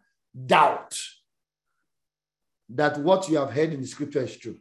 doubt 0.46 0.96
that 2.68 2.98
what 2.98 3.28
you 3.28 3.38
have 3.38 3.50
heard 3.50 3.72
in 3.72 3.80
the 3.80 3.86
scripture 3.86 4.22
is 4.22 4.36
true. 4.36 4.58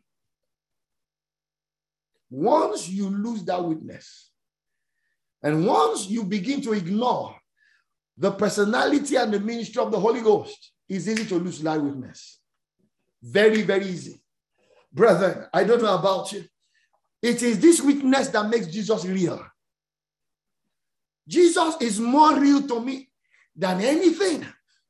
Once 2.30 2.88
you 2.90 3.10
lose 3.10 3.44
that 3.44 3.64
witness, 3.64 4.32
and 5.44 5.68
once 5.68 6.08
you 6.10 6.24
begin 6.24 6.62
to 6.62 6.74
ignore 6.74 7.36
the 8.18 8.32
personality 8.32 9.18
and 9.18 9.34
the 9.34 9.40
ministry 9.40 9.82
of 9.82 9.92
the 9.92 10.00
Holy 10.00 10.22
Ghost, 10.22 10.72
it's 10.88 11.08
easy 11.08 11.26
to 11.26 11.36
lose 11.36 11.60
that 11.60 11.82
witness. 11.82 12.40
Very, 13.22 13.62
very 13.64 13.86
easy. 13.86 14.22
Brethren, 14.92 15.48
I 15.54 15.64
don't 15.64 15.82
know 15.82 15.98
about 15.98 16.32
you. 16.32 16.46
It 17.22 17.42
is 17.42 17.60
this 17.60 17.82
witness 17.82 18.30
that 18.30 18.50
makes 18.50 18.68
Jesus 18.68 19.06
real. 19.06 19.44
Jesus 21.28 21.76
is 21.82 22.00
more 22.00 22.40
real 22.40 22.68
to 22.68 22.80
me 22.80 23.10
than 23.56 23.82
anything. 23.82 24.46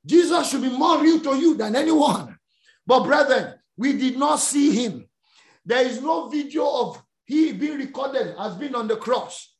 Jesus 0.05 0.49
should 0.49 0.61
be 0.61 0.75
more 0.75 0.99
real 1.01 1.19
to 1.21 1.35
you 1.37 1.55
than 1.55 1.75
anyone. 1.75 2.37
But, 2.85 3.03
brethren, 3.03 3.53
we 3.77 3.93
did 3.93 4.17
not 4.17 4.37
see 4.37 4.71
him. 4.83 5.07
There 5.65 5.85
is 5.85 6.01
no 6.01 6.27
video 6.27 6.67
of 6.67 7.01
he 7.23 7.53
being 7.53 7.77
recorded 7.77 8.35
as 8.37 8.55
being 8.55 8.75
on 8.75 8.87
the 8.87 8.97
cross. 8.97 9.52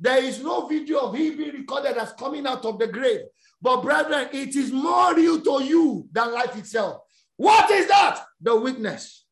There 0.00 0.24
is 0.24 0.42
no 0.42 0.66
video 0.66 1.00
of 1.00 1.14
him 1.14 1.36
being 1.36 1.52
recorded 1.54 1.98
as 1.98 2.12
coming 2.14 2.46
out 2.46 2.64
of 2.64 2.78
the 2.78 2.86
grave. 2.86 3.20
But, 3.60 3.82
brethren, 3.82 4.28
it 4.32 4.56
is 4.56 4.72
more 4.72 5.14
real 5.14 5.40
to 5.42 5.62
you 5.62 6.08
than 6.10 6.32
life 6.32 6.56
itself. 6.56 7.02
What 7.36 7.70
is 7.70 7.86
that? 7.88 8.24
The 8.40 8.58
witness. 8.58 9.26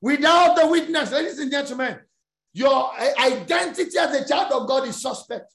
Without 0.00 0.54
the 0.54 0.68
witness, 0.68 1.10
ladies 1.10 1.40
and 1.40 1.50
gentlemen, 1.50 1.98
your 2.52 2.92
identity 3.18 3.98
as 3.98 4.14
a 4.14 4.28
child 4.28 4.52
of 4.52 4.68
God 4.68 4.86
is 4.86 5.02
suspect. 5.02 5.52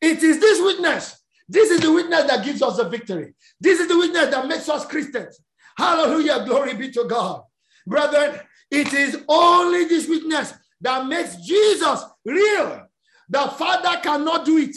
It 0.00 0.22
is 0.22 0.40
this 0.40 0.60
witness. 0.62 1.22
This 1.48 1.70
is 1.70 1.80
the 1.80 1.92
witness 1.92 2.24
that 2.24 2.44
gives 2.44 2.62
us 2.62 2.78
the 2.78 2.88
victory. 2.88 3.34
This 3.60 3.78
is 3.78 3.88
the 3.88 3.98
witness 3.98 4.28
that 4.28 4.48
makes 4.48 4.68
us 4.68 4.86
Christians. 4.86 5.38
Hallelujah. 5.76 6.44
Glory 6.46 6.74
be 6.74 6.90
to 6.92 7.04
God. 7.04 7.42
Brethren, 7.86 8.40
it 8.70 8.92
is 8.94 9.22
only 9.28 9.84
this 9.84 10.08
witness 10.08 10.54
that 10.80 11.06
makes 11.06 11.36
Jesus 11.36 12.04
real. 12.24 12.86
The 13.28 13.38
Father 13.38 14.00
cannot 14.02 14.44
do 14.44 14.58
it. 14.58 14.76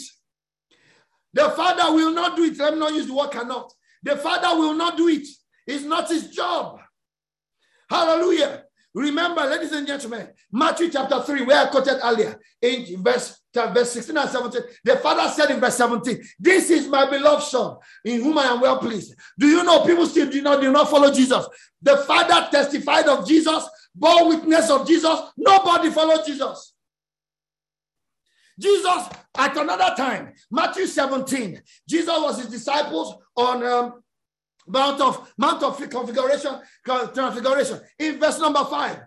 The 1.33 1.49
Father 1.51 1.93
will 1.93 2.13
not 2.13 2.37
do 2.37 2.45
it. 2.45 2.57
Let 2.57 2.73
me 2.73 2.79
not 2.79 2.93
use 2.93 3.07
the 3.07 3.13
word 3.13 3.31
cannot. 3.31 3.73
The 4.03 4.15
Father 4.15 4.57
will 4.57 4.73
not 4.73 4.95
do 4.97 5.09
it. 5.09 5.27
It's 5.67 5.83
not 5.83 6.09
his 6.09 6.29
job. 6.29 6.79
Hallelujah. 7.89 8.63
Remember, 8.93 9.41
ladies 9.41 9.73
and 9.73 9.85
gentlemen, 9.85 10.29
Matthew 10.49 10.89
chapter 10.89 11.21
3, 11.21 11.43
where 11.43 11.67
I 11.67 11.69
quoted 11.69 11.99
earlier, 12.01 12.39
in 12.61 13.03
verse, 13.03 13.41
uh, 13.57 13.67
verse 13.73 13.91
16 13.91 14.15
and 14.15 14.29
17, 14.29 14.61
the 14.85 14.95
Father 14.97 15.29
said 15.33 15.51
in 15.51 15.59
verse 15.59 15.75
17, 15.75 16.23
This 16.39 16.69
is 16.69 16.87
my 16.87 17.09
beloved 17.09 17.43
Son, 17.43 17.75
in 18.05 18.23
whom 18.23 18.37
I 18.37 18.45
am 18.45 18.61
well 18.61 18.79
pleased. 18.79 19.13
Do 19.37 19.47
you 19.47 19.65
know 19.65 19.83
people 19.83 20.07
still 20.07 20.29
do 20.29 20.41
not, 20.41 20.61
do 20.61 20.71
not 20.71 20.89
follow 20.89 21.11
Jesus? 21.11 21.45
The 21.81 21.97
Father 21.97 22.47
testified 22.49 23.07
of 23.07 23.27
Jesus, 23.27 23.67
bore 23.93 24.29
witness 24.29 24.69
of 24.69 24.87
Jesus. 24.87 25.19
Nobody 25.35 25.89
followed 25.89 26.25
Jesus. 26.25 26.74
Jesus, 28.59 29.09
at 29.37 29.57
another 29.57 29.93
time, 29.97 30.33
Matthew 30.49 30.87
17, 30.87 31.61
Jesus 31.87 32.07
was 32.07 32.37
his 32.37 32.47
disciples 32.47 33.15
on 33.35 33.63
um, 33.63 34.03
Mount 34.67 35.01
of 35.01 35.33
Mount 35.37 35.63
of 35.63 35.77
Configuration, 35.89 36.59
Transfiguration. 36.85 37.81
In 37.99 38.19
verse 38.19 38.39
number 38.39 38.63
five, 38.65 38.99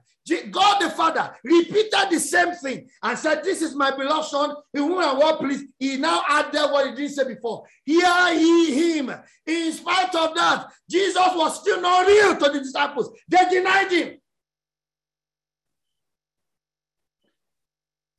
God 0.50 0.80
the 0.80 0.90
Father 0.90 1.34
repeated 1.42 2.10
the 2.10 2.20
same 2.20 2.52
thing 2.54 2.88
and 3.02 3.18
said, 3.18 3.42
This 3.42 3.62
is 3.62 3.74
my 3.74 3.96
beloved 3.96 4.28
son, 4.28 4.54
in 4.74 4.82
whom 4.82 4.98
I 4.98 5.14
well 5.14 5.38
pleased. 5.38 5.66
He 5.78 5.96
now 5.96 6.22
added 6.28 6.70
what 6.70 6.90
he 6.90 6.94
didn't 6.94 7.14
say 7.14 7.26
before. 7.26 7.64
Hear 7.84 8.32
ye 8.34 8.98
him. 8.98 9.12
In 9.46 9.72
spite 9.72 10.14
of 10.14 10.34
that, 10.34 10.66
Jesus 10.88 11.16
was 11.16 11.60
still 11.60 11.80
not 11.80 12.06
real 12.06 12.36
to 12.36 12.50
the 12.50 12.60
disciples. 12.60 13.10
They 13.28 13.48
denied 13.50 13.90
him. 13.90 14.18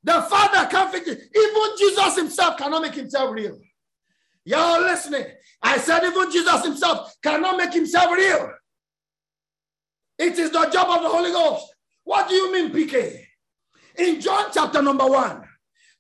The 0.10 0.24
Father 0.24 0.68
can't 0.72 0.91
fix 0.91 1.07
it. 1.07 1.20
Even 1.36 1.78
Jesus 1.78 2.16
himself 2.16 2.57
cannot 2.57 2.82
make 2.82 2.95
himself 2.95 3.32
real. 3.32 3.60
Y'all 4.43 4.82
listening? 4.82 5.26
I 5.62 5.78
said, 5.78 6.03
even 6.03 6.32
Jesus 6.32 6.66
himself 6.66 7.14
cannot 7.22 7.57
make 7.57 7.72
himself 7.72 8.12
real. 8.18 8.51
It 10.18 10.39
is 10.39 10.49
the 10.49 10.68
job 10.72 10.89
of 10.89 11.03
the 11.03 11.10
Holy 11.10 11.30
Ghost. 11.30 11.68
What 12.05 12.28
do 12.28 12.34
you 12.34 12.51
mean, 12.51 12.72
PK? 12.72 13.24
In 13.99 14.20
John 14.20 14.45
chapter 14.51 14.82
number 14.82 15.05
one, 15.05 15.43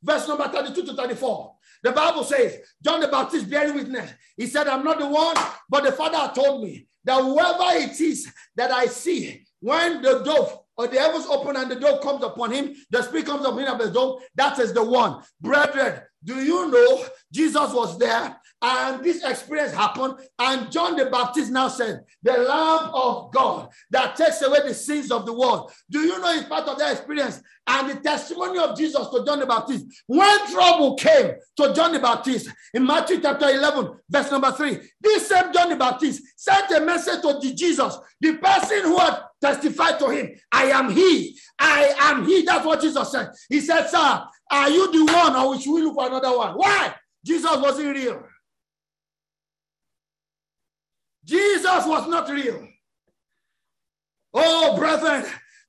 verse 0.01 0.27
number 0.27 0.47
32 0.47 0.87
to 0.87 0.93
34, 0.95 1.53
the 1.83 1.91
Bible 1.91 2.23
says, 2.23 2.61
John 2.83 3.01
the 3.01 3.09
Baptist 3.09 3.47
bearing 3.47 3.75
witness. 3.75 4.11
He 4.35 4.47
said, 4.47 4.67
I'm 4.67 4.83
not 4.83 4.97
the 4.97 5.07
one, 5.07 5.35
but 5.69 5.83
the 5.83 5.91
Father 5.91 6.33
told 6.33 6.63
me 6.63 6.87
that 7.03 7.21
whoever 7.21 7.77
it 7.77 8.01
is 8.01 8.27
that 8.55 8.71
I 8.71 8.87
see, 8.87 9.45
when 9.59 10.01
the 10.01 10.23
dove 10.23 10.61
or 10.79 10.87
the 10.87 10.97
heavens 10.97 11.25
open 11.25 11.57
and 11.57 11.69
the 11.69 11.75
door 11.75 11.99
comes 11.99 12.23
upon 12.23 12.51
him, 12.51 12.73
the 12.89 13.01
spirit 13.01 13.25
comes 13.25 13.45
upon 13.45 13.59
him 13.59 13.67
as 13.67 13.87
the 13.87 13.91
dove, 13.91 14.21
that 14.35 14.57
is 14.59 14.71
the 14.71 14.81
one. 14.81 15.21
Brethren, 15.41 15.99
do 16.23 16.35
you 16.35 16.71
know 16.71 17.05
Jesus 17.33 17.73
was 17.73 17.99
there 17.99 18.39
and 18.61 19.03
this 19.03 19.23
experience 19.23 19.73
happened? 19.73 20.15
And 20.37 20.71
John 20.71 20.95
the 20.95 21.05
Baptist 21.05 21.51
now 21.51 21.69
said, 21.69 22.01
The 22.21 22.33
Lamb 22.33 22.91
of 22.93 23.31
God 23.31 23.69
that 23.91 24.15
takes 24.15 24.41
away 24.41 24.59
the 24.67 24.73
sins 24.73 25.11
of 25.11 25.25
the 25.25 25.33
world. 25.33 25.71
Do 25.89 25.99
you 25.99 26.19
know 26.19 26.31
it's 26.31 26.47
part 26.47 26.67
of 26.67 26.77
that 26.79 26.91
experience? 26.93 27.41
And 27.67 27.89
the 27.91 28.01
testimony 28.01 28.59
of 28.59 28.75
Jesus 28.75 29.07
to 29.09 29.23
John 29.25 29.39
the 29.39 29.45
Baptist. 29.45 29.85
When 30.07 30.51
trouble 30.51 30.95
came 30.95 31.33
to 31.57 31.73
John 31.73 31.93
the 31.93 31.99
Baptist 31.99 32.49
in 32.73 32.85
Matthew 32.85 33.21
chapter 33.21 33.47
11, 33.47 33.91
verse 34.09 34.31
number 34.31 34.51
3, 34.51 34.79
this 34.99 35.27
same 35.27 35.53
John 35.53 35.69
the 35.69 35.75
Baptist 35.75 36.23
sent 36.35 36.71
a 36.71 36.81
message 36.81 37.21
to 37.21 37.53
Jesus, 37.55 37.97
the 38.19 38.37
person 38.37 38.81
who 38.83 38.97
had 38.97 39.19
testified 39.39 39.99
to 39.99 40.09
him, 40.09 40.31
I 40.51 40.65
am 40.65 40.91
he. 40.91 41.37
I 41.59 41.93
am 41.99 42.25
he. 42.25 42.41
That's 42.41 42.65
what 42.65 42.81
Jesus 42.81 43.11
said. 43.11 43.29
He 43.47 43.61
said, 43.61 43.87
Sir, 43.87 44.25
are 44.51 44.69
you 44.69 44.91
the 44.91 45.13
one 45.13 45.35
or 45.35 45.59
should 45.59 45.73
we 45.73 45.83
look 45.83 45.93
for 45.93 46.07
another 46.07 46.35
one? 46.35 46.53
Why? 46.55 46.95
Jesus 47.23 47.57
wasn't 47.57 47.95
real. 47.95 48.23
Jesus 51.29 51.85
was 51.85 52.07
not 52.07 52.27
real. 52.29 52.67
Oh, 54.33 54.75
brethren, 54.75 55.25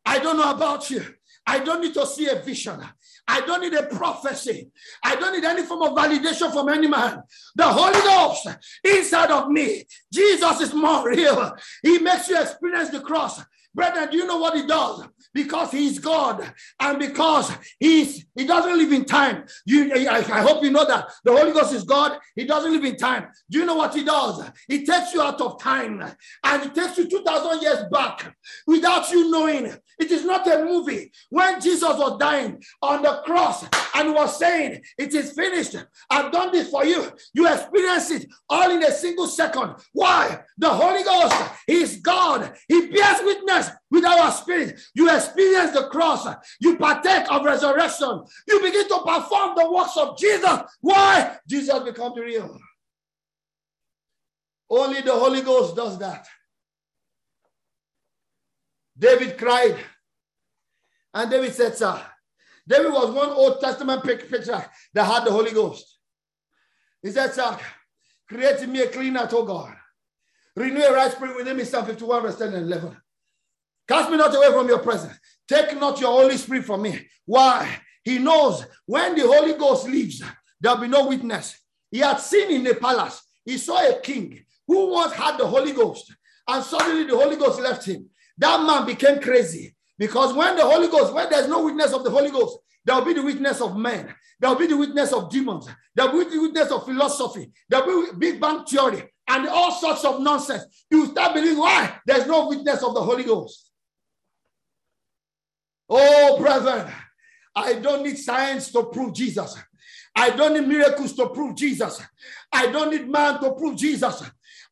I 0.06 0.18
don't 0.18 0.38
know 0.38 0.50
about 0.50 0.88
you. 0.90 1.04
I 1.46 1.58
don't 1.58 1.82
need 1.82 1.92
to 1.94 2.06
see 2.06 2.28
a 2.28 2.36
vision. 2.36 2.80
I 3.28 3.42
don't 3.42 3.60
need 3.60 3.74
a 3.74 3.82
prophecy. 3.82 4.70
I 5.04 5.16
don't 5.16 5.34
need 5.34 5.44
any 5.44 5.62
form 5.62 5.82
of 5.82 5.92
validation 5.92 6.50
from 6.50 6.70
any 6.70 6.86
man. 6.86 7.22
The 7.54 7.64
Holy 7.64 8.00
Ghost 8.00 8.48
inside 8.82 9.30
of 9.30 9.50
me. 9.50 9.84
Jesus 10.10 10.60
is 10.62 10.72
more 10.72 11.06
real. 11.10 11.52
He 11.82 11.98
makes 11.98 12.30
you 12.30 12.40
experience 12.40 12.88
the 12.88 13.00
cross. 13.00 13.42
Brethren, 13.72 14.08
do 14.10 14.16
you 14.16 14.26
know 14.26 14.38
what 14.38 14.56
he 14.56 14.66
does? 14.66 15.06
Because 15.32 15.70
he's 15.70 16.00
God 16.00 16.52
and 16.80 16.98
because 16.98 17.52
he's 17.78 18.26
he 18.34 18.44
doesn't 18.44 18.76
live 18.76 18.92
in 18.92 19.04
time. 19.04 19.44
You 19.64 19.92
I, 19.94 20.16
I, 20.16 20.40
hope 20.40 20.64
you 20.64 20.70
know 20.70 20.84
that 20.84 21.08
the 21.24 21.30
Holy 21.30 21.52
Ghost 21.52 21.72
is 21.72 21.84
God, 21.84 22.18
he 22.34 22.44
doesn't 22.46 22.72
live 22.72 22.84
in 22.84 22.96
time. 22.96 23.28
Do 23.48 23.60
you 23.60 23.66
know 23.66 23.76
what 23.76 23.94
he 23.94 24.02
does? 24.02 24.42
He 24.66 24.84
takes 24.84 25.14
you 25.14 25.22
out 25.22 25.40
of 25.40 25.60
time 25.60 26.02
and 26.44 26.62
he 26.62 26.68
takes 26.70 26.98
you 26.98 27.08
2000 27.08 27.62
years 27.62 27.84
back 27.92 28.34
without 28.66 29.08
you 29.10 29.30
knowing. 29.30 29.72
It 30.00 30.10
is 30.10 30.24
not 30.24 30.46
a 30.48 30.64
movie. 30.64 31.12
When 31.28 31.60
Jesus 31.60 31.82
was 31.82 32.18
dying 32.18 32.60
on 32.82 33.02
the 33.02 33.22
cross 33.24 33.64
and 33.94 34.14
was 34.14 34.36
saying, 34.36 34.82
It 34.98 35.14
is 35.14 35.32
finished, 35.32 35.76
I've 36.08 36.32
done 36.32 36.50
this 36.50 36.70
for 36.70 36.84
you. 36.84 37.06
You 37.34 37.46
experience 37.46 38.10
it 38.10 38.26
all 38.48 38.70
in 38.70 38.82
a 38.82 38.90
single 38.90 39.28
second. 39.28 39.74
Why? 39.92 40.40
The 40.58 40.70
Holy 40.70 41.04
Ghost 41.04 41.36
is 41.68 41.96
God, 41.96 42.52
He 42.66 42.88
bears 42.88 43.20
witness 43.22 43.59
with 43.90 44.04
our 44.04 44.30
spirit. 44.32 44.80
You 44.94 45.14
experience 45.14 45.72
the 45.72 45.88
cross, 45.88 46.26
you 46.60 46.76
partake 46.76 47.30
of 47.30 47.44
resurrection, 47.44 48.24
you 48.46 48.60
begin 48.60 48.88
to 48.88 48.98
perform 49.04 49.56
the 49.56 49.70
works 49.70 49.96
of 49.96 50.18
Jesus. 50.18 50.60
Why? 50.80 51.36
Jesus 51.48 51.80
becomes 51.80 52.16
real. 52.18 52.58
Only 54.68 55.00
the 55.02 55.12
Holy 55.12 55.42
Ghost 55.42 55.74
does 55.74 55.98
that. 55.98 56.26
David 58.96 59.36
cried. 59.36 59.76
And 61.12 61.30
David 61.30 61.52
said, 61.52 61.76
Sir, 61.76 62.00
David 62.68 62.92
was 62.92 63.10
one 63.10 63.30
Old 63.30 63.60
Testament 63.60 64.04
picture 64.04 64.64
that 64.94 65.04
had 65.04 65.24
the 65.24 65.32
Holy 65.32 65.52
Ghost. 65.52 65.98
He 67.02 67.10
said, 67.10 67.32
Sir, 67.32 67.58
create 68.28 68.68
me 68.68 68.82
a 68.82 68.88
clean 68.88 69.16
heart, 69.16 69.32
O 69.32 69.44
God. 69.44 69.74
Renew 70.54 70.82
a 70.82 70.92
right 70.94 71.10
spirit 71.10 71.36
within 71.36 71.56
me, 71.56 71.64
Psalm 71.64 71.86
51, 71.86 72.22
verse 72.22 72.38
10 72.38 72.54
and 72.54 72.66
11. 72.66 72.96
Cast 73.90 74.08
me 74.08 74.16
not 74.16 74.32
away 74.36 74.52
from 74.52 74.68
your 74.68 74.78
presence. 74.78 75.18
Take 75.48 75.76
not 75.76 76.00
your 76.00 76.12
Holy 76.12 76.36
Spirit 76.36 76.64
from 76.64 76.82
me. 76.82 77.08
Why? 77.26 77.76
He 78.04 78.20
knows 78.20 78.64
when 78.86 79.16
the 79.16 79.26
Holy 79.26 79.54
Ghost 79.54 79.88
leaves, 79.88 80.22
there'll 80.60 80.78
be 80.78 80.86
no 80.86 81.08
witness. 81.08 81.58
He 81.90 81.98
had 81.98 82.18
seen 82.18 82.52
in 82.52 82.62
the 82.62 82.76
palace, 82.76 83.20
he 83.44 83.58
saw 83.58 83.78
a 83.84 84.00
king 84.00 84.44
who 84.68 84.92
once 84.92 85.12
had 85.14 85.38
the 85.38 85.46
Holy 85.46 85.72
Ghost, 85.72 86.14
and 86.46 86.62
suddenly 86.62 87.02
the 87.02 87.16
Holy 87.16 87.34
Ghost 87.34 87.60
left 87.60 87.84
him. 87.84 88.08
That 88.38 88.64
man 88.64 88.86
became 88.86 89.20
crazy 89.20 89.74
because 89.98 90.34
when 90.34 90.56
the 90.56 90.62
Holy 90.62 90.86
Ghost, 90.86 91.12
when 91.12 91.28
there's 91.28 91.48
no 91.48 91.64
witness 91.64 91.92
of 91.92 92.04
the 92.04 92.10
Holy 92.10 92.30
Ghost, 92.30 92.58
there'll 92.84 93.04
be 93.04 93.14
the 93.14 93.24
witness 93.24 93.60
of 93.60 93.76
men, 93.76 94.14
there'll 94.38 94.54
be 94.54 94.68
the 94.68 94.76
witness 94.76 95.12
of 95.12 95.32
demons, 95.32 95.68
there'll 95.96 96.16
be 96.16 96.30
the 96.30 96.40
witness 96.40 96.70
of 96.70 96.84
philosophy, 96.84 97.50
there'll 97.68 97.86
be 97.86 98.16
Big 98.16 98.40
Bang 98.40 98.64
Theory, 98.64 99.02
and 99.26 99.48
all 99.48 99.72
sorts 99.72 100.04
of 100.04 100.20
nonsense. 100.20 100.84
You 100.92 101.06
start 101.06 101.34
believing 101.34 101.58
why 101.58 101.98
there's 102.06 102.28
no 102.28 102.46
witness 102.46 102.84
of 102.84 102.94
the 102.94 103.02
Holy 103.02 103.24
Ghost. 103.24 103.69
Oh, 105.90 106.38
brethren, 106.38 106.90
I 107.56 107.74
don't 107.74 108.04
need 108.04 108.16
science 108.16 108.70
to 108.72 108.84
prove 108.84 109.12
Jesus. 109.12 109.58
I 110.14 110.30
don't 110.30 110.54
need 110.54 110.68
miracles 110.68 111.14
to 111.14 111.28
prove 111.30 111.56
Jesus. 111.56 112.00
I 112.52 112.66
don't 112.68 112.90
need 112.90 113.08
man 113.08 113.40
to 113.40 113.52
prove 113.52 113.76
Jesus. 113.76 114.22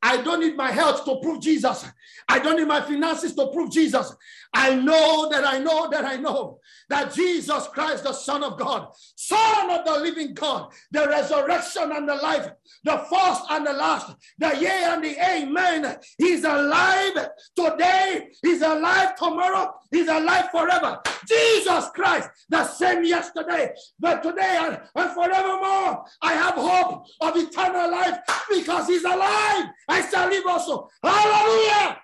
I 0.01 0.23
don't 0.23 0.41
need 0.41 0.57
my 0.57 0.71
health 0.71 1.05
to 1.05 1.19
prove 1.21 1.41
Jesus. 1.41 1.85
I 2.29 2.39
don't 2.39 2.57
need 2.57 2.69
my 2.69 2.81
finances 2.81 3.35
to 3.35 3.49
prove 3.49 3.73
Jesus. 3.73 4.15
I 4.55 4.77
know 4.77 5.29
that 5.31 5.45
I 5.45 5.59
know 5.59 5.91
that 5.91 6.05
I 6.05 6.17
know 6.17 6.61
that 6.89 7.13
Jesus 7.13 7.67
Christ, 7.69 8.05
the 8.05 8.13
Son 8.13 8.43
of 8.43 8.59
God, 8.59 8.89
Son 9.17 9.71
of 9.71 9.85
the 9.85 10.01
living 10.01 10.35
God, 10.35 10.73
the 10.91 11.07
resurrection 11.07 11.93
and 11.93 12.09
the 12.09 12.15
life, 12.17 12.51
the 12.85 12.99
first 13.11 13.43
and 13.51 13.67
the 13.67 13.73
last, 13.73 14.15
the 14.39 14.57
yea 14.59 14.85
and 14.87 15.05
the 15.05 15.17
amen. 15.19 15.97
He's 16.17 16.45
alive 16.45 17.29
today, 17.57 18.29
he's 18.43 18.63
alive 18.63 19.17
tomorrow, 19.17 19.75
he's 19.91 20.09
alive 20.09 20.51
forever. 20.51 21.01
Jesus 21.27 21.89
Christ, 21.95 22.31
the 22.49 22.65
same 22.65 23.05
yesterday, 23.05 23.73
but 23.99 24.23
today 24.23 24.59
and, 24.61 24.81
and 24.95 25.11
forevermore. 25.13 26.05
I 26.23 26.33
have 26.33 26.55
hope 26.55 27.07
of 27.21 27.37
eternal 27.37 27.91
life 27.91 28.19
because 28.49 28.89
he's 28.89 29.05
alive. 29.05 29.67
I 29.89 30.09
shall 30.11 30.29
live 30.29 30.45
also. 30.47 30.89
Hallelujah. 31.03 31.99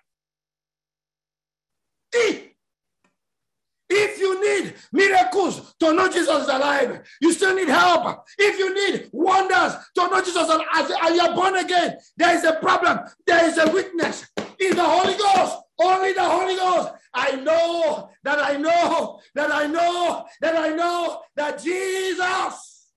If 3.96 4.18
you 4.18 4.40
need 4.40 4.74
miracles 4.92 5.74
to 5.78 5.92
know 5.92 6.08
Jesus 6.10 6.42
is 6.42 6.48
alive, 6.48 7.00
you 7.20 7.32
still 7.32 7.54
need 7.54 7.68
help. 7.68 8.26
If 8.36 8.58
you 8.58 8.74
need 8.74 9.08
wonders 9.12 9.74
to 9.94 10.08
know 10.08 10.20
Jesus 10.20 10.50
as, 10.74 10.90
as 11.00 11.16
you're 11.16 11.34
born 11.34 11.56
again, 11.56 11.96
there 12.16 12.36
is 12.36 12.42
a 12.42 12.54
problem. 12.54 12.98
There 13.24 13.44
is 13.44 13.56
a 13.56 13.70
witness 13.70 14.26
in 14.58 14.74
the 14.76 14.84
Holy 14.84 15.16
Ghost. 15.16 15.58
Only 15.80 16.12
the 16.12 16.24
Holy 16.24 16.56
Ghost. 16.56 16.92
I 17.12 17.36
know 17.36 18.10
that 18.24 18.38
I 18.40 18.56
know 18.56 19.20
that 19.34 19.52
I 19.52 19.66
know 19.66 20.24
that 20.40 20.56
I 20.56 20.68
know 20.70 21.22
that 21.36 21.62
Jesus 21.62 22.88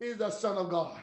is 0.00 0.16
the 0.16 0.30
Son 0.30 0.56
of 0.56 0.70
God. 0.70 0.96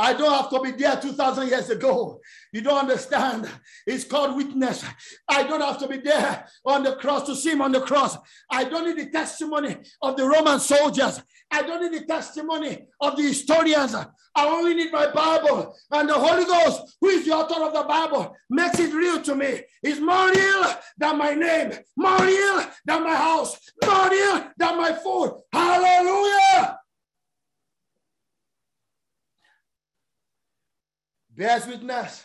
I 0.00 0.14
don't 0.14 0.32
have 0.32 0.48
to 0.48 0.60
be 0.60 0.70
there 0.70 0.96
2,000 0.96 1.48
years 1.48 1.68
ago. 1.68 2.20
You 2.54 2.62
don't 2.62 2.78
understand. 2.78 3.46
It's 3.86 4.02
called 4.04 4.34
witness. 4.34 4.82
I 5.28 5.42
don't 5.42 5.60
have 5.60 5.78
to 5.80 5.88
be 5.88 5.98
there 5.98 6.46
on 6.64 6.84
the 6.84 6.96
cross 6.96 7.26
to 7.26 7.36
see 7.36 7.50
him 7.50 7.60
on 7.60 7.72
the 7.72 7.82
cross. 7.82 8.16
I 8.50 8.64
don't 8.64 8.86
need 8.86 9.06
the 9.06 9.10
testimony 9.10 9.76
of 10.00 10.16
the 10.16 10.26
Roman 10.26 10.58
soldiers. 10.58 11.22
I 11.50 11.60
don't 11.62 11.82
need 11.82 12.00
the 12.00 12.06
testimony 12.06 12.86
of 12.98 13.14
the 13.14 13.24
historians. 13.24 13.94
I 13.94 14.46
only 14.46 14.72
need 14.72 14.90
my 14.90 15.10
Bible. 15.10 15.76
And 15.90 16.08
the 16.08 16.14
Holy 16.14 16.46
Ghost, 16.46 16.96
who 17.02 17.08
is 17.08 17.26
the 17.26 17.32
author 17.32 17.62
of 17.62 17.74
the 17.74 17.82
Bible, 17.82 18.34
makes 18.48 18.78
it 18.78 18.94
real 18.94 19.20
to 19.20 19.34
me. 19.34 19.60
It's 19.82 20.00
more 20.00 20.30
real 20.30 20.64
than 20.96 21.18
my 21.18 21.34
name, 21.34 21.72
more 21.98 22.24
real 22.24 22.64
than 22.86 23.04
my 23.04 23.16
house, 23.16 23.58
more 23.84 24.08
real 24.08 24.46
than 24.56 24.78
my 24.78 24.94
food. 24.94 25.42
Hallelujah. 25.52 26.79
Bears 31.40 31.66
witness. 31.66 32.22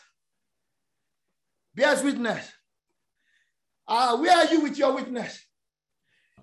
Bears 1.74 2.04
witness. 2.04 2.52
Uh, 3.88 4.18
where 4.18 4.36
are 4.36 4.52
you 4.52 4.60
with 4.60 4.78
your 4.78 4.94
witness? 4.94 5.42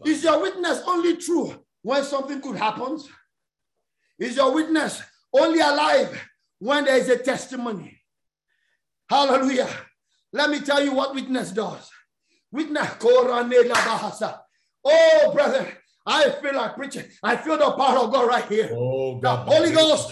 Is 0.06 0.24
your 0.24 0.40
witness 0.40 0.80
only 0.86 1.18
true 1.18 1.54
when 1.82 2.02
something 2.02 2.40
good 2.40 2.56
happens? 2.56 3.06
Is 4.18 4.36
your 4.36 4.54
witness 4.54 5.02
only 5.34 5.60
alive 5.60 6.18
when 6.60 6.86
there 6.86 6.96
is 6.96 7.10
a 7.10 7.18
testimony? 7.18 7.98
Hallelujah. 9.10 9.68
Let 10.32 10.48
me 10.48 10.60
tell 10.60 10.82
you 10.82 10.94
what 10.94 11.14
witness 11.14 11.50
does. 11.50 11.90
Witness. 12.50 12.88
Oh, 14.84 15.30
brother, 15.34 15.76
I 16.04 16.30
feel 16.30 16.54
like 16.54 16.74
preaching. 16.74 17.04
I 17.22 17.36
feel 17.36 17.56
the 17.56 17.70
power 17.72 17.98
of 17.98 18.12
God 18.12 18.28
right 18.28 18.44
here. 18.46 18.70
Oh, 18.72 19.20
the 19.20 19.30
Holy 19.36 19.72
Ghost, 19.72 20.10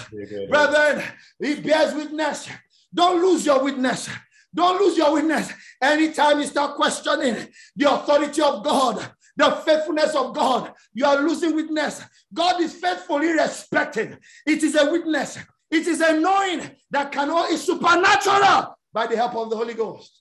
brethren, 0.48 1.02
it 1.40 1.64
bears 1.64 1.94
witness. 1.94 2.48
Don't 2.94 3.20
lose 3.22 3.44
your 3.44 3.62
witness. 3.62 4.08
Don't 4.54 4.80
lose 4.80 4.96
your 4.96 5.12
witness. 5.12 5.52
Anytime 5.80 6.40
you 6.40 6.46
start 6.46 6.76
questioning 6.76 7.48
the 7.76 7.92
authority 7.92 8.42
of 8.42 8.64
God, 8.64 9.10
the 9.36 9.50
faithfulness 9.64 10.14
of 10.14 10.34
God, 10.34 10.72
you 10.92 11.04
are 11.06 11.20
losing 11.22 11.54
witness. 11.54 12.02
God 12.32 12.60
is 12.60 12.74
faithfully 12.74 13.32
respected. 13.32 14.18
It 14.46 14.62
is 14.62 14.74
a 14.74 14.90
witness. 14.90 15.38
It 15.70 15.86
is 15.86 16.00
a 16.00 16.18
knowing 16.18 16.68
that 16.90 17.12
cannot 17.12 17.50
is 17.50 17.62
supernatural 17.62 18.76
by 18.92 19.06
the 19.06 19.16
help 19.16 19.36
of 19.36 19.50
the 19.50 19.56
Holy 19.56 19.74
Ghost. 19.74 20.20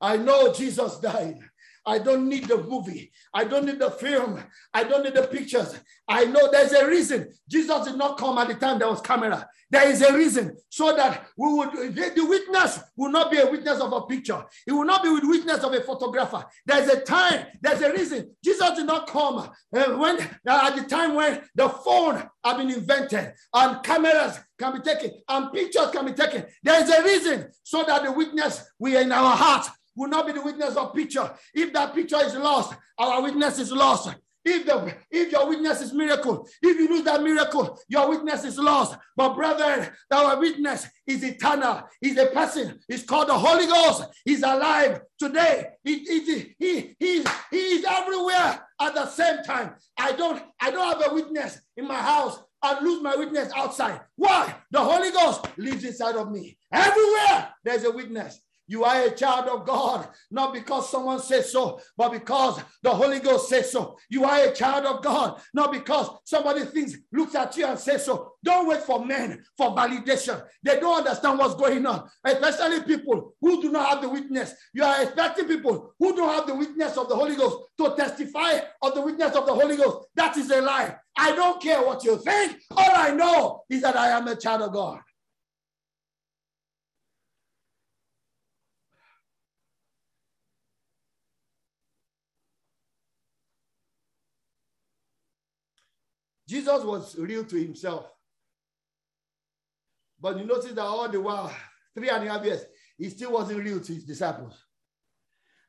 I 0.00 0.16
know 0.16 0.52
Jesus 0.52 0.98
died. 0.98 1.38
I 1.86 1.98
don't 1.98 2.28
need 2.28 2.48
the 2.48 2.58
movie. 2.58 3.12
I 3.32 3.44
don't 3.44 3.66
need 3.66 3.78
the 3.78 3.90
film. 3.90 4.42
I 4.74 4.84
don't 4.84 5.04
need 5.04 5.14
the 5.14 5.26
pictures. 5.26 5.78
I 6.08 6.24
know 6.24 6.50
there's 6.50 6.72
a 6.72 6.86
reason. 6.86 7.32
Jesus 7.48 7.86
did 7.86 7.96
not 7.96 8.18
come 8.18 8.38
at 8.38 8.48
the 8.48 8.54
time 8.54 8.78
there 8.78 8.88
was 8.88 9.00
camera. 9.00 9.48
There 9.70 9.90
is 9.90 10.00
a 10.00 10.16
reason 10.16 10.56
so 10.70 10.96
that 10.96 11.26
we 11.36 11.52
would 11.52 11.94
the 11.94 12.26
witness 12.26 12.80
will 12.96 13.10
not 13.10 13.30
be 13.30 13.38
a 13.38 13.50
witness 13.50 13.80
of 13.80 13.92
a 13.92 14.02
picture. 14.02 14.42
It 14.66 14.72
will 14.72 14.86
not 14.86 15.02
be 15.02 15.10
with 15.10 15.24
witness 15.24 15.62
of 15.62 15.74
a 15.74 15.80
photographer. 15.82 16.44
There's 16.64 16.88
a 16.88 17.00
time. 17.00 17.46
There's 17.60 17.82
a 17.82 17.92
reason. 17.92 18.34
Jesus 18.42 18.70
did 18.76 18.86
not 18.86 19.06
come 19.08 19.38
uh, 19.38 19.84
when 19.96 20.18
uh, 20.20 20.70
at 20.70 20.76
the 20.76 20.84
time 20.84 21.14
when 21.14 21.42
the 21.54 21.68
phone 21.68 22.26
had 22.42 22.56
been 22.56 22.70
invented 22.70 23.34
and 23.52 23.82
cameras 23.82 24.40
can 24.58 24.72
be 24.72 24.80
taken 24.80 25.10
and 25.28 25.52
pictures 25.52 25.90
can 25.90 26.06
be 26.06 26.12
taken. 26.12 26.46
There 26.62 26.82
is 26.82 26.90
a 26.90 27.02
reason 27.02 27.50
so 27.62 27.84
that 27.84 28.04
the 28.04 28.12
witness 28.12 28.64
we 28.78 28.96
in 28.96 29.12
our 29.12 29.36
heart 29.36 29.68
will 29.98 30.08
not 30.08 30.26
be 30.26 30.32
the 30.32 30.42
witness 30.42 30.76
of 30.76 30.94
picture. 30.94 31.30
If 31.52 31.72
that 31.72 31.94
picture 31.94 32.24
is 32.24 32.34
lost, 32.34 32.74
our 32.96 33.22
witness 33.22 33.58
is 33.58 33.72
lost. 33.72 34.14
If 34.44 34.64
the 34.64 34.94
if 35.10 35.32
your 35.32 35.48
witness 35.48 35.82
is 35.82 35.92
miracle, 35.92 36.48
if 36.62 36.78
you 36.78 36.88
lose 36.88 37.04
that 37.04 37.22
miracle, 37.22 37.78
your 37.88 38.08
witness 38.08 38.44
is 38.44 38.56
lost. 38.56 38.96
But 39.16 39.34
brother, 39.34 39.94
our 40.10 40.38
witness 40.38 40.86
is 41.06 41.22
eternal. 41.22 41.82
He's 42.00 42.16
a 42.16 42.26
person. 42.26 42.78
He's 42.88 43.02
called 43.02 43.28
the 43.28 43.34
Holy 43.34 43.66
Ghost. 43.66 44.04
He's 44.24 44.42
alive 44.42 45.00
today. 45.18 45.66
He, 45.84 45.98
he, 45.98 46.20
he, 46.58 46.96
he, 46.98 47.24
he 47.50 47.56
is 47.56 47.84
everywhere 47.84 48.62
at 48.80 48.94
the 48.94 49.06
same 49.06 49.42
time. 49.42 49.74
I 49.98 50.12
don't 50.12 50.42
I 50.60 50.70
don't 50.70 50.98
have 50.98 51.10
a 51.10 51.14
witness 51.14 51.60
in 51.76 51.86
my 51.86 52.00
house 52.00 52.38
and 52.62 52.86
lose 52.86 53.02
my 53.02 53.16
witness 53.16 53.52
outside. 53.54 54.00
Why? 54.16 54.54
The 54.70 54.80
Holy 54.80 55.10
Ghost 55.10 55.46
lives 55.58 55.84
inside 55.84 56.16
of 56.16 56.30
me. 56.30 56.56
Everywhere 56.72 57.50
there's 57.64 57.84
a 57.84 57.90
witness. 57.90 58.40
You 58.68 58.84
are 58.84 59.06
a 59.06 59.10
child 59.10 59.48
of 59.48 59.66
God, 59.66 60.08
not 60.30 60.52
because 60.52 60.90
someone 60.90 61.20
says 61.20 61.50
so, 61.50 61.80
but 61.96 62.12
because 62.12 62.60
the 62.82 62.90
Holy 62.90 63.18
Ghost 63.18 63.48
says 63.48 63.72
so. 63.72 63.98
You 64.10 64.24
are 64.24 64.44
a 64.44 64.54
child 64.54 64.84
of 64.84 65.02
God, 65.02 65.40
not 65.54 65.72
because 65.72 66.10
somebody 66.24 66.64
thinks, 66.66 66.94
looks 67.10 67.34
at 67.34 67.56
you 67.56 67.66
and 67.66 67.78
says 67.78 68.04
so. 68.04 68.34
Don't 68.44 68.68
wait 68.68 68.82
for 68.82 69.04
men 69.04 69.42
for 69.56 69.74
validation. 69.74 70.42
They 70.62 70.78
don't 70.78 70.98
understand 70.98 71.38
what's 71.38 71.54
going 71.54 71.84
on, 71.86 72.08
especially 72.24 72.82
people 72.82 73.34
who 73.40 73.62
do 73.62 73.72
not 73.72 73.88
have 73.88 74.02
the 74.02 74.08
witness. 74.10 74.52
You 74.74 74.84
are 74.84 75.02
expecting 75.02 75.46
people 75.46 75.94
who 75.98 76.14
don't 76.14 76.34
have 76.34 76.46
the 76.46 76.54
witness 76.54 76.96
of 76.98 77.08
the 77.08 77.16
Holy 77.16 77.36
Ghost 77.36 77.56
to 77.78 77.94
testify 77.96 78.60
of 78.82 78.94
the 78.94 79.00
witness 79.00 79.34
of 79.34 79.46
the 79.46 79.54
Holy 79.54 79.76
Ghost. 79.76 80.08
That 80.14 80.36
is 80.36 80.50
a 80.50 80.60
lie. 80.60 80.94
I 81.16 81.34
don't 81.34 81.60
care 81.60 81.82
what 81.82 82.04
you 82.04 82.18
think. 82.18 82.60
All 82.76 82.92
I 82.94 83.10
know 83.10 83.62
is 83.70 83.82
that 83.82 83.96
I 83.96 84.08
am 84.10 84.28
a 84.28 84.36
child 84.36 84.62
of 84.62 84.72
God. 84.72 85.00
Jesus 96.48 96.82
was 96.82 97.14
real 97.18 97.44
to 97.44 97.56
himself. 97.56 98.10
But 100.18 100.38
you 100.38 100.46
notice 100.46 100.72
that 100.72 100.80
all 100.80 101.06
the 101.08 101.20
while, 101.20 101.54
three 101.94 102.08
and 102.08 102.26
a 102.26 102.32
half 102.32 102.44
years, 102.44 102.64
he 102.96 103.10
still 103.10 103.32
wasn't 103.32 103.62
real 103.62 103.80
to 103.80 103.92
his 103.92 104.04
disciples 104.04 104.54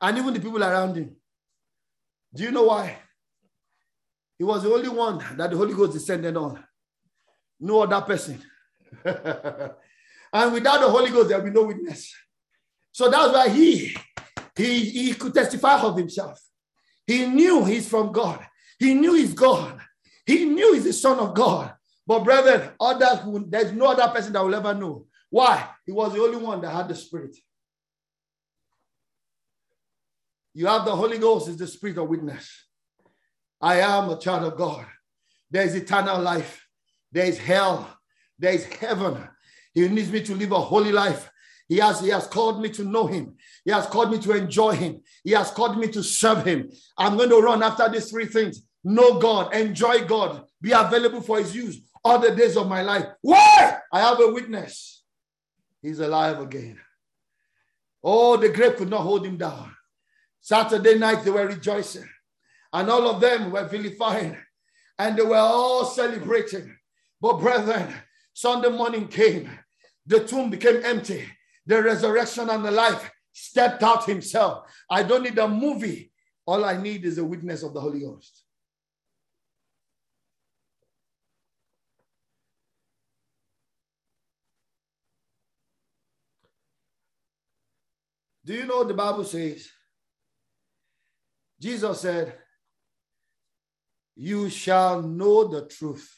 and 0.01 0.17
even 0.17 0.33
the 0.33 0.39
people 0.39 0.63
around 0.63 0.95
him. 0.95 1.15
Do 2.33 2.43
you 2.43 2.51
know 2.51 2.63
why? 2.63 2.97
He 4.37 4.45
was 4.45 4.63
the 4.63 4.73
only 4.73 4.87
one 4.87 5.17
that 5.35 5.51
the 5.51 5.57
Holy 5.57 5.73
Ghost 5.73 5.93
descended 5.93 6.37
on. 6.37 6.63
No 7.59 7.81
other 7.81 8.01
person. 8.01 8.41
and 9.03 10.53
without 10.53 10.79
the 10.79 10.89
Holy 10.89 11.11
Ghost, 11.11 11.27
there'll 11.27 11.43
be 11.43 11.51
no 11.51 11.63
witness. 11.63 12.15
So 12.93 13.09
that's 13.09 13.33
why 13.33 13.49
he, 13.49 13.95
he, 14.55 14.79
he 14.85 15.13
could 15.13 15.33
testify 15.33 15.81
of 15.81 15.97
himself. 15.97 16.39
He 17.05 17.25
knew 17.25 17.65
he's 17.65 17.89
from 17.89 18.13
God. 18.13 18.45
He 18.77 18.93
knew 18.93 19.13
he's 19.13 19.33
God. 19.33 19.81
He 20.29 20.45
knew 20.45 20.75
he's 20.75 20.83
the 20.83 20.93
son 20.93 21.17
of 21.17 21.33
God. 21.33 21.73
But 22.05 22.23
brethren, 22.23 22.69
others 22.79 23.21
who, 23.21 23.47
there's 23.49 23.71
no 23.71 23.87
other 23.87 24.13
person 24.13 24.31
that 24.33 24.45
will 24.45 24.53
ever 24.53 24.75
know. 24.75 25.07
Why? 25.31 25.67
He 25.87 25.91
was 25.91 26.13
the 26.13 26.21
only 26.21 26.37
one 26.37 26.61
that 26.61 26.71
had 26.71 26.87
the 26.87 26.93
spirit. 26.93 27.35
You 30.53 30.67
have 30.67 30.85
the 30.85 30.95
Holy 30.95 31.17
Ghost 31.17 31.47
is 31.47 31.57
the 31.57 31.65
spirit 31.65 31.97
of 31.97 32.09
witness. 32.09 32.47
I 33.59 33.79
am 33.79 34.11
a 34.11 34.19
child 34.19 34.53
of 34.53 34.55
God. 34.55 34.85
There 35.49 35.63
is 35.63 35.73
eternal 35.73 36.21
life. 36.21 36.63
There 37.11 37.25
is 37.25 37.39
hell. 37.39 37.91
There 38.37 38.53
is 38.53 38.65
heaven. 38.65 39.27
He 39.73 39.87
needs 39.87 40.11
me 40.11 40.21
to 40.21 40.35
live 40.35 40.51
a 40.51 40.59
holy 40.59 40.91
life. 40.91 41.27
He 41.67 41.77
has, 41.77 42.01
he 42.01 42.09
has 42.09 42.27
called 42.27 42.61
me 42.61 42.69
to 42.69 42.83
know 42.83 43.07
him. 43.07 43.35
He 43.65 43.71
has 43.71 43.87
called 43.87 44.11
me 44.11 44.19
to 44.19 44.33
enjoy 44.33 44.73
him. 44.73 45.01
He 45.23 45.31
has 45.31 45.49
called 45.49 45.79
me 45.79 45.87
to 45.87 46.03
serve 46.03 46.45
him. 46.45 46.69
I'm 46.99 47.17
going 47.17 47.31
to 47.31 47.41
run 47.41 47.63
after 47.63 47.89
these 47.89 48.11
three 48.11 48.27
things 48.27 48.61
know 48.83 49.19
God, 49.19 49.53
enjoy 49.53 50.05
God, 50.05 50.45
be 50.61 50.71
available 50.71 51.21
for 51.21 51.39
his 51.39 51.55
use 51.55 51.79
all 52.03 52.19
the 52.19 52.35
days 52.35 52.57
of 52.57 52.67
my 52.67 52.81
life. 52.81 53.05
Why? 53.21 53.77
I 53.91 53.99
have 53.99 54.19
a 54.19 54.31
witness. 54.31 55.03
He's 55.81 55.99
alive 55.99 56.39
again. 56.39 56.79
Oh, 58.03 58.37
the 58.37 58.49
grave 58.49 58.77
could 58.77 58.89
not 58.89 59.01
hold 59.01 59.25
him 59.25 59.37
down. 59.37 59.75
Saturday 60.41 60.97
night, 60.97 61.23
they 61.23 61.31
were 61.31 61.47
rejoicing, 61.47 62.07
and 62.71 62.89
all 62.89 63.09
of 63.09 63.21
them 63.21 63.51
were 63.51 63.67
vilifying, 63.67 64.37
and 64.97 65.17
they 65.17 65.23
were 65.23 65.35
all 65.35 65.85
celebrating. 65.85 66.75
But, 67.21 67.39
brethren, 67.39 67.93
Sunday 68.33 68.69
morning 68.69 69.07
came, 69.07 69.49
the 70.05 70.23
tomb 70.25 70.49
became 70.49 70.81
empty, 70.85 71.25
the 71.65 71.83
resurrection 71.83 72.49
and 72.49 72.63
the 72.63 72.71
life 72.71 73.11
stepped 73.33 73.83
out 73.83 74.05
himself. 74.05 74.71
I 74.89 75.03
don't 75.03 75.23
need 75.23 75.37
a 75.37 75.47
movie. 75.47 76.11
All 76.45 76.65
I 76.65 76.81
need 76.81 77.05
is 77.05 77.17
a 77.17 77.23
witness 77.23 77.63
of 77.63 77.73
the 77.73 77.81
Holy 77.81 77.99
Ghost. 77.99 78.43
Do 88.49 88.55
you 88.55 88.65
know 88.65 88.77
what 88.77 88.87
the 88.87 88.95
Bible 88.95 89.23
says? 89.25 89.69
Jesus 91.61 92.01
said, 92.01 92.33
You 94.15 94.49
shall 94.49 95.03
know 95.03 95.47
the 95.47 95.67
truth, 95.67 96.11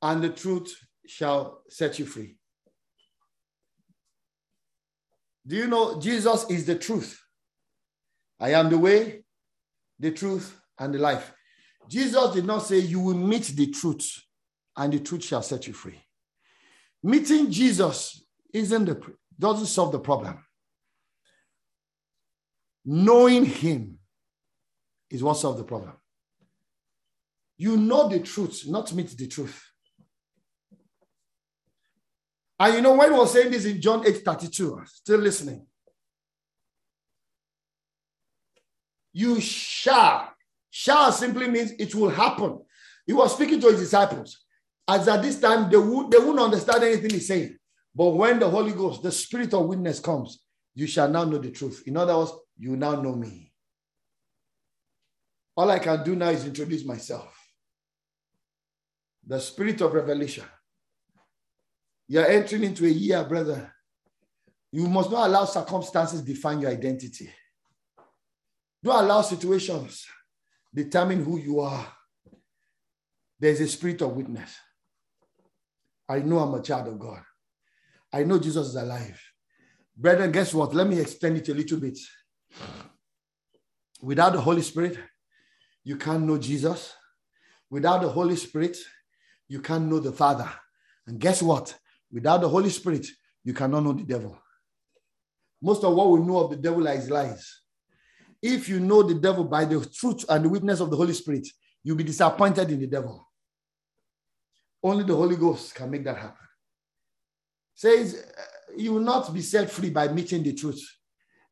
and 0.00 0.22
the 0.22 0.28
truth 0.28 0.72
shall 1.08 1.62
set 1.68 1.98
you 1.98 2.06
free. 2.06 2.36
Do 5.44 5.56
you 5.56 5.66
know 5.66 5.98
Jesus 5.98 6.48
is 6.50 6.66
the 6.66 6.76
truth? 6.76 7.20
I 8.38 8.52
am 8.52 8.70
the 8.70 8.78
way, 8.78 9.24
the 9.98 10.12
truth, 10.12 10.56
and 10.78 10.94
the 10.94 11.00
life. 11.00 11.32
Jesus 11.88 12.32
did 12.32 12.44
not 12.44 12.60
say 12.60 12.78
you 12.78 13.00
will 13.00 13.16
meet 13.16 13.46
the 13.56 13.72
truth 13.72 14.08
and 14.76 14.92
the 14.92 15.00
truth 15.00 15.24
shall 15.24 15.42
set 15.42 15.66
you 15.66 15.72
free. 15.72 16.00
Meeting 17.02 17.50
Jesus 17.50 18.24
isn't 18.54 18.84
the 18.84 18.94
doesn't 19.38 19.66
solve 19.66 19.92
the 19.92 19.98
problem. 19.98 20.44
Knowing 22.84 23.44
him 23.44 23.98
is 25.10 25.22
what 25.22 25.34
solves 25.34 25.58
the 25.58 25.64
problem. 25.64 25.92
You 27.58 27.76
know 27.76 28.08
the 28.08 28.20
truth, 28.20 28.64
not 28.66 28.92
meet 28.92 29.08
the 29.16 29.26
truth. 29.26 29.62
And 32.58 32.74
you 32.74 32.80
know, 32.80 32.94
when 32.94 33.12
we 33.12 33.18
were 33.18 33.26
saying 33.26 33.50
this 33.50 33.64
in 33.66 33.80
John 33.80 34.06
8 34.06 34.24
32, 34.24 34.82
still 34.86 35.20
listening. 35.20 35.66
You 39.12 39.40
shall. 39.40 40.32
Shall 40.70 41.10
simply 41.10 41.48
means 41.48 41.72
it 41.72 41.94
will 41.94 42.10
happen. 42.10 42.60
He 43.06 43.12
was 43.12 43.34
speaking 43.34 43.60
to 43.60 43.68
his 43.68 43.80
disciples. 43.80 44.44
As 44.86 45.08
at 45.08 45.22
this 45.22 45.40
time, 45.40 45.70
they, 45.70 45.76
would, 45.76 46.10
they 46.10 46.18
wouldn't 46.18 46.38
understand 46.38 46.84
anything 46.84 47.10
he's 47.10 47.26
saying. 47.26 47.56
But 47.96 48.10
when 48.10 48.38
the 48.38 48.50
Holy 48.50 48.72
Ghost, 48.72 49.02
the 49.02 49.10
spirit 49.10 49.54
of 49.54 49.64
witness 49.64 50.00
comes, 50.00 50.42
you 50.74 50.86
shall 50.86 51.08
now 51.08 51.24
know 51.24 51.38
the 51.38 51.50
truth. 51.50 51.82
In 51.86 51.96
other 51.96 52.14
words, 52.14 52.32
you 52.58 52.76
now 52.76 53.00
know 53.00 53.14
me. 53.14 53.50
All 55.56 55.70
I 55.70 55.78
can 55.78 56.04
do 56.04 56.14
now 56.14 56.28
is 56.28 56.44
introduce 56.44 56.84
myself. 56.84 57.34
The 59.26 59.40
spirit 59.40 59.80
of 59.80 59.94
revelation. 59.94 60.44
You're 62.06 62.26
entering 62.26 62.64
into 62.64 62.84
a 62.84 62.90
year, 62.90 63.24
brother. 63.24 63.72
You 64.70 64.86
must 64.88 65.10
not 65.10 65.28
allow 65.28 65.46
circumstances 65.46 66.20
define 66.20 66.60
your 66.60 66.72
identity. 66.72 67.30
Don't 68.84 69.04
allow 69.04 69.22
situations 69.22 70.04
determine 70.74 71.24
who 71.24 71.38
you 71.38 71.60
are. 71.60 71.86
There's 73.40 73.60
a 73.60 73.68
spirit 73.68 74.02
of 74.02 74.14
witness. 74.14 74.54
I 76.06 76.18
know 76.18 76.40
I'm 76.40 76.52
a 76.52 76.62
child 76.62 76.88
of 76.88 76.98
God. 76.98 77.22
I 78.16 78.22
know 78.22 78.38
Jesus 78.38 78.68
is 78.68 78.76
alive. 78.76 79.20
Brethren, 79.94 80.32
guess 80.32 80.54
what? 80.54 80.72
Let 80.72 80.86
me 80.86 80.98
extend 80.98 81.36
it 81.36 81.50
a 81.50 81.54
little 81.54 81.78
bit. 81.78 81.98
Without 84.00 84.32
the 84.32 84.40
Holy 84.40 84.62
Spirit, 84.62 84.98
you 85.84 85.98
can't 85.98 86.22
know 86.22 86.38
Jesus. 86.38 86.94
Without 87.68 88.00
the 88.00 88.08
Holy 88.08 88.36
Spirit, 88.36 88.78
you 89.48 89.60
can't 89.60 89.84
know 89.84 89.98
the 89.98 90.12
Father. 90.12 90.50
And 91.06 91.20
guess 91.20 91.42
what? 91.42 91.76
Without 92.10 92.40
the 92.40 92.48
Holy 92.48 92.70
Spirit, 92.70 93.06
you 93.44 93.52
cannot 93.52 93.84
know 93.84 93.92
the 93.92 94.04
devil. 94.04 94.38
Most 95.60 95.84
of 95.84 95.92
what 95.92 96.10
we 96.10 96.20
know 96.20 96.38
of 96.38 96.50
the 96.52 96.56
devil 96.56 96.86
is 96.86 97.10
lies. 97.10 97.60
If 98.40 98.66
you 98.66 98.80
know 98.80 99.02
the 99.02 99.16
devil 99.16 99.44
by 99.44 99.66
the 99.66 99.84
truth 99.84 100.24
and 100.30 100.42
the 100.42 100.48
witness 100.48 100.80
of 100.80 100.88
the 100.88 100.96
Holy 100.96 101.12
Spirit, 101.12 101.46
you'll 101.82 101.96
be 101.96 102.04
disappointed 102.04 102.70
in 102.70 102.80
the 102.80 102.86
devil. 102.86 103.28
Only 104.82 105.04
the 105.04 105.14
Holy 105.14 105.36
Ghost 105.36 105.74
can 105.74 105.90
make 105.90 106.04
that 106.04 106.16
happen 106.16 106.45
says 107.76 108.26
uh, 108.36 108.42
you 108.76 108.94
will 108.94 109.00
not 109.00 109.32
be 109.32 109.40
set 109.40 109.70
free 109.70 109.90
by 109.90 110.08
meeting 110.08 110.42
the 110.42 110.52
truth. 110.52 110.82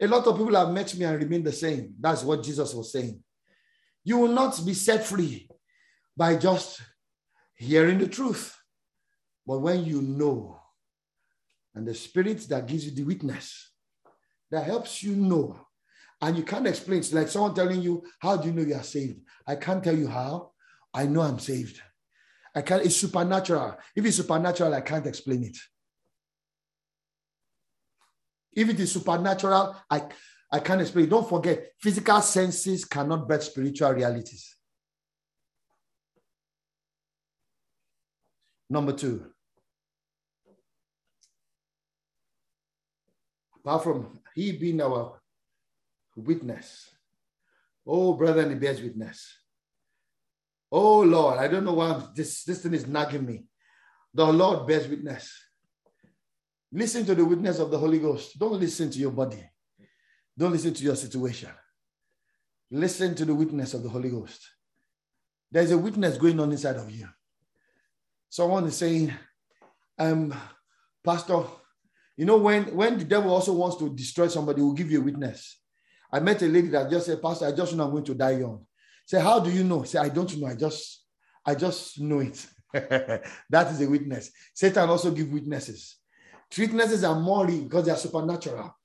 A 0.01 0.09
lot 0.09 0.27
of 0.27 0.37
people 0.37 0.57
have 0.57 0.71
met 0.71 0.93
me 0.97 1.05
and 1.05 1.23
remain 1.23 1.45
the 1.45 1.53
same. 1.53 1.95
That's 2.01 2.25
what 2.25 2.43
Jesus 2.43 2.75
was 2.75 2.91
saying. 2.91 3.23
You 4.03 4.19
will 4.19 4.33
not 4.33 4.61
be 4.67 4.75
set 4.75 5.07
free 5.07 5.49
by 6.17 6.35
just 6.35 6.83
hearing 7.55 7.99
the 7.99 8.09
truth. 8.09 8.57
But 9.47 9.61
when 9.61 9.85
you 9.85 10.03
know, 10.03 10.61
and 11.77 11.87
the 11.87 11.95
spirit 11.95 12.41
that 12.49 12.67
gives 12.67 12.87
you 12.87 12.91
the 12.91 13.05
witness, 13.05 13.71
that 14.51 14.65
helps 14.65 15.03
you 15.03 15.15
know 15.15 15.65
and 16.25 16.39
you 16.39 16.43
can't 16.43 16.67
explain. 16.67 17.01
It's 17.01 17.13
like 17.13 17.29
someone 17.29 17.55
telling 17.55 17.83
you, 17.83 18.03
How 18.19 18.37
do 18.37 18.49
you 18.49 18.55
know 18.55 18.63
you 18.63 18.75
are 18.75 18.83
saved? 18.83 19.21
I 19.47 19.57
can't 19.57 19.85
tell 19.85 19.97
you 19.97 20.09
how. 20.09 20.53
I 20.93 21.05
know 21.05 21.21
I'm 21.21 21.39
saved. 21.39 21.83
I 22.55 22.63
can't, 22.63 22.85
it's 22.85 22.97
supernatural. 22.97 23.77
If 23.95 24.07
it's 24.07 24.17
supernatural, 24.17 24.73
I 24.75 24.81
can't 24.81 25.07
explain 25.07 25.43
it. 25.45 25.57
If 28.55 28.69
it 28.69 28.81
is 28.81 28.93
supernatural, 28.93 29.77
I, 29.91 30.03
I 30.51 30.61
can't 30.61 30.81
explain. 30.81 31.09
Don't 31.09 31.29
forget, 31.29 31.73
physical 31.79 32.21
senses 32.21 32.85
cannot 32.85 33.29
birth 33.29 33.43
spiritual 33.45 33.91
realities. 33.93 34.57
Number 38.71 38.93
two, 38.93 39.27
apart 43.57 43.85
from 43.85 44.21
he 44.35 44.53
being 44.53 44.81
our 44.81 45.21
witness, 46.17 46.91
oh, 47.87 48.15
brother, 48.15 48.49
he 48.49 48.55
bears 48.55 48.81
witness. 48.81 49.39
Oh, 50.73 51.01
Lord, 51.01 51.39
I 51.39 51.47
don't 51.47 51.65
know 51.65 51.75
why 51.75 52.03
this, 52.15 52.43
this 52.45 52.63
thing 52.63 52.75
is 52.75 52.87
nagging 52.87 53.27
me. 53.27 53.45
The 54.13 54.25
Lord 54.25 54.67
bears 54.67 54.89
witness. 54.89 55.33
Listen 56.77 57.07
to 57.07 57.15
the 57.15 57.25
witness 57.25 57.61
of 57.61 57.71
the 57.71 57.79
Holy 57.79 58.01
Ghost. 58.01 58.37
Don't 58.37 58.59
listen 58.59 58.91
to 58.91 58.99
your 58.99 59.13
body. 59.13 59.39
Don't 60.37 60.51
listen 60.51 60.75
to 60.75 60.83
your 60.83 60.97
situation. 60.97 61.51
Listen 62.69 63.15
to 63.15 63.25
the 63.25 63.35
witness 63.35 63.75
of 63.75 63.85
the 63.85 63.89
Holy 63.89 64.11
Ghost. 64.11 64.45
There's 65.53 65.71
a 65.71 65.79
witness 65.79 66.19
going 66.19 66.41
on 66.41 66.51
inside 66.51 66.75
of 66.75 66.91
you. 66.91 67.09
Someone 68.29 68.67
is 68.67 68.77
saying, 68.77 69.15
um, 70.01 70.35
Pastor, 71.05 71.45
you 72.17 72.25
know, 72.25 72.39
when, 72.39 72.65
when 72.75 72.99
the 72.99 73.05
devil 73.05 73.33
also 73.33 73.53
wants 73.53 73.77
to 73.77 73.95
destroy 73.95 74.27
somebody, 74.27 74.61
will 74.61 74.73
give 74.73 74.91
you 74.91 75.01
a 75.01 75.05
witness. 75.05 75.61
I 76.13 76.19
met 76.19 76.43
a 76.43 76.47
lady 76.47 76.69
that 76.69 76.91
just 76.91 77.07
said, 77.07 77.23
Pastor, 77.23 77.47
I 77.47 77.53
just 77.53 77.73
know 77.77 77.85
I'm 77.85 77.93
going 77.93 78.05
to 78.05 78.15
die 78.15 78.39
young. 78.39 78.67
Say, 79.07 79.21
how 79.21 79.39
do 79.39 79.53
you 79.53 79.63
know? 79.63 79.85
Say, 79.85 80.01
I 80.01 80.09
don't 80.09 80.37
know. 80.39 80.49
I 80.49 80.57
just, 80.57 81.05
I 81.47 81.55
just 81.55 82.01
know 82.01 82.19
it. 82.19 82.45
that 82.73 83.71
is 83.71 83.81
a 83.81 83.89
witness. 83.89 84.33
Satan 84.53 84.91
also 84.91 85.13
give 85.13 85.33
witnesses. 85.33 85.99
Witnesses 86.59 87.05
are 87.05 87.19
more 87.19 87.47
real 87.47 87.65
because 87.65 87.85
they 87.85 87.91
are 87.91 87.97
supernatural, 87.97 88.77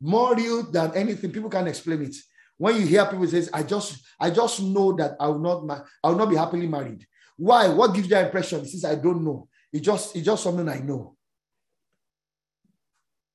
more 0.00 0.34
real 0.34 0.62
than 0.70 0.94
anything. 0.94 1.30
People 1.32 1.50
can 1.50 1.66
explain 1.66 2.02
it. 2.02 2.16
When 2.56 2.76
you 2.76 2.86
hear 2.86 3.06
people 3.06 3.26
say, 3.26 3.46
"I 3.52 3.62
just, 3.62 4.02
I 4.18 4.30
just 4.30 4.60
know 4.62 4.92
that 4.96 5.16
I 5.20 5.28
will 5.28 5.38
not, 5.38 5.86
I 6.02 6.08
will 6.10 6.18
not 6.18 6.30
be 6.30 6.36
happily 6.36 6.66
married." 6.66 7.06
Why? 7.36 7.68
What 7.68 7.94
gives 7.94 8.08
you 8.08 8.14
that 8.14 8.26
impression? 8.26 8.66
Says, 8.66 8.84
"I 8.84 8.96
don't 8.96 9.24
know. 9.24 9.48
It 9.72 9.80
just, 9.80 10.16
it's 10.16 10.24
just 10.24 10.42
something 10.42 10.68
I 10.68 10.80
know." 10.80 11.16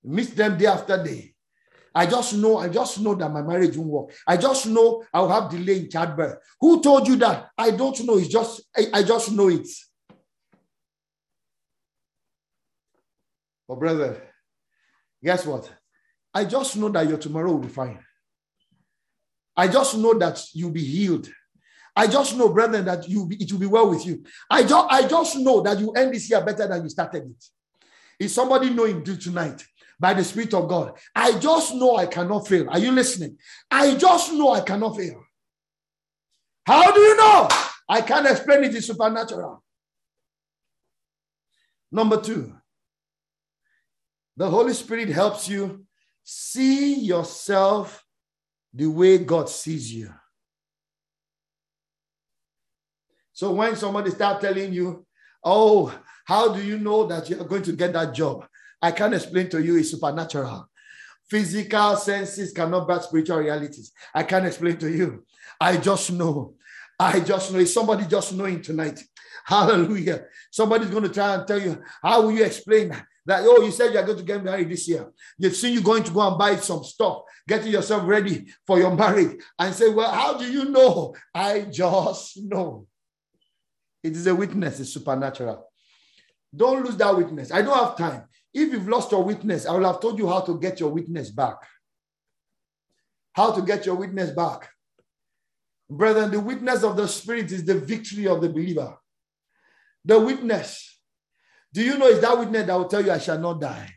Meet 0.03 0.35
them 0.35 0.57
day 0.57 0.65
after 0.65 1.01
day. 1.01 1.33
I 1.95 2.07
just 2.07 2.33
know, 2.33 2.57
I 2.57 2.69
just 2.69 2.99
know 2.99 3.13
that 3.15 3.29
my 3.29 3.41
marriage 3.41 3.77
won't 3.77 3.89
work. 3.89 4.15
I 4.27 4.35
just 4.35 4.65
know 4.65 5.03
I'll 5.13 5.29
have 5.29 5.51
delay 5.51 5.77
in 5.81 5.89
childbirth. 5.89 6.39
Who 6.59 6.81
told 6.81 7.07
you 7.07 7.15
that? 7.17 7.49
I 7.57 7.71
don't 7.71 8.03
know. 8.03 8.17
It's 8.17 8.29
just, 8.29 8.63
I, 8.75 8.87
I 8.93 9.03
just 9.03 9.31
know 9.31 9.47
it. 9.47 9.67
Brother, 13.76 14.21
guess 15.24 15.45
what? 15.45 15.71
I 16.34 16.45
just 16.45 16.76
know 16.78 16.89
that 16.89 17.07
your 17.07 17.17
tomorrow 17.17 17.51
will 17.51 17.59
be 17.59 17.67
fine. 17.67 17.99
I 19.55 19.67
just 19.67 19.97
know 19.97 20.13
that 20.15 20.43
you'll 20.53 20.71
be 20.71 20.84
healed. 20.84 21.30
I 21.95 22.07
just 22.07 22.36
know, 22.36 22.49
brother, 22.49 22.82
that 22.82 23.07
you 23.07 23.28
it 23.32 23.51
will 23.51 23.59
be 23.59 23.67
well 23.67 23.89
with 23.89 24.05
you. 24.05 24.24
I 24.49 24.63
just, 24.63 24.88
I 24.89 25.07
just 25.07 25.38
know 25.38 25.61
that 25.61 25.80
you 25.80 25.91
end 25.91 26.13
this 26.13 26.30
year 26.30 26.43
better 26.43 26.67
than 26.67 26.82
you 26.84 26.89
started 26.89 27.24
it. 27.24 27.45
Is 28.19 28.34
somebody 28.34 28.71
knowing 28.71 29.03
do 29.03 29.15
tonight 29.15 29.63
by 29.99 30.15
the 30.15 30.24
Spirit 30.24 30.53
of 30.55 30.67
God? 30.67 30.97
I 31.15 31.38
just 31.38 31.76
know 31.76 31.97
I 31.97 32.07
cannot 32.07 32.47
fail. 32.47 32.67
Are 32.69 32.80
you 32.80 32.91
listening? 32.91 33.38
I 33.69 33.95
just 33.95 34.34
know 34.34 34.51
I 34.51 34.61
cannot 34.61 34.97
fail. 34.97 35.24
How 36.65 36.91
do 36.91 36.99
you 36.99 37.15
know? 37.17 37.47
I 37.88 38.01
can't 38.01 38.26
explain 38.26 38.63
it. 38.63 38.74
It's 38.76 38.88
supernatural. 38.88 39.63
Number 41.91 42.19
two, 42.19 42.55
the 44.36 44.49
Holy 44.49 44.73
Spirit 44.73 45.09
helps 45.09 45.47
you 45.47 45.86
see 46.23 46.95
yourself 46.95 48.03
the 48.73 48.88
way 48.88 49.17
God 49.17 49.49
sees 49.49 49.93
you. 49.93 50.13
So 53.34 53.51
when 53.51 53.75
somebody 53.75 54.11
start 54.11 54.41
telling 54.41 54.73
you, 54.73 55.05
"Oh, 55.43 55.93
how 56.25 56.53
do 56.53 56.63
you 56.63 56.77
know 56.77 57.05
that 57.07 57.29
you 57.29 57.41
are 57.41 57.45
going 57.45 57.63
to 57.63 57.73
get 57.73 57.93
that 57.93 58.13
job?" 58.13 58.47
I 58.81 58.91
can't 58.91 59.13
explain 59.13 59.49
to 59.49 59.63
you. 59.63 59.77
It's 59.77 59.91
supernatural. 59.91 60.69
Physical 61.29 61.95
senses 61.95 62.51
cannot 62.51 62.88
bear 62.88 63.01
spiritual 63.01 63.38
realities. 63.38 63.91
I 64.13 64.23
can't 64.23 64.45
explain 64.45 64.77
to 64.77 64.91
you. 64.91 65.25
I 65.59 65.77
just 65.77 66.11
know. 66.11 66.55
I 66.99 67.19
just 67.21 67.51
know. 67.51 67.59
Is 67.59 67.73
somebody 67.73 68.05
just 68.05 68.34
knowing 68.34 68.61
tonight? 68.61 69.01
Hallelujah. 69.45 70.25
Somebody's 70.51 70.89
going 70.89 71.03
to 71.03 71.09
try 71.09 71.36
and 71.36 71.47
tell 71.47 71.61
you, 71.61 71.81
how 72.01 72.21
will 72.21 72.31
you 72.31 72.43
explain 72.43 72.95
that? 73.26 73.43
oh 73.45 73.63
you 73.63 73.71
said 73.71 73.93
you're 73.93 74.03
going 74.03 74.17
to 74.17 74.24
get 74.24 74.43
married 74.43 74.69
this 74.69 74.88
year. 74.88 75.11
You've 75.38 75.55
seen 75.55 75.74
you 75.74 75.82
going 75.82 76.03
to 76.03 76.11
go 76.11 76.28
and 76.28 76.38
buy 76.38 76.55
some 76.57 76.84
stuff 76.84 77.24
getting 77.47 77.71
yourself 77.71 78.07
ready 78.07 78.47
for 78.65 78.80
your 78.80 78.95
marriage 78.95 79.41
and 79.59 79.74
say 79.74 79.89
well 79.89 80.11
how 80.11 80.38
do 80.38 80.51
you 80.51 80.65
know? 80.65 81.15
I 81.34 81.61
just 81.61 82.41
know. 82.43 82.88
It 84.01 84.13
is 84.13 84.28
a 84.28 84.36
witness 84.36 84.80
it's 84.80 84.93
supernatural. 84.93 85.69
Don't 86.55 86.86
lose 86.86 86.97
that 86.97 87.15
witness. 87.15 87.51
I 87.51 87.61
don't 87.61 87.78
have 87.78 87.97
time. 87.97 88.24
If 88.53 88.71
you've 88.71 88.88
lost 88.88 89.11
your 89.11 89.24
witness 89.24 89.65
i 89.65 89.71
will 89.71 89.91
have 89.91 89.99
told 89.99 90.19
you 90.19 90.28
how 90.28 90.41
to 90.41 90.59
get 90.59 90.80
your 90.80 90.89
witness 90.89 91.30
back. 91.30 91.57
How 93.34 93.51
to 93.51 93.61
get 93.61 93.86
your 93.86 93.95
witness 93.95 94.32
back. 94.32 94.69
Brethren 95.89 96.32
the 96.32 96.39
witness 96.39 96.84
of 96.84 96.95
the 96.95 97.07
spirit 97.07 97.51
is 97.51 97.65
the 97.65 97.80
victory 97.80 98.28
of 98.28 98.41
the 98.41 98.49
believer. 98.49 98.97
The 100.05 100.19
witness 100.19 100.92
do 101.74 101.84
you 101.84 101.97
know 101.97 102.07
it's 102.07 102.21
that 102.21 102.38
witness 102.38 102.67
that 102.67 102.78
will 102.78 102.88
tell 102.88 103.03
you, 103.03 103.11
I 103.11 103.17
shall 103.17 103.39
not 103.39 103.59
die? 103.59 103.89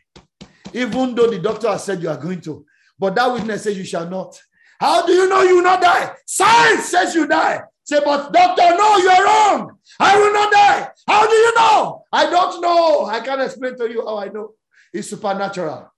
Even 0.73 1.13
though 1.15 1.29
the 1.29 1.39
doctor 1.39 1.69
has 1.69 1.83
said 1.83 2.01
you 2.01 2.09
are 2.09 2.17
going 2.17 2.41
to, 2.41 2.65
but 2.97 3.15
that 3.15 3.31
witness 3.31 3.63
says 3.63 3.77
you 3.77 3.85
shall 3.85 4.09
not. 4.09 4.37
How 4.79 5.05
do 5.05 5.13
you 5.13 5.29
know 5.29 5.43
you 5.43 5.57
will 5.57 5.63
not 5.63 5.81
die? 5.81 6.13
Science 6.25 6.85
says 6.85 7.13
you 7.13 7.27
die. 7.27 7.61
Say, 7.83 7.99
but 8.03 8.33
doctor, 8.33 8.63
no, 8.75 8.97
you're 8.97 9.25
wrong. 9.25 9.77
I 9.99 10.19
will 10.19 10.33
not 10.33 10.51
die. 10.51 10.89
How 11.07 11.25
do 11.25 11.33
you 11.33 11.55
know? 11.55 12.03
I 12.11 12.29
don't 12.29 12.61
know. 12.61 13.05
I 13.05 13.21
can't 13.21 13.41
explain 13.41 13.77
to 13.77 13.89
you 13.89 14.05
how 14.05 14.17
I 14.17 14.27
know. 14.27 14.55
It's 14.91 15.09
supernatural. 15.09 15.93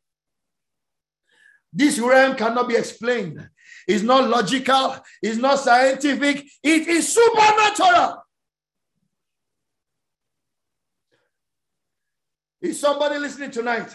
This 1.72 1.98
realm 1.98 2.36
cannot 2.36 2.68
be 2.68 2.76
explained. 2.76 3.50
It's 3.88 4.04
not 4.04 4.30
logical. 4.30 4.98
It's 5.22 5.38
not 5.38 5.60
scientific. 5.60 6.46
It 6.62 6.88
is 6.88 7.14
supernatural. 7.14 8.24
Is 12.62 12.80
somebody 12.80 13.18
listening 13.18 13.52
tonight? 13.52 13.94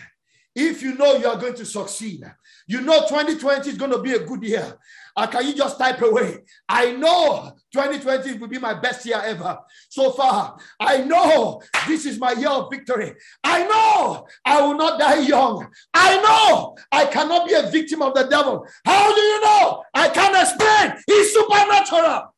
If 0.54 0.82
you 0.82 0.94
know 0.94 1.16
you 1.16 1.26
are 1.26 1.36
going 1.36 1.54
to 1.54 1.66
succeed, 1.66 2.22
you 2.68 2.80
know 2.80 3.00
2020 3.08 3.68
is 3.68 3.76
going 3.76 3.90
to 3.90 3.98
be 3.98 4.12
a 4.12 4.20
good 4.20 4.42
year. 4.44 4.78
Uh, 5.16 5.26
can 5.26 5.46
you 5.46 5.54
just 5.54 5.78
type 5.78 6.00
away? 6.00 6.44
I 6.68 6.92
know 6.92 7.52
2020 7.72 8.38
will 8.38 8.46
be 8.48 8.58
my 8.58 8.74
best 8.74 9.04
year 9.04 9.20
ever 9.24 9.58
so 9.88 10.12
far. 10.12 10.56
I 10.78 10.98
know 10.98 11.60
this 11.88 12.06
is 12.06 12.20
my 12.20 12.32
year 12.32 12.50
of 12.50 12.70
victory. 12.70 13.14
I 13.42 13.64
know 13.64 14.28
I 14.44 14.62
will 14.62 14.76
not 14.76 14.98
die 15.00 15.20
young. 15.20 15.68
I 15.92 16.20
know 16.20 16.76
I 16.92 17.06
cannot 17.06 17.48
be 17.48 17.54
a 17.54 17.70
victim 17.70 18.02
of 18.02 18.14
the 18.14 18.24
devil. 18.24 18.66
How 18.84 19.12
do 19.12 19.20
you 19.20 19.40
know? 19.40 19.82
I 19.92 20.08
can't 20.08 20.36
explain. 20.36 21.02
He's 21.06 21.34
supernatural. 21.34 22.34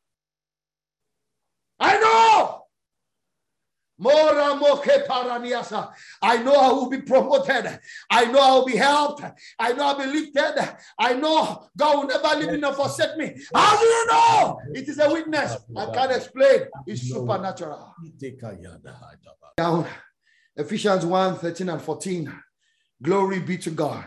I 1.79 1.99
know. 1.99 2.56
I 3.99 5.63
know 6.43 6.55
I 6.55 6.73
will 6.73 6.91
be 6.91 7.01
promoted. 7.01 7.81
I 8.11 8.25
know 8.27 8.41
I 8.41 8.51
will 8.53 8.67
be 8.67 8.77
helped. 8.77 9.23
I 9.59 9.73
know 9.73 9.87
I'll 9.87 9.99
be 9.99 10.07
lifted. 10.07 10.77
I 10.99 11.15
know 11.15 11.69
God 11.77 11.97
will 11.99 12.07
never 12.07 12.39
leave 12.39 12.53
me 12.53 12.59
nor 12.59 12.75
forsake 12.75 13.17
me. 13.17 13.35
How 13.55 13.79
do 13.79 13.85
you 13.85 14.07
know? 14.07 14.59
It 14.75 14.89
is 14.89 14.99
a 14.99 15.11
witness. 15.11 15.57
I 15.77 15.87
can't 15.87 16.13
explain. 16.13 16.67
It's 16.87 17.09
supernatural. 17.09 17.95
Down 19.57 19.87
Ephesians 20.57 21.07
1 21.07 21.37
13 21.37 21.69
and 21.71 21.81
14. 21.83 22.43
Glory 23.03 23.41
be 23.41 23.59
to 23.59 23.71
God. 23.71 24.05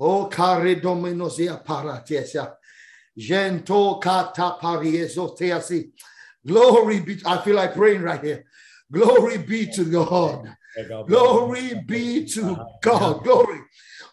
Oh, 0.00 0.26
care 0.26 0.76
dominosea 0.76 1.62
paratiesia. 1.64 2.54
Gento 3.18 4.00
kata 4.00 4.56
pariesoteasi. 4.60 5.92
Glory 6.46 7.00
be. 7.00 7.18
I 7.24 7.38
feel 7.38 7.56
like 7.56 7.74
praying 7.74 8.02
right 8.02 8.22
here. 8.22 8.44
Glory 8.92 9.38
be 9.38 9.66
to 9.72 9.84
God. 9.84 10.48
Glory 11.06 11.82
be 11.86 12.24
to 12.26 12.56
God. 12.82 13.22
Glory. 13.24 13.60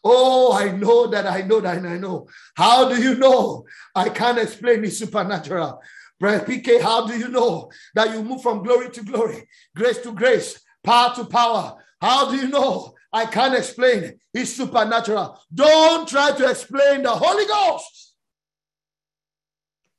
Oh, 0.04 0.54
I 0.54 0.72
know 0.72 1.08
that 1.08 1.28
I 1.28 1.42
know 1.42 1.60
that 1.60 1.86
I 1.86 1.98
know. 1.98 2.28
How 2.56 2.90
do 2.90 3.02
you 3.02 3.16
know? 3.16 3.66
I 3.96 4.10
can't 4.10 4.40
explain 4.40 4.84
it 4.84 4.92
supernatural. 4.92 5.82
Brother 6.20 6.46
PK, 6.46 6.82
how 6.82 7.08
do 7.08 7.18
you 7.18 7.30
know 7.30 7.72
that 7.96 8.12
you 8.12 8.24
move 8.24 8.42
from 8.42 8.64
glory 8.64 8.90
to 8.92 9.04
glory, 9.04 9.48
grace 9.76 9.98
to 10.00 10.12
grace, 10.12 10.62
power 10.84 11.14
to 11.16 11.26
power? 11.26 11.78
How 12.00 12.30
do 12.30 12.38
you 12.38 12.48
know? 12.48 12.94
I 13.14 13.26
can't 13.26 13.56
explain 13.56 14.04
it. 14.04 14.20
It's 14.34 14.54
supernatural. 14.54 15.40
Don't 15.54 16.08
try 16.08 16.32
to 16.32 16.50
explain 16.50 17.04
the 17.04 17.12
Holy 17.12 17.46
Ghost. 17.46 18.14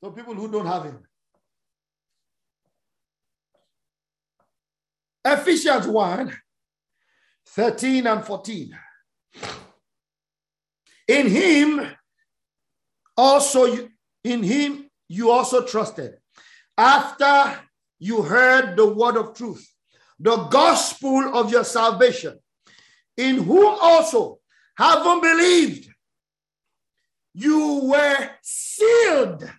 So 0.03 0.11
people 0.11 0.35
who 0.35 0.51
don't 0.51 0.67
have 0.67 0.85
him. 0.85 1.01
Ephesians 5.25 5.87
1 5.87 6.33
13 7.47 8.07
and 8.07 8.25
14. 8.25 8.79
In 11.09 11.27
him 11.27 11.87
also, 13.17 13.67
you, 13.67 13.91
in 14.25 14.43
him 14.43 14.89
you 15.09 15.31
also 15.31 15.65
trusted. 15.65 16.15
After 16.79 17.61
you 17.99 18.23
heard 18.23 18.77
the 18.77 18.87
word 18.87 19.17
of 19.17 19.35
truth, 19.35 19.69
the 20.19 20.37
gospel 20.45 21.37
of 21.37 21.51
your 21.51 21.65
salvation, 21.65 22.39
in 23.17 23.43
whom 23.43 23.77
also, 23.81 24.39
having 24.77 25.21
believed, 25.21 25.89
you 27.35 27.81
were 27.85 28.31
sealed 28.43 29.51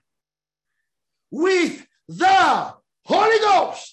with 1.31 1.85
the 2.07 2.73
Holy 3.05 3.39
Ghost. 3.39 3.92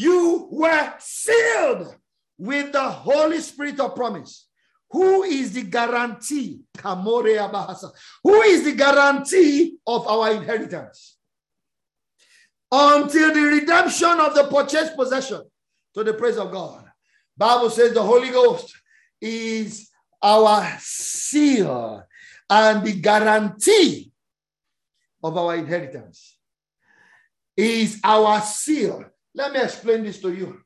You 0.00 0.48
were 0.50 0.94
sealed 0.98 1.94
with 2.38 2.72
the 2.72 2.88
Holy 2.88 3.38
Spirit 3.38 3.78
of 3.80 3.94
promise. 3.94 4.48
Who 4.92 5.24
is 5.24 5.52
the 5.52 5.60
guarantee? 5.60 6.62
Who 6.82 7.26
is 7.26 8.64
the 8.64 8.74
guarantee 8.74 9.76
of 9.86 10.08
our 10.08 10.32
inheritance? 10.32 11.18
Until 12.72 13.34
the 13.34 13.42
redemption 13.42 14.20
of 14.20 14.34
the 14.34 14.44
purchased 14.44 14.96
possession 14.96 15.42
to 15.92 16.02
the 16.02 16.14
praise 16.14 16.38
of 16.38 16.50
God. 16.50 16.90
Bible 17.36 17.68
says 17.68 17.92
the 17.92 18.02
Holy 18.02 18.30
Ghost 18.30 18.74
is 19.20 19.90
our 20.22 20.78
seal 20.78 22.02
and 22.48 22.86
the 22.86 22.92
guarantee 22.94 24.10
of 25.22 25.36
our 25.36 25.56
inheritance 25.56 26.38
is 27.54 28.00
our 28.02 28.40
seal. 28.40 29.04
Let 29.34 29.52
me 29.52 29.60
explain 29.60 30.02
this 30.02 30.20
to 30.20 30.32
you. 30.32 30.60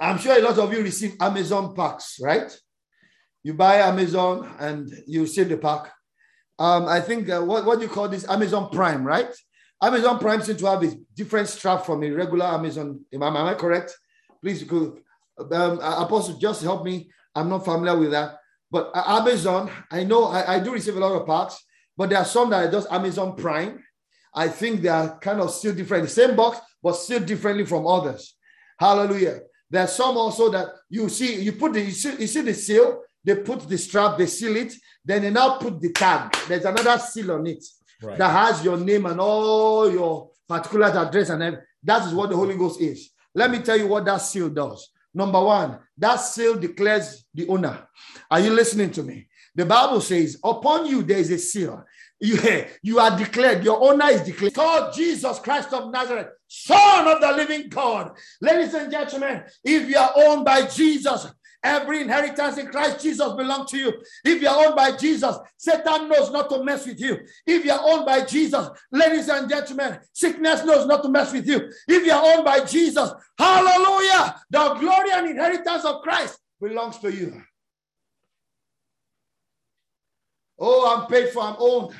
I'm 0.00 0.18
sure 0.18 0.38
a 0.38 0.42
lot 0.42 0.58
of 0.58 0.72
you 0.72 0.82
receive 0.82 1.16
Amazon 1.20 1.74
packs, 1.74 2.18
right? 2.20 2.54
You 3.42 3.54
buy 3.54 3.76
Amazon 3.76 4.54
and 4.58 4.92
you 5.06 5.22
receive 5.22 5.48
the 5.48 5.56
pack. 5.56 5.92
Um, 6.58 6.86
I 6.86 7.00
think 7.00 7.28
uh, 7.28 7.42
what, 7.42 7.64
what 7.64 7.78
do 7.78 7.84
you 7.84 7.90
call 7.90 8.08
this? 8.08 8.28
Amazon 8.28 8.70
Prime, 8.70 9.04
right? 9.04 9.34
Amazon 9.82 10.18
Prime 10.18 10.42
seems 10.42 10.60
to 10.60 10.66
have 10.66 10.82
a 10.82 10.94
different 11.14 11.48
strap 11.48 11.84
from 11.84 12.02
a 12.02 12.10
regular 12.10 12.46
Amazon. 12.46 13.04
Am 13.12 13.22
I, 13.22 13.28
am 13.28 13.36
I 13.36 13.54
correct? 13.54 13.96
Please, 14.42 14.64
um, 14.70 15.78
Apostle, 15.80 16.38
just 16.38 16.62
help 16.62 16.84
me. 16.84 17.10
I'm 17.34 17.48
not 17.48 17.64
familiar 17.64 17.98
with 17.98 18.10
that. 18.12 18.36
But 18.70 18.90
uh, 18.94 19.02
Amazon, 19.06 19.70
I 19.90 20.04
know 20.04 20.24
I, 20.24 20.56
I 20.56 20.60
do 20.60 20.72
receive 20.72 20.96
a 20.96 21.00
lot 21.00 21.20
of 21.20 21.26
packs, 21.26 21.62
but 21.96 22.10
there 22.10 22.18
are 22.18 22.24
some 22.24 22.50
that 22.50 22.66
are 22.66 22.72
just 22.72 22.90
Amazon 22.90 23.36
Prime. 23.36 23.82
I 24.36 24.48
think 24.48 24.82
they 24.82 24.90
are 24.90 25.18
kind 25.18 25.40
of 25.40 25.50
still 25.50 25.74
different, 25.74 26.04
the 26.04 26.10
same 26.10 26.36
box, 26.36 26.60
but 26.82 26.94
still 26.94 27.20
differently 27.20 27.64
from 27.64 27.86
others. 27.86 28.36
Hallelujah. 28.78 29.40
There's 29.70 29.92
some 29.92 30.16
also 30.16 30.50
that 30.50 30.68
you 30.90 31.08
see, 31.08 31.40
you 31.40 31.52
put 31.52 31.72
the, 31.72 31.80
you 31.80 31.90
see, 31.90 32.14
you 32.20 32.26
see 32.26 32.42
the 32.42 32.54
seal, 32.54 33.02
they 33.24 33.34
put 33.36 33.66
the 33.68 33.78
strap, 33.78 34.18
they 34.18 34.26
seal 34.26 34.54
it, 34.56 34.74
then 35.04 35.22
they 35.22 35.30
now 35.30 35.56
put 35.56 35.80
the 35.80 35.90
tag. 35.90 36.36
There's 36.46 36.64
another 36.64 36.98
seal 36.98 37.32
on 37.32 37.46
it 37.46 37.64
right. 38.02 38.18
that 38.18 38.30
has 38.30 38.64
your 38.64 38.76
name 38.76 39.06
and 39.06 39.20
all 39.20 39.90
your 39.90 40.30
particular 40.46 40.86
address 40.86 41.30
and 41.30 41.42
everything. 41.42 41.64
That 41.82 42.06
is 42.06 42.14
what 42.14 42.30
the 42.30 42.36
Holy 42.36 42.56
Ghost 42.56 42.80
is. 42.80 43.10
Let 43.34 43.50
me 43.50 43.60
tell 43.60 43.76
you 43.76 43.86
what 43.86 44.04
that 44.04 44.18
seal 44.18 44.50
does. 44.50 44.90
Number 45.14 45.42
one, 45.42 45.78
that 45.96 46.16
seal 46.16 46.56
declares 46.56 47.24
the 47.32 47.48
owner. 47.48 47.88
Are 48.30 48.40
you 48.40 48.50
listening 48.50 48.90
to 48.92 49.02
me? 49.02 49.28
The 49.54 49.64
Bible 49.64 50.02
says, 50.02 50.38
upon 50.44 50.86
you 50.86 51.02
there 51.02 51.18
is 51.18 51.30
a 51.30 51.38
seal. 51.38 51.82
You, 52.18 52.64
you 52.82 52.98
are 52.98 53.16
declared, 53.16 53.62
your 53.62 53.78
owner 53.82 54.06
is 54.06 54.22
declared. 54.22 54.54
Called 54.54 54.94
Jesus 54.94 55.38
Christ 55.38 55.72
of 55.74 55.92
Nazareth, 55.92 56.28
Son 56.48 57.08
of 57.08 57.20
the 57.20 57.32
living 57.32 57.68
God. 57.68 58.16
Ladies 58.40 58.72
and 58.72 58.90
gentlemen, 58.90 59.44
if 59.62 59.88
you 59.88 59.98
are 59.98 60.12
owned 60.16 60.44
by 60.44 60.66
Jesus, 60.66 61.26
every 61.62 62.00
inheritance 62.00 62.56
in 62.56 62.68
Christ 62.68 63.02
Jesus 63.02 63.32
belongs 63.34 63.70
to 63.70 63.76
you. 63.76 63.92
If 64.24 64.40
you 64.40 64.48
are 64.48 64.66
owned 64.66 64.76
by 64.76 64.96
Jesus, 64.96 65.36
Satan 65.58 66.08
knows 66.08 66.30
not 66.30 66.48
to 66.50 66.64
mess 66.64 66.86
with 66.86 66.98
you. 66.98 67.18
If 67.46 67.66
you 67.66 67.72
are 67.72 67.82
owned 67.82 68.06
by 68.06 68.24
Jesus, 68.24 68.66
ladies 68.90 69.28
and 69.28 69.48
gentlemen, 69.48 69.98
sickness 70.14 70.64
knows 70.64 70.86
not 70.86 71.02
to 71.02 71.10
mess 71.10 71.32
with 71.34 71.46
you. 71.46 71.70
If 71.86 72.06
you 72.06 72.12
are 72.12 72.34
owned 72.34 72.46
by 72.46 72.64
Jesus, 72.64 73.12
hallelujah, 73.38 74.36
the 74.48 74.74
glory 74.80 75.10
and 75.12 75.28
inheritance 75.28 75.84
of 75.84 76.00
Christ 76.00 76.38
belongs 76.62 76.98
to 77.00 77.12
you. 77.12 77.42
Oh, 80.58 80.96
I'm 80.96 81.06
paid 81.08 81.28
for, 81.30 81.42
I'm 81.42 81.56
owned. 81.58 81.94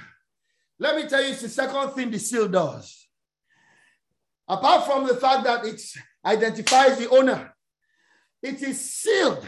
Let 0.79 0.97
me 0.97 1.09
tell 1.09 1.23
you, 1.23 1.31
it's 1.33 1.43
the 1.43 1.49
second 1.49 1.91
thing 1.91 2.11
the 2.11 2.19
seal 2.19 2.49
does. 2.49 3.07
Apart 4.49 4.87
from 4.87 5.07
the 5.07 5.17
fact 5.17 5.45
that 5.45 5.65
it 5.65 5.81
identifies 6.25 6.99
the 6.99 7.09
owner, 7.09 7.55
it 8.43 8.63
is 8.63 8.93
sealed. 8.93 9.47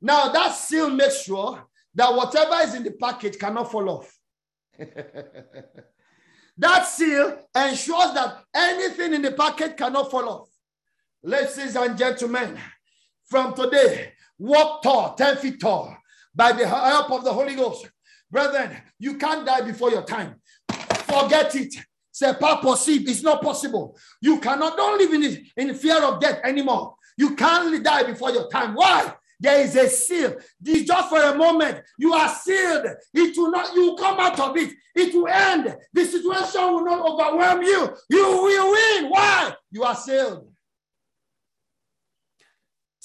Now, 0.00 0.28
that 0.28 0.54
seal 0.54 0.90
makes 0.90 1.22
sure 1.24 1.66
that 1.94 2.14
whatever 2.14 2.54
is 2.62 2.74
in 2.74 2.84
the 2.84 2.92
package 2.92 3.38
cannot 3.38 3.72
fall 3.72 3.88
off. 3.88 4.14
that 6.58 6.86
seal 6.86 7.48
ensures 7.56 8.14
that 8.14 8.44
anything 8.54 9.14
in 9.14 9.22
the 9.22 9.32
package 9.32 9.76
cannot 9.76 10.10
fall 10.10 10.28
off. 10.28 10.48
Ladies 11.22 11.74
and 11.74 11.98
gentlemen, 11.98 12.56
from 13.26 13.54
today, 13.54 14.12
walk 14.38 14.82
tall, 14.82 15.14
10 15.14 15.36
feet 15.38 15.60
tall, 15.60 15.96
by 16.32 16.52
the 16.52 16.66
help 16.66 17.10
of 17.10 17.24
the 17.24 17.32
Holy 17.32 17.56
Ghost. 17.56 17.90
Brethren, 18.30 18.76
you 18.98 19.16
can't 19.16 19.46
die 19.46 19.62
before 19.62 19.90
your 19.90 20.04
time. 20.04 20.36
Forget 21.06 21.54
it. 21.54 21.74
C'est 22.12 22.38
pas 22.38 22.56
possible. 22.60 23.08
It's 23.08 23.22
not 23.22 23.42
possible. 23.42 23.96
You 24.20 24.40
cannot, 24.40 24.76
don't 24.76 24.98
live 24.98 25.12
in, 25.14 25.46
in 25.56 25.74
fear 25.74 26.02
of 26.02 26.20
death 26.20 26.40
anymore. 26.44 26.96
You 27.16 27.36
can't 27.36 27.82
die 27.82 28.02
before 28.04 28.30
your 28.30 28.48
time. 28.50 28.74
Why? 28.74 29.14
There 29.40 29.60
is 29.60 29.76
a 29.76 29.88
seal. 29.88 30.36
This 30.60 30.84
just 30.84 31.08
for 31.08 31.22
a 31.22 31.34
moment. 31.36 31.80
You 31.96 32.12
are 32.12 32.28
sealed. 32.28 32.86
It 33.14 33.36
will 33.36 33.50
not, 33.52 33.72
you 33.74 33.82
will 33.82 33.96
come 33.96 34.18
out 34.18 34.38
of 34.40 34.56
it. 34.56 34.72
It 34.94 35.14
will 35.14 35.28
end. 35.28 35.76
The 35.92 36.04
situation 36.04 36.60
will 36.60 36.84
not 36.84 37.08
overwhelm 37.08 37.62
you. 37.62 37.88
You 38.10 38.24
will 38.42 38.72
win. 38.72 39.10
Why? 39.10 39.54
You 39.70 39.84
are 39.84 39.94
sealed. 39.94 40.48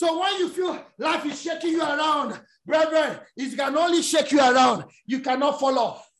So 0.04 0.20
when 0.20 0.38
you 0.38 0.50
feel 0.50 0.86
life 0.98 1.26
is 1.26 1.42
shaking 1.42 1.72
you 1.72 1.82
around, 1.82 2.38
brethren, 2.66 3.20
it 3.38 3.56
can 3.56 3.78
only 3.78 4.02
shake 4.02 4.34
you 4.34 4.40
around. 4.40 4.84
You 5.06 5.22
cannot 5.22 5.62
fall 5.62 5.80
off. 5.80 6.12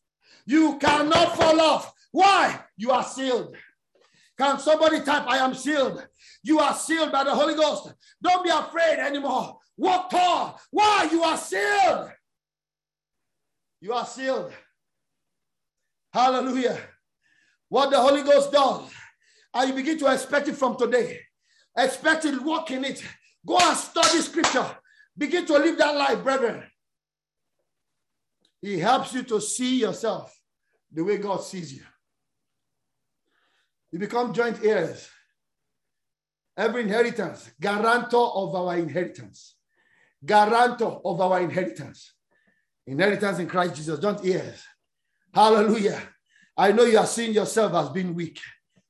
You 0.46 0.78
cannot 0.78 1.36
fall 1.36 1.60
off. 1.60 1.94
Why? 2.14 2.62
You 2.78 2.92
are 2.92 3.04
sealed. 3.04 3.58
Can 4.38 4.58
somebody 4.58 5.02
type, 5.02 5.26
I 5.28 5.40
am 5.40 5.54
sealed? 5.54 6.08
You 6.44 6.60
are 6.60 6.74
sealed 6.74 7.12
by 7.12 7.26
the 7.26 7.36
Holy 7.36 7.56
Ghost. 7.56 7.94
Don't 8.22 8.46
be 8.46 8.52
afraid 8.52 9.00
anymore. 9.00 9.58
Walk 9.76 10.10
tall. 10.10 10.62
Why? 10.72 11.10
You 11.12 11.22
are 11.24 11.38
sealed. 11.38 12.10
You 13.82 13.92
are 13.92 14.06
sealed. 14.06 14.54
Hallelujah. 16.14 16.80
What 17.68 17.92
the 17.92 18.00
Holy 18.00 18.24
Ghost 18.24 18.50
does, 18.50 18.90
and 19.54 19.68
you 19.68 19.76
begin 19.76 19.98
to 19.98 20.14
expect 20.14 20.48
it 20.48 20.56
from 20.56 20.78
today. 20.78 21.20
Expect 21.78 22.24
it, 22.24 22.42
walk 22.42 22.72
in 22.72 22.86
it. 22.86 23.04
Go 23.46 23.58
and 23.60 23.78
study 23.78 24.20
scripture. 24.20 24.66
Begin 25.18 25.46
to 25.46 25.54
live 25.54 25.78
that 25.78 25.96
life, 25.96 26.24
brethren. 26.24 26.64
He 28.62 28.80
helps 28.80 29.14
you 29.14 29.24
to 29.24 29.42
see 29.42 29.82
yourself 29.82 30.34
the 30.92 31.04
way 31.04 31.18
God 31.18 31.44
sees 31.44 31.74
you. 31.74 31.84
You 33.92 34.00
become 34.00 34.34
joint 34.34 34.64
heirs. 34.64 35.10
Every 36.56 36.84
inheritance, 36.84 37.52
guarantor 37.60 38.32
of 38.36 38.56
our 38.56 38.78
inheritance. 38.78 39.56
Guarantor 40.26 41.02
of 41.04 41.20
our 41.20 41.42
inheritance. 41.42 42.14
Inheritance 42.88 43.40
in 43.40 43.48
Christ 43.48 43.76
Jesus, 43.76 44.00
joint 44.00 44.24
heirs. 44.26 44.64
Hallelujah. 45.34 46.02
I 46.56 46.72
know 46.72 46.84
you 46.84 47.00
are 47.00 47.06
seeing 47.06 47.34
yourself 47.34 47.74
as 47.74 47.90
being 47.90 48.14
weak. 48.14 48.40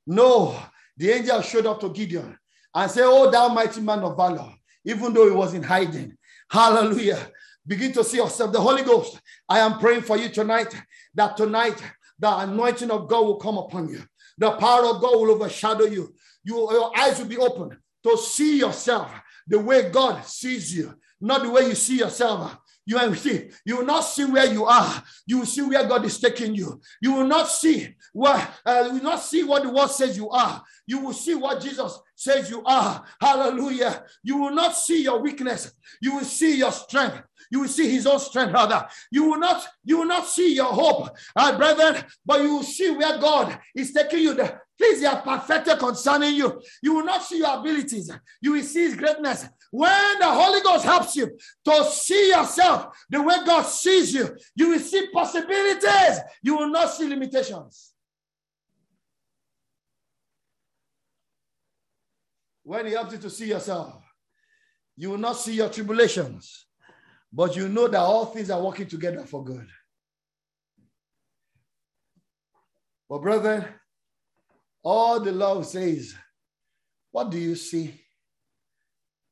No, 0.06 0.58
the 0.98 1.10
angel 1.10 1.42
showed 1.42 1.66
up 1.66 1.80
to 1.80 1.90
Gideon 1.90 2.38
and 2.76 2.92
say, 2.92 3.02
Oh, 3.04 3.30
thou 3.30 3.50
mighty 3.50 3.82
man 3.82 4.00
of 4.00 4.18
valor 4.18 4.54
even 4.86 5.14
though 5.14 5.30
he 5.30 5.36
was 5.36 5.54
in 5.54 5.64
hiding. 5.64 6.18
Hallelujah. 6.50 7.32
Begin 7.66 7.94
to 7.94 8.04
see 8.04 8.18
yourself. 8.18 8.52
The 8.52 8.60
Holy 8.60 8.84
Ghost, 8.84 9.20
I 9.48 9.60
am 9.60 9.80
praying 9.80 10.02
for 10.02 10.18
you 10.18 10.30
tonight 10.30 10.76
that 11.16 11.38
tonight 11.38 11.82
the 12.20 12.38
anointing 12.40 12.92
of 12.92 13.08
God 13.08 13.22
will 13.22 13.38
come 13.38 13.58
upon 13.58 13.90
you. 13.90 14.02
The 14.38 14.52
power 14.52 14.86
of 14.88 15.02
God 15.02 15.14
will 15.14 15.32
overshadow 15.32 15.86
you. 15.86 16.14
you 16.44 16.56
your 16.72 16.98
eyes 16.98 17.20
will 17.20 17.28
be 17.28 17.38
open 17.38 17.78
to 18.04 18.18
see 18.18 18.60
yourself 18.60 19.10
the 19.48 19.60
way 19.60 19.90
God 19.90 20.26
sees 20.26 20.76
you, 20.76 20.94
not 21.22 21.44
the 21.44 21.50
way 21.50 21.68
you 21.68 21.76
see 21.76 22.00
yourself. 22.00 22.58
You 22.86 22.98
will 22.98 23.16
see, 23.16 23.50
you 23.64 23.78
will 23.78 23.86
not 23.86 24.02
see 24.02 24.26
where 24.26 24.52
you 24.52 24.66
are. 24.66 25.04
You 25.26 25.40
will 25.40 25.46
see 25.46 25.62
where 25.62 25.88
God 25.88 26.04
is 26.04 26.20
taking 26.20 26.54
you. 26.54 26.82
You 27.02 27.14
will 27.14 27.26
not 27.26 27.48
see 27.48 27.96
what 28.12 28.50
uh, 28.66 28.84
you 28.88 28.96
will 28.96 29.04
not 29.04 29.22
see 29.22 29.44
what 29.46 29.64
the 29.64 29.70
word 29.70 29.90
says 29.90 30.18
you 30.18 30.30
are. 30.30 30.62
You 30.86 31.00
will 31.00 31.14
see 31.14 31.34
what 31.34 31.62
Jesus 31.62 31.98
says 32.24 32.50
you 32.50 32.64
are. 32.66 33.04
Hallelujah. 33.20 34.04
You 34.24 34.38
will 34.38 34.54
not 34.54 34.76
see 34.76 35.04
your 35.04 35.20
weakness. 35.20 35.74
You 36.02 36.16
will 36.16 36.24
see 36.24 36.58
your 36.58 36.72
strength. 36.72 37.22
You 37.52 37.62
will 37.62 37.68
see 37.68 37.90
his 37.90 38.08
own 38.08 38.20
strength, 38.20 38.54
rather. 38.54 38.88
You 39.12 39.26
will 39.26 39.40
not, 39.40 39.68
you 39.84 40.00
will 40.00 40.08
not 40.08 40.26
see 40.26 40.56
your 40.56 40.72
hope, 40.74 41.10
uh, 41.36 41.58
brethren, 41.58 42.04
but 42.26 42.42
you 42.42 42.56
will 42.56 42.64
see 42.64 42.90
where 42.90 43.20
God 43.20 43.60
is 43.76 43.92
taking 43.92 44.20
you. 44.20 44.34
The 44.34 44.60
things 44.78 45.00
He 45.00 45.06
has 45.06 45.22
perfected 45.22 45.80
concerning 45.80 46.36
you. 46.36 46.62
You 46.82 46.96
will 46.96 47.06
not 47.06 47.24
see 47.24 47.40
your 47.40 47.60
abilities. 47.60 48.12
You 48.42 48.54
will 48.54 48.64
see 48.64 48.86
his 48.86 48.96
greatness. 48.96 49.48
When 49.72 50.20
the 50.20 50.30
Holy 50.30 50.62
Ghost 50.62 50.86
helps 50.86 51.16
you 51.16 51.38
to 51.66 51.86
see 51.86 52.30
yourself 52.30 52.96
the 53.10 53.22
way 53.22 53.36
God 53.46 53.64
sees 53.64 54.14
you, 54.14 54.36
you 54.56 54.70
will 54.70 54.80
see 54.80 55.10
possibilities. 55.12 56.20
You 56.42 56.58
will 56.58 56.70
not 56.70 56.92
see 56.92 57.08
limitations. 57.08 57.93
When 62.64 62.86
He 62.86 62.94
helps 62.94 63.14
you 63.14 63.20
to 63.20 63.30
see 63.30 63.48
yourself, 63.48 64.02
you 64.96 65.10
will 65.10 65.18
not 65.18 65.38
see 65.38 65.56
your 65.56 65.70
tribulations, 65.70 66.66
but 67.32 67.56
you 67.56 67.68
know 67.68 67.88
that 67.88 68.00
all 68.00 68.26
things 68.26 68.50
are 68.50 68.62
working 68.62 68.88
together 68.88 69.26
for 69.26 69.44
good. 69.44 69.68
But, 73.10 73.22
brethren, 73.22 73.66
all 74.82 75.20
the 75.20 75.32
Lord 75.32 75.66
says, 75.66 76.16
What 77.12 77.30
do 77.30 77.38
you 77.38 77.56
see? 77.56 78.00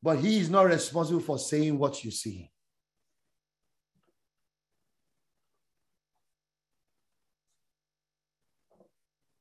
But 0.03 0.19
He 0.19 0.39
is 0.39 0.49
not 0.49 0.65
responsible 0.65 1.19
for 1.19 1.39
saying 1.39 1.77
what 1.77 2.03
you 2.03 2.11
see. 2.11 2.49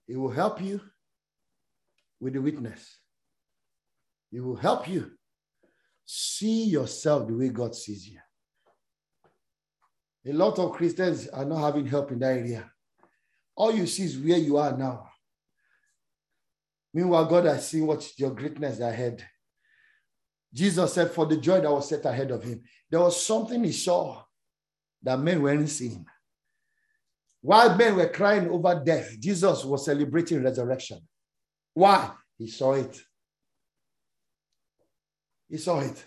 He 0.06 0.16
will 0.16 0.30
help 0.30 0.60
you 0.60 0.80
with 2.18 2.32
the 2.32 2.42
witness. 2.42 2.98
He 4.30 4.40
will 4.40 4.56
help 4.56 4.88
you 4.88 5.10
see 6.04 6.64
yourself 6.64 7.26
the 7.26 7.34
way 7.34 7.48
God 7.48 7.74
sees 7.74 8.08
you. 8.08 8.18
A 10.26 10.32
lot 10.32 10.58
of 10.58 10.72
Christians 10.72 11.28
are 11.28 11.44
not 11.44 11.60
having 11.60 11.86
help 11.86 12.12
in 12.12 12.18
that 12.18 12.36
area. 12.36 12.70
All 13.56 13.74
you 13.74 13.86
see 13.86 14.04
is 14.04 14.18
where 14.18 14.38
you 14.38 14.56
are 14.56 14.76
now. 14.76 15.08
Meanwhile, 16.92 17.26
God 17.26 17.44
has 17.44 17.68
seen 17.68 17.86
what 17.86 18.18
your 18.18 18.30
greatness 18.30 18.80
ahead. 18.80 19.24
Jesus 20.52 20.92
said, 20.92 21.10
For 21.10 21.26
the 21.26 21.36
joy 21.36 21.60
that 21.60 21.70
was 21.70 21.88
set 21.88 22.04
ahead 22.04 22.30
of 22.30 22.42
him, 22.42 22.62
there 22.90 23.00
was 23.00 23.24
something 23.24 23.62
he 23.62 23.72
saw 23.72 24.22
that 25.02 25.20
men 25.20 25.42
weren't 25.42 25.68
seeing. 25.68 26.04
While 27.40 27.76
men 27.76 27.96
were 27.96 28.08
crying 28.08 28.50
over 28.50 28.82
death, 28.84 29.18
Jesus 29.18 29.64
was 29.64 29.84
celebrating 29.84 30.42
resurrection. 30.42 30.98
Why? 31.72 32.10
He 32.36 32.48
saw 32.48 32.74
it. 32.74 33.00
He 35.50 35.58
saw 35.58 35.80
it. 35.80 36.06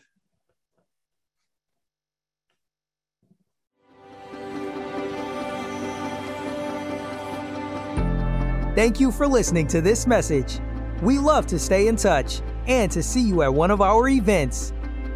Thank 8.73 8.99
you 8.99 9.11
for 9.11 9.27
listening 9.27 9.67
to 9.67 9.81
this 9.81 10.07
message. 10.07 10.59
We 11.01 11.19
love 11.19 11.45
to 11.47 11.59
stay 11.59 11.87
in 11.87 11.97
touch 11.97 12.41
and 12.65 12.89
to 12.91 13.03
see 13.03 13.21
you 13.21 13.41
at 13.43 13.53
one 13.53 13.69
of 13.69 13.81
our 13.81 14.07
events. 14.07 14.71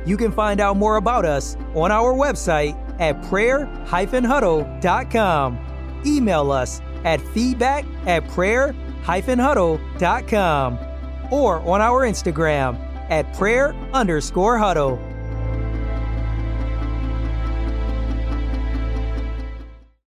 You 0.05 0.17
can 0.17 0.33
find 0.33 0.59
out 0.59 0.75
more 0.77 0.97
about 0.97 1.25
us 1.25 1.57
on 1.73 1.91
our 1.91 2.13
website 2.13 2.77
at 2.99 3.23
prayer-huddle.com. 3.29 6.03
Email 6.05 6.51
us 6.51 6.81
at 7.03 7.19
feedback 7.33 7.85
at 8.05 8.27
prayer-huddle.com 8.29 10.79
or 11.31 11.59
on 11.61 11.81
our 11.81 12.07
Instagram 12.07 12.86
at 13.09 13.33
prayer 13.33 13.73
underscore 13.93 14.57
huddle. 14.57 14.99